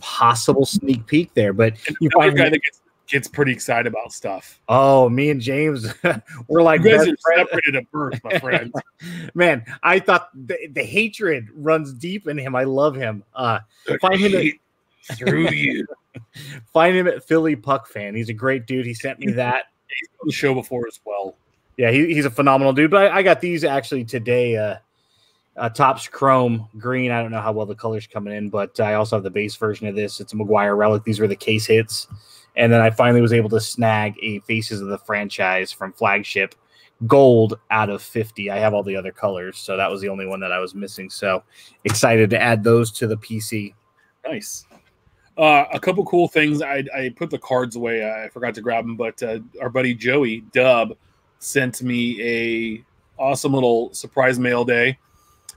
[0.02, 1.54] possible sneak peek there.
[1.54, 4.60] But you another find guy that gets, gets pretty excited about stuff.
[4.70, 5.92] oh, me and James,
[6.48, 7.50] we're like you guys are friends.
[7.50, 8.74] separated at birth, my friend.
[9.34, 12.56] Man, I thought the, the hatred runs deep in him.
[12.56, 13.24] I love him.
[13.36, 13.60] Uh,
[14.02, 15.86] Find him at- through you.
[16.74, 18.16] find him at Philly Puck fan.
[18.16, 18.86] He's a great dude.
[18.86, 19.66] He sent me that.
[19.88, 21.36] He's on the show before as well.
[21.78, 22.92] Yeah, he, he's a phenomenal dude.
[22.92, 24.58] But I, I got these actually today.
[24.58, 24.76] Uh,
[25.58, 27.12] uh, Topps Chrome Green.
[27.12, 29.56] I don't know how well the color's coming in, but I also have the base
[29.56, 30.20] version of this.
[30.20, 31.04] It's a McGwire relic.
[31.04, 32.08] These were the case hits.
[32.56, 36.56] And then I finally was able to snag a Faces of the Franchise from Flagship
[37.08, 38.50] gold out of 50.
[38.50, 40.76] I have all the other colors, so that was the only one that I was
[40.76, 41.10] missing.
[41.10, 41.44] So
[41.84, 43.74] excited to add those to the PC.
[44.26, 44.66] Nice.
[45.40, 46.62] Uh, a couple cool things.
[46.62, 48.06] I, I put the cards away.
[48.06, 50.98] I forgot to grab them, but uh, our buddy Joey Dub
[51.40, 52.84] sent me a
[53.18, 54.98] awesome little surprise mail day.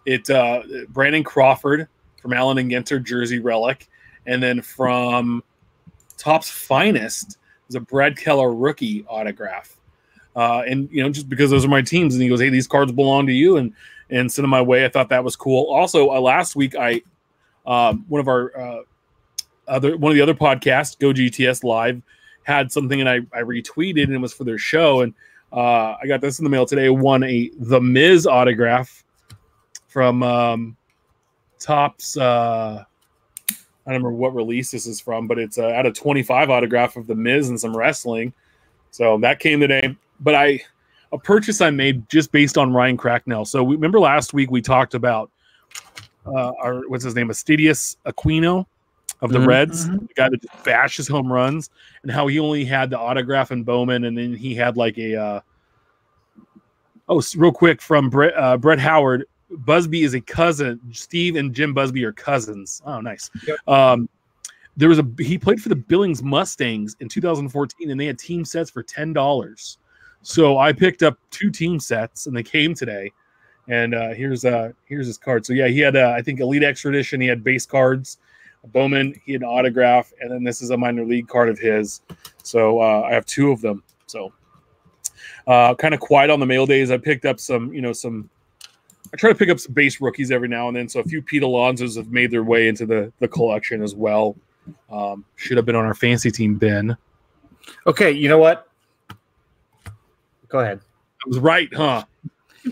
[0.07, 1.89] It uh, Brandon Crawford
[2.21, 3.89] from Allen and Ginter jersey relic,
[4.27, 5.43] and then from
[6.17, 7.39] Topps Finest
[7.69, 9.77] is a Brad Keller rookie autograph.
[10.37, 12.69] Uh, and you know, just because those are my teams, and he goes, "Hey, these
[12.69, 13.73] cards belong to you," and
[14.11, 14.85] and sent them my way.
[14.85, 15.73] I thought that was cool.
[15.75, 17.03] Also, uh, last week I
[17.67, 18.83] um, one of our uh,
[19.69, 22.03] other one of the other podcasts, Go GTS Live,
[22.45, 25.01] had something and I, I retweeted and it was for their show.
[25.01, 25.15] And
[25.53, 26.89] uh, I got this in the mail today.
[26.89, 29.05] Won a The Miz autograph
[29.89, 30.77] from um,
[31.59, 32.17] Topps.
[32.17, 32.85] Uh,
[33.51, 36.97] I don't remember what release this is from, but it's uh, out of 25 autograph
[36.97, 38.33] of The Miz and some wrestling.
[38.91, 39.97] So that came today.
[40.21, 40.61] But I
[41.13, 43.45] a purchase I made just based on Ryan Cracknell.
[43.45, 45.31] So we remember last week we talked about
[46.27, 48.67] uh, our what's his name, Aristides Aquino
[49.23, 49.47] of the Mhm.
[49.47, 51.71] Reds, the guy that just bashes home runs,
[52.03, 55.15] and how he only had the autograph and Bowman, and then he had like a
[55.17, 55.41] uh,
[57.09, 60.81] oh, real quick from Brett uh, Brett Howard Busby is a cousin.
[60.93, 62.83] Steve and Jim Busby are cousins.
[62.87, 63.31] Oh, nice.
[63.47, 63.69] Yep.
[63.69, 64.09] Um,
[64.77, 68.45] there was a he played for the Billings Mustangs in 2014, and they had team
[68.45, 69.79] sets for ten dollars.
[70.23, 73.13] So I picked up two team sets, and they came today.
[73.69, 75.45] And uh, here's uh here's his card.
[75.45, 77.21] So yeah, he had uh, I think Elite Extra Edition.
[77.21, 78.32] He had base cards, a
[78.69, 79.15] Bowman.
[79.25, 82.03] He had an autograph, and then this is a minor league card of his.
[82.43, 83.83] So uh, I have two of them.
[84.07, 84.33] So
[85.47, 86.91] uh, kind of quiet on the mail days.
[86.91, 88.29] I picked up some, you know, some.
[89.13, 90.89] I try to pick up some base rookies every now and then.
[90.89, 94.37] So a few Pete Alonsos have made their way into the the collection as well.
[94.91, 96.97] Um, should have been on our fancy team, Ben.
[97.87, 98.69] Okay, you know what?
[100.49, 100.81] Go ahead.
[101.25, 102.05] I was right, huh?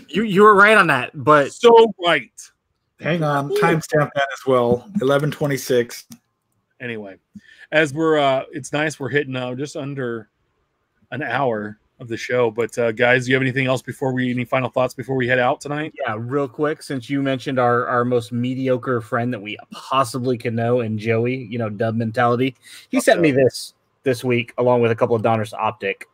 [0.09, 2.31] You you were right on that, but So right.
[3.01, 4.89] Hang on, timestamp that as well.
[5.01, 6.07] Eleven twenty six.
[6.81, 7.17] Anyway,
[7.73, 10.29] as we're uh it's nice we're hitting uh, just under
[11.11, 12.51] an hour of the show.
[12.51, 15.27] But uh guys, do you have anything else before we any final thoughts before we
[15.27, 15.95] head out tonight?
[16.07, 20.55] yeah, real quick, since you mentioned our our most mediocre friend that we possibly could
[20.55, 22.55] know, and Joey, you know, dub mentality,
[22.91, 26.07] he sent me this this week along with a couple of Donruss Optic.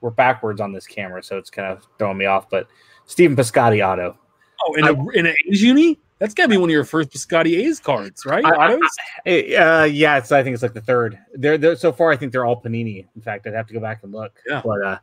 [0.00, 2.48] We're backwards on this camera, so it's kind of throwing me off.
[2.48, 2.68] But
[3.04, 4.16] Stephen Piscotty auto.
[4.66, 5.98] Oh, in a in an A's uni?
[6.18, 8.44] That's gotta be one of your first Piscotty A's cards, right?
[8.44, 8.74] I-
[9.26, 11.18] I- Uh, yeah, it's I think it's like the third.
[11.34, 12.10] They're, they're so far.
[12.10, 13.06] I think they're all Panini.
[13.16, 14.32] In fact, I'd have to go back and look.
[14.46, 14.60] Yeah.
[14.64, 14.98] but uh,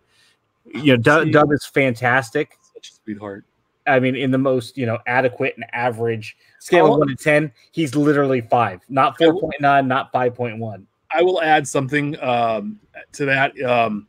[0.66, 2.56] you know, Dub, Dub is fantastic.
[2.74, 3.46] Such a sweetheart.
[3.88, 6.94] I mean, in the most you know adequate and average scale Oh.
[6.94, 10.86] of one to ten, he's literally five, not four point nine, not five point one.
[11.12, 12.80] I will add something um,
[13.14, 13.60] to that.
[13.64, 14.06] Um,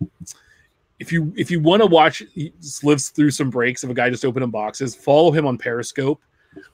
[0.98, 2.22] if you if you want to watch,
[2.82, 4.94] lives through some breaks of a guy just opening boxes.
[4.94, 6.20] Follow him on Periscope.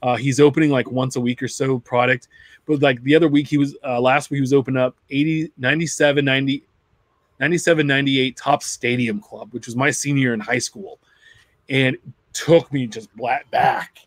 [0.02, 2.28] Uh, he's opening like once a week or so product.
[2.66, 5.52] But like the other week, he was uh, last week he was opening up 80,
[5.58, 6.64] 97, 90,
[7.40, 10.98] 97, 98 Topps stadium club, which was my senior in high school,
[11.68, 11.96] and
[12.32, 13.98] took me just black back.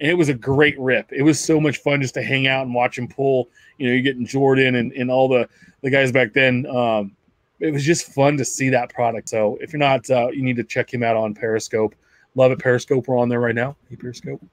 [0.00, 1.12] And it was a great rip.
[1.12, 3.48] It was so much fun just to hang out and watch him pull.
[3.78, 5.48] You know, you're getting Jordan and, and all the
[5.82, 6.66] the guys back then.
[6.66, 7.16] Um,
[7.64, 9.28] it was just fun to see that product.
[9.28, 11.94] So if you're not, uh, you need to check him out on Periscope.
[12.34, 13.08] Love it, Periscope.
[13.08, 13.76] We're on there right now.
[13.88, 14.44] Hey, Periscope.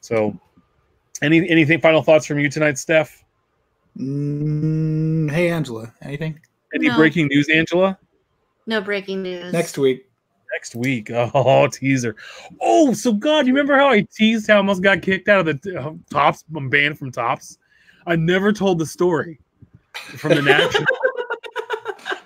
[0.00, 0.38] So,
[1.22, 3.24] any anything final thoughts from you tonight, Steph?
[3.96, 6.40] Mm, hey Angela, anything?
[6.74, 6.96] Any No.
[6.96, 7.98] breaking news, Angela?
[8.66, 9.52] No breaking news.
[9.52, 10.08] Next week.
[10.52, 11.10] Next week.
[11.12, 12.16] Oh, teaser.
[12.60, 15.60] Oh, so God, you remember how I teased how I almost got kicked out of
[15.62, 16.44] the uh, Topps?
[16.56, 17.58] I'm banned from Topps.
[18.06, 19.38] I never told the story
[20.16, 20.86] from the national.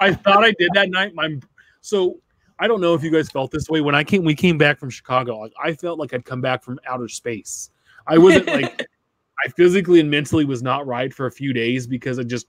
[0.03, 1.15] I thought I did that night.
[1.15, 1.37] My
[1.81, 2.19] so
[2.59, 4.24] I don't know if you guys felt this way when I came.
[4.24, 5.39] We came back from Chicago.
[5.39, 7.70] Like I felt like I'd come back from outer space.
[8.07, 8.87] I wasn't like
[9.45, 12.49] I physically and mentally was not right for a few days because of just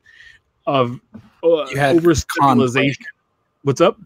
[0.66, 1.00] of
[1.44, 3.06] uh, You had overstimulation.
[3.64, 4.00] What's up?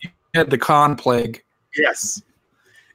[0.00, 1.42] You had the con plague.
[1.76, 2.22] Yes.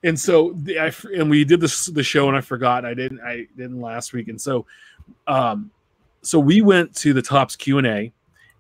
[0.04, 3.20] And so the, I, and we did this the show and I forgot I didn't
[3.22, 4.66] I didn't last week and so
[5.26, 5.72] um
[6.22, 8.14] so we went to the Topps Q and A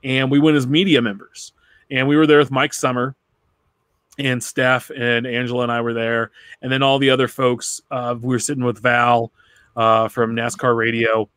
[0.07, 1.51] and we went as media members.
[1.91, 3.13] And we were there with Mike Summer
[4.17, 6.31] and Steph and Angela and I were there.
[6.61, 9.33] And then all the other folks uh, we were sitting with Val
[9.75, 11.29] uh, from NASCAR Radio.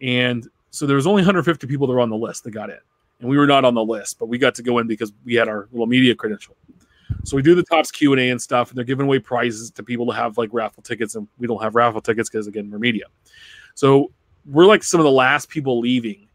[0.00, 2.78] And so there was only 150 people that were on the list that got in.
[3.18, 5.34] And we were not on the list but we got to go in because we
[5.34, 6.56] had our little media credential.
[7.24, 9.70] So we do the Topps Q and A and stuff, and they're giving away prizes
[9.72, 12.70] to people to have like raffle tickets, and we don't have raffle tickets because again
[12.70, 13.04] we're media.
[13.74, 14.12] So
[14.44, 16.28] we're like some of the last people leaving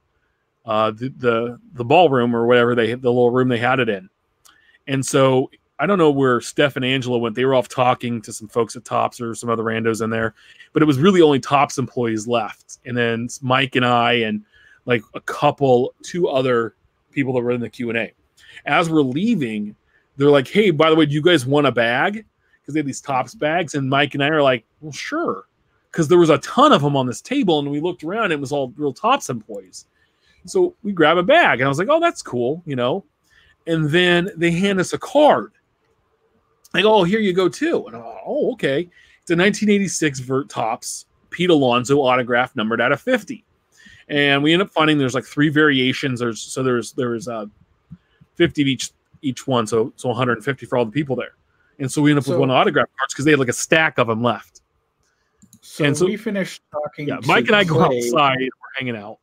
[0.70, 4.08] uh, the, the the ballroom or whatever they the little room they had it in,
[4.88, 7.36] and so I don't know where Steph and Angela went.
[7.36, 10.36] They were off talking to some folks at Topps or some other randos in there,
[10.72, 14.46] but it was really only Topps employees left, and then Mike and I and
[14.86, 16.76] like a couple, two other
[17.10, 18.14] people that were in the Q and A.
[18.68, 19.76] As we're leaving,
[20.18, 22.26] they're like, "Hey, by the way, do you guys want a bag?"
[22.62, 25.46] Because they had these Topps bags, and Mike and I are like, "Well, sure,"
[25.92, 28.40] because there was a ton of them on this table, and we looked around, it
[28.40, 29.88] was all real Topps employees.
[30.46, 33.04] So we grab a bag, and I was like, "Oh, that's cool," you know.
[33.68, 35.52] And then they hand us a card.
[36.74, 38.90] They go, "Oh, here you go too." And I'm like, "Oh, okay."
[39.22, 43.46] It's a 1986 Vert Topps Pete Alonso autograph, numbered out of 50.
[44.08, 46.20] And we end up finding there's like three variations.
[46.20, 47.46] There's so there's there's uh
[48.36, 48.92] 50 of each
[49.22, 51.36] each one, so so 150 for all the people there.
[51.78, 53.98] And so we end up with one autograph cards because they had like a stack
[54.00, 54.62] of them left.
[55.62, 57.08] So, And so- we finished talking.
[57.08, 58.38] Yeah, Mike and I go outside.
[58.40, 59.20] We're hanging out.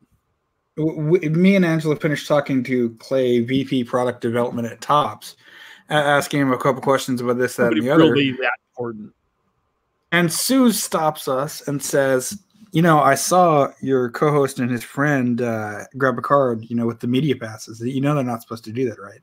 [0.77, 5.35] W- w- me and Angela finished talking to Clay, VP Product Development at Topps,
[5.89, 8.11] asking him a couple questions about this, that, Nobody and the other.
[8.11, 9.13] really that important.
[10.11, 12.39] And Sue stops us and says,
[12.71, 16.65] "You know, I saw your co-host and his friend uh, grab a card.
[16.69, 17.81] You know, with the media passes.
[17.81, 19.19] You know, they're not supposed to do that, right?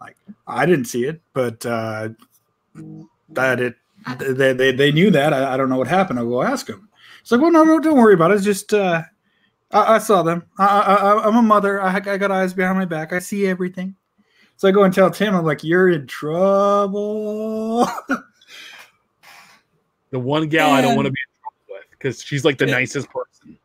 [0.00, 2.10] Like, I didn't see it, but uh,
[3.30, 3.76] that it
[4.18, 5.32] they, they, they knew that.
[5.32, 6.18] I, I don't know what happened.
[6.18, 6.88] I'll go ask them.
[7.22, 8.34] It's like, well, no, no, don't worry about it.
[8.34, 9.02] It's just, uh,
[9.74, 10.44] I, I saw them.
[10.58, 11.82] I, I, I'm a mother.
[11.82, 13.12] I, I got eyes behind my back.
[13.12, 13.94] I see everything.
[14.56, 17.86] So I go and tell Tim, I'm like, you're in trouble.
[20.10, 22.66] The one gal I don't want to be in trouble with because she's like the
[22.66, 22.76] Yeah.
[22.76, 23.58] nicest person.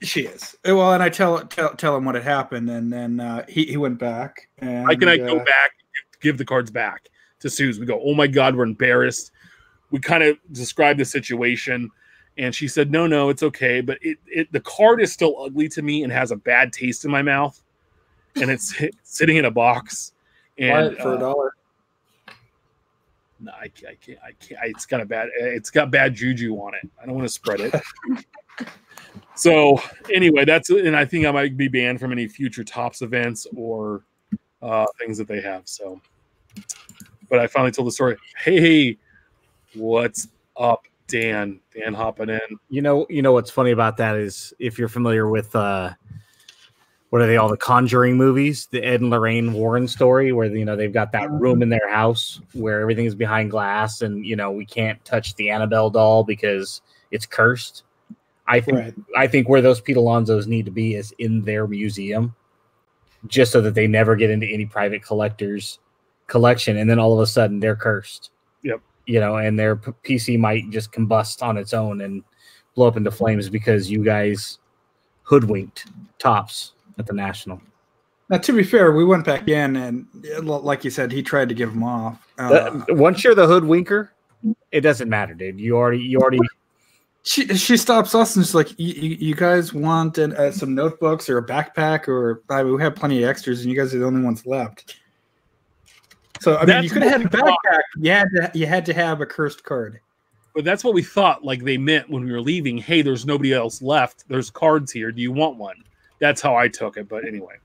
[0.00, 0.56] she is.
[0.64, 3.76] Well, and I tell tell, tell him what had happened, and then uh, he, he
[3.76, 4.48] went back.
[4.60, 7.10] And, How can I go uh, back and give, give the cards back
[7.40, 7.78] to Suze?
[7.78, 9.32] We go, oh my God, we're embarrassed.
[9.90, 11.90] We kind of describe the situation.
[12.40, 13.82] And she said, no, no, it's okay.
[13.82, 17.04] But it, it the card is still ugly to me and has a bad taste
[17.04, 17.62] in my mouth.
[18.36, 20.12] And it's sitting in a box.
[20.58, 21.54] buy And it for uh, a dollar?
[23.40, 24.18] no, I, can't- I can't.
[24.24, 24.60] I can't.
[24.70, 25.28] It's got a bad.
[25.38, 26.88] It's got bad juju on it.
[27.00, 27.74] I don't want to spread it.
[29.34, 29.78] so
[30.10, 34.02] anyway, that's and I think I might be banned from any future Topps events or
[34.62, 35.68] uh, things that they have.
[35.68, 36.00] So,
[37.28, 38.16] but I finally told the story.
[38.38, 38.96] Hey,
[39.74, 41.60] what's up, Dan?
[41.74, 42.40] Dan hopping in.
[42.68, 45.94] You know, you know what's funny about that is if you're familiar with uh
[47.10, 50.64] what are they all the Conjuring movies, the Ed and Lorraine Warren story, where you
[50.64, 54.36] know they've got that room in their house where everything is behind glass, and you
[54.36, 56.80] know we can't touch the Annabelle doll because
[57.10, 57.82] it's cursed.
[58.46, 58.94] I think Right.
[59.16, 62.34] I think where those Pete Alonsos need to be is in their museum,
[63.26, 65.80] just so that they never get into any private collectors
[66.28, 68.30] collection, and then all of a sudden they're cursed.
[68.62, 68.80] Yep.
[69.10, 72.22] You know, and their PC might just combust on its own and
[72.76, 74.60] blow up into flames because you guys
[75.24, 75.86] hoodwinked
[76.20, 77.60] Topps at the national.
[78.28, 80.06] Now, to be fair, we went back in, and
[80.44, 82.24] like you said, he tried to give him off.
[82.38, 84.10] Uh, once you're the hoodwinker,
[84.70, 85.58] it doesn't matter, dude.
[85.58, 86.38] You already, you already.
[87.24, 90.76] she she stops us and she's like, "You, you you guys want an, uh, some
[90.76, 93.92] notebooks or a backpack or I mean, we have plenty of extras, and you guys
[93.92, 94.99] are the only ones left."
[96.40, 97.58] So I mean, That's you could have had a what we thought.
[97.66, 97.80] backpack.
[97.96, 100.00] You had to you had to have a cursed card.
[100.54, 101.44] But that's what we thought.
[101.44, 102.78] Like they meant when we were leaving.
[102.78, 104.24] Hey, there's nobody else left.
[104.28, 105.12] There's cards here.
[105.12, 105.76] Do you want one?
[106.18, 107.08] That's how I took it.
[107.08, 107.56] But anyway.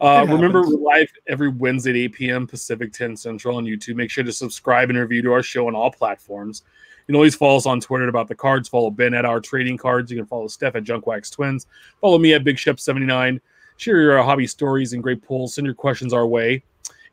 [0.00, 2.46] Uh, remember, we're live every Wednesday at 8 p.m.
[2.46, 3.96] Pacific 10 Central on YouTube.
[3.96, 6.62] Make sure to subscribe and review to our show on all platforms.
[7.00, 8.68] You can always follow us on Twitter about the cards.
[8.68, 10.10] Follow Ben at our trading cards.
[10.12, 11.66] You can follow Steph at Junkwax Twins.
[12.00, 13.40] Follow me at Big Shep 79.
[13.76, 15.54] Share your hobby stories and great polls.
[15.54, 16.62] Send your questions our way.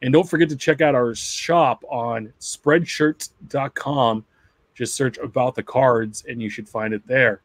[0.02, 4.26] And don't forget to check out our shop on spreadshirt.com.
[4.74, 7.42] Just search about the cards and you should find it there.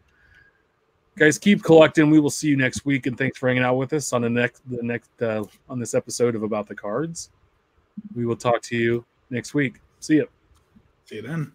[1.17, 2.11] Guys, keep collecting.
[2.11, 4.31] We will see you next week, and thanks for hanging out with us on the
[4.31, 7.31] next the next uh, on this episode of About the Cards.
[8.15, 9.81] We will talk to you next week.
[9.99, 10.29] See you.
[11.05, 11.53] See you then.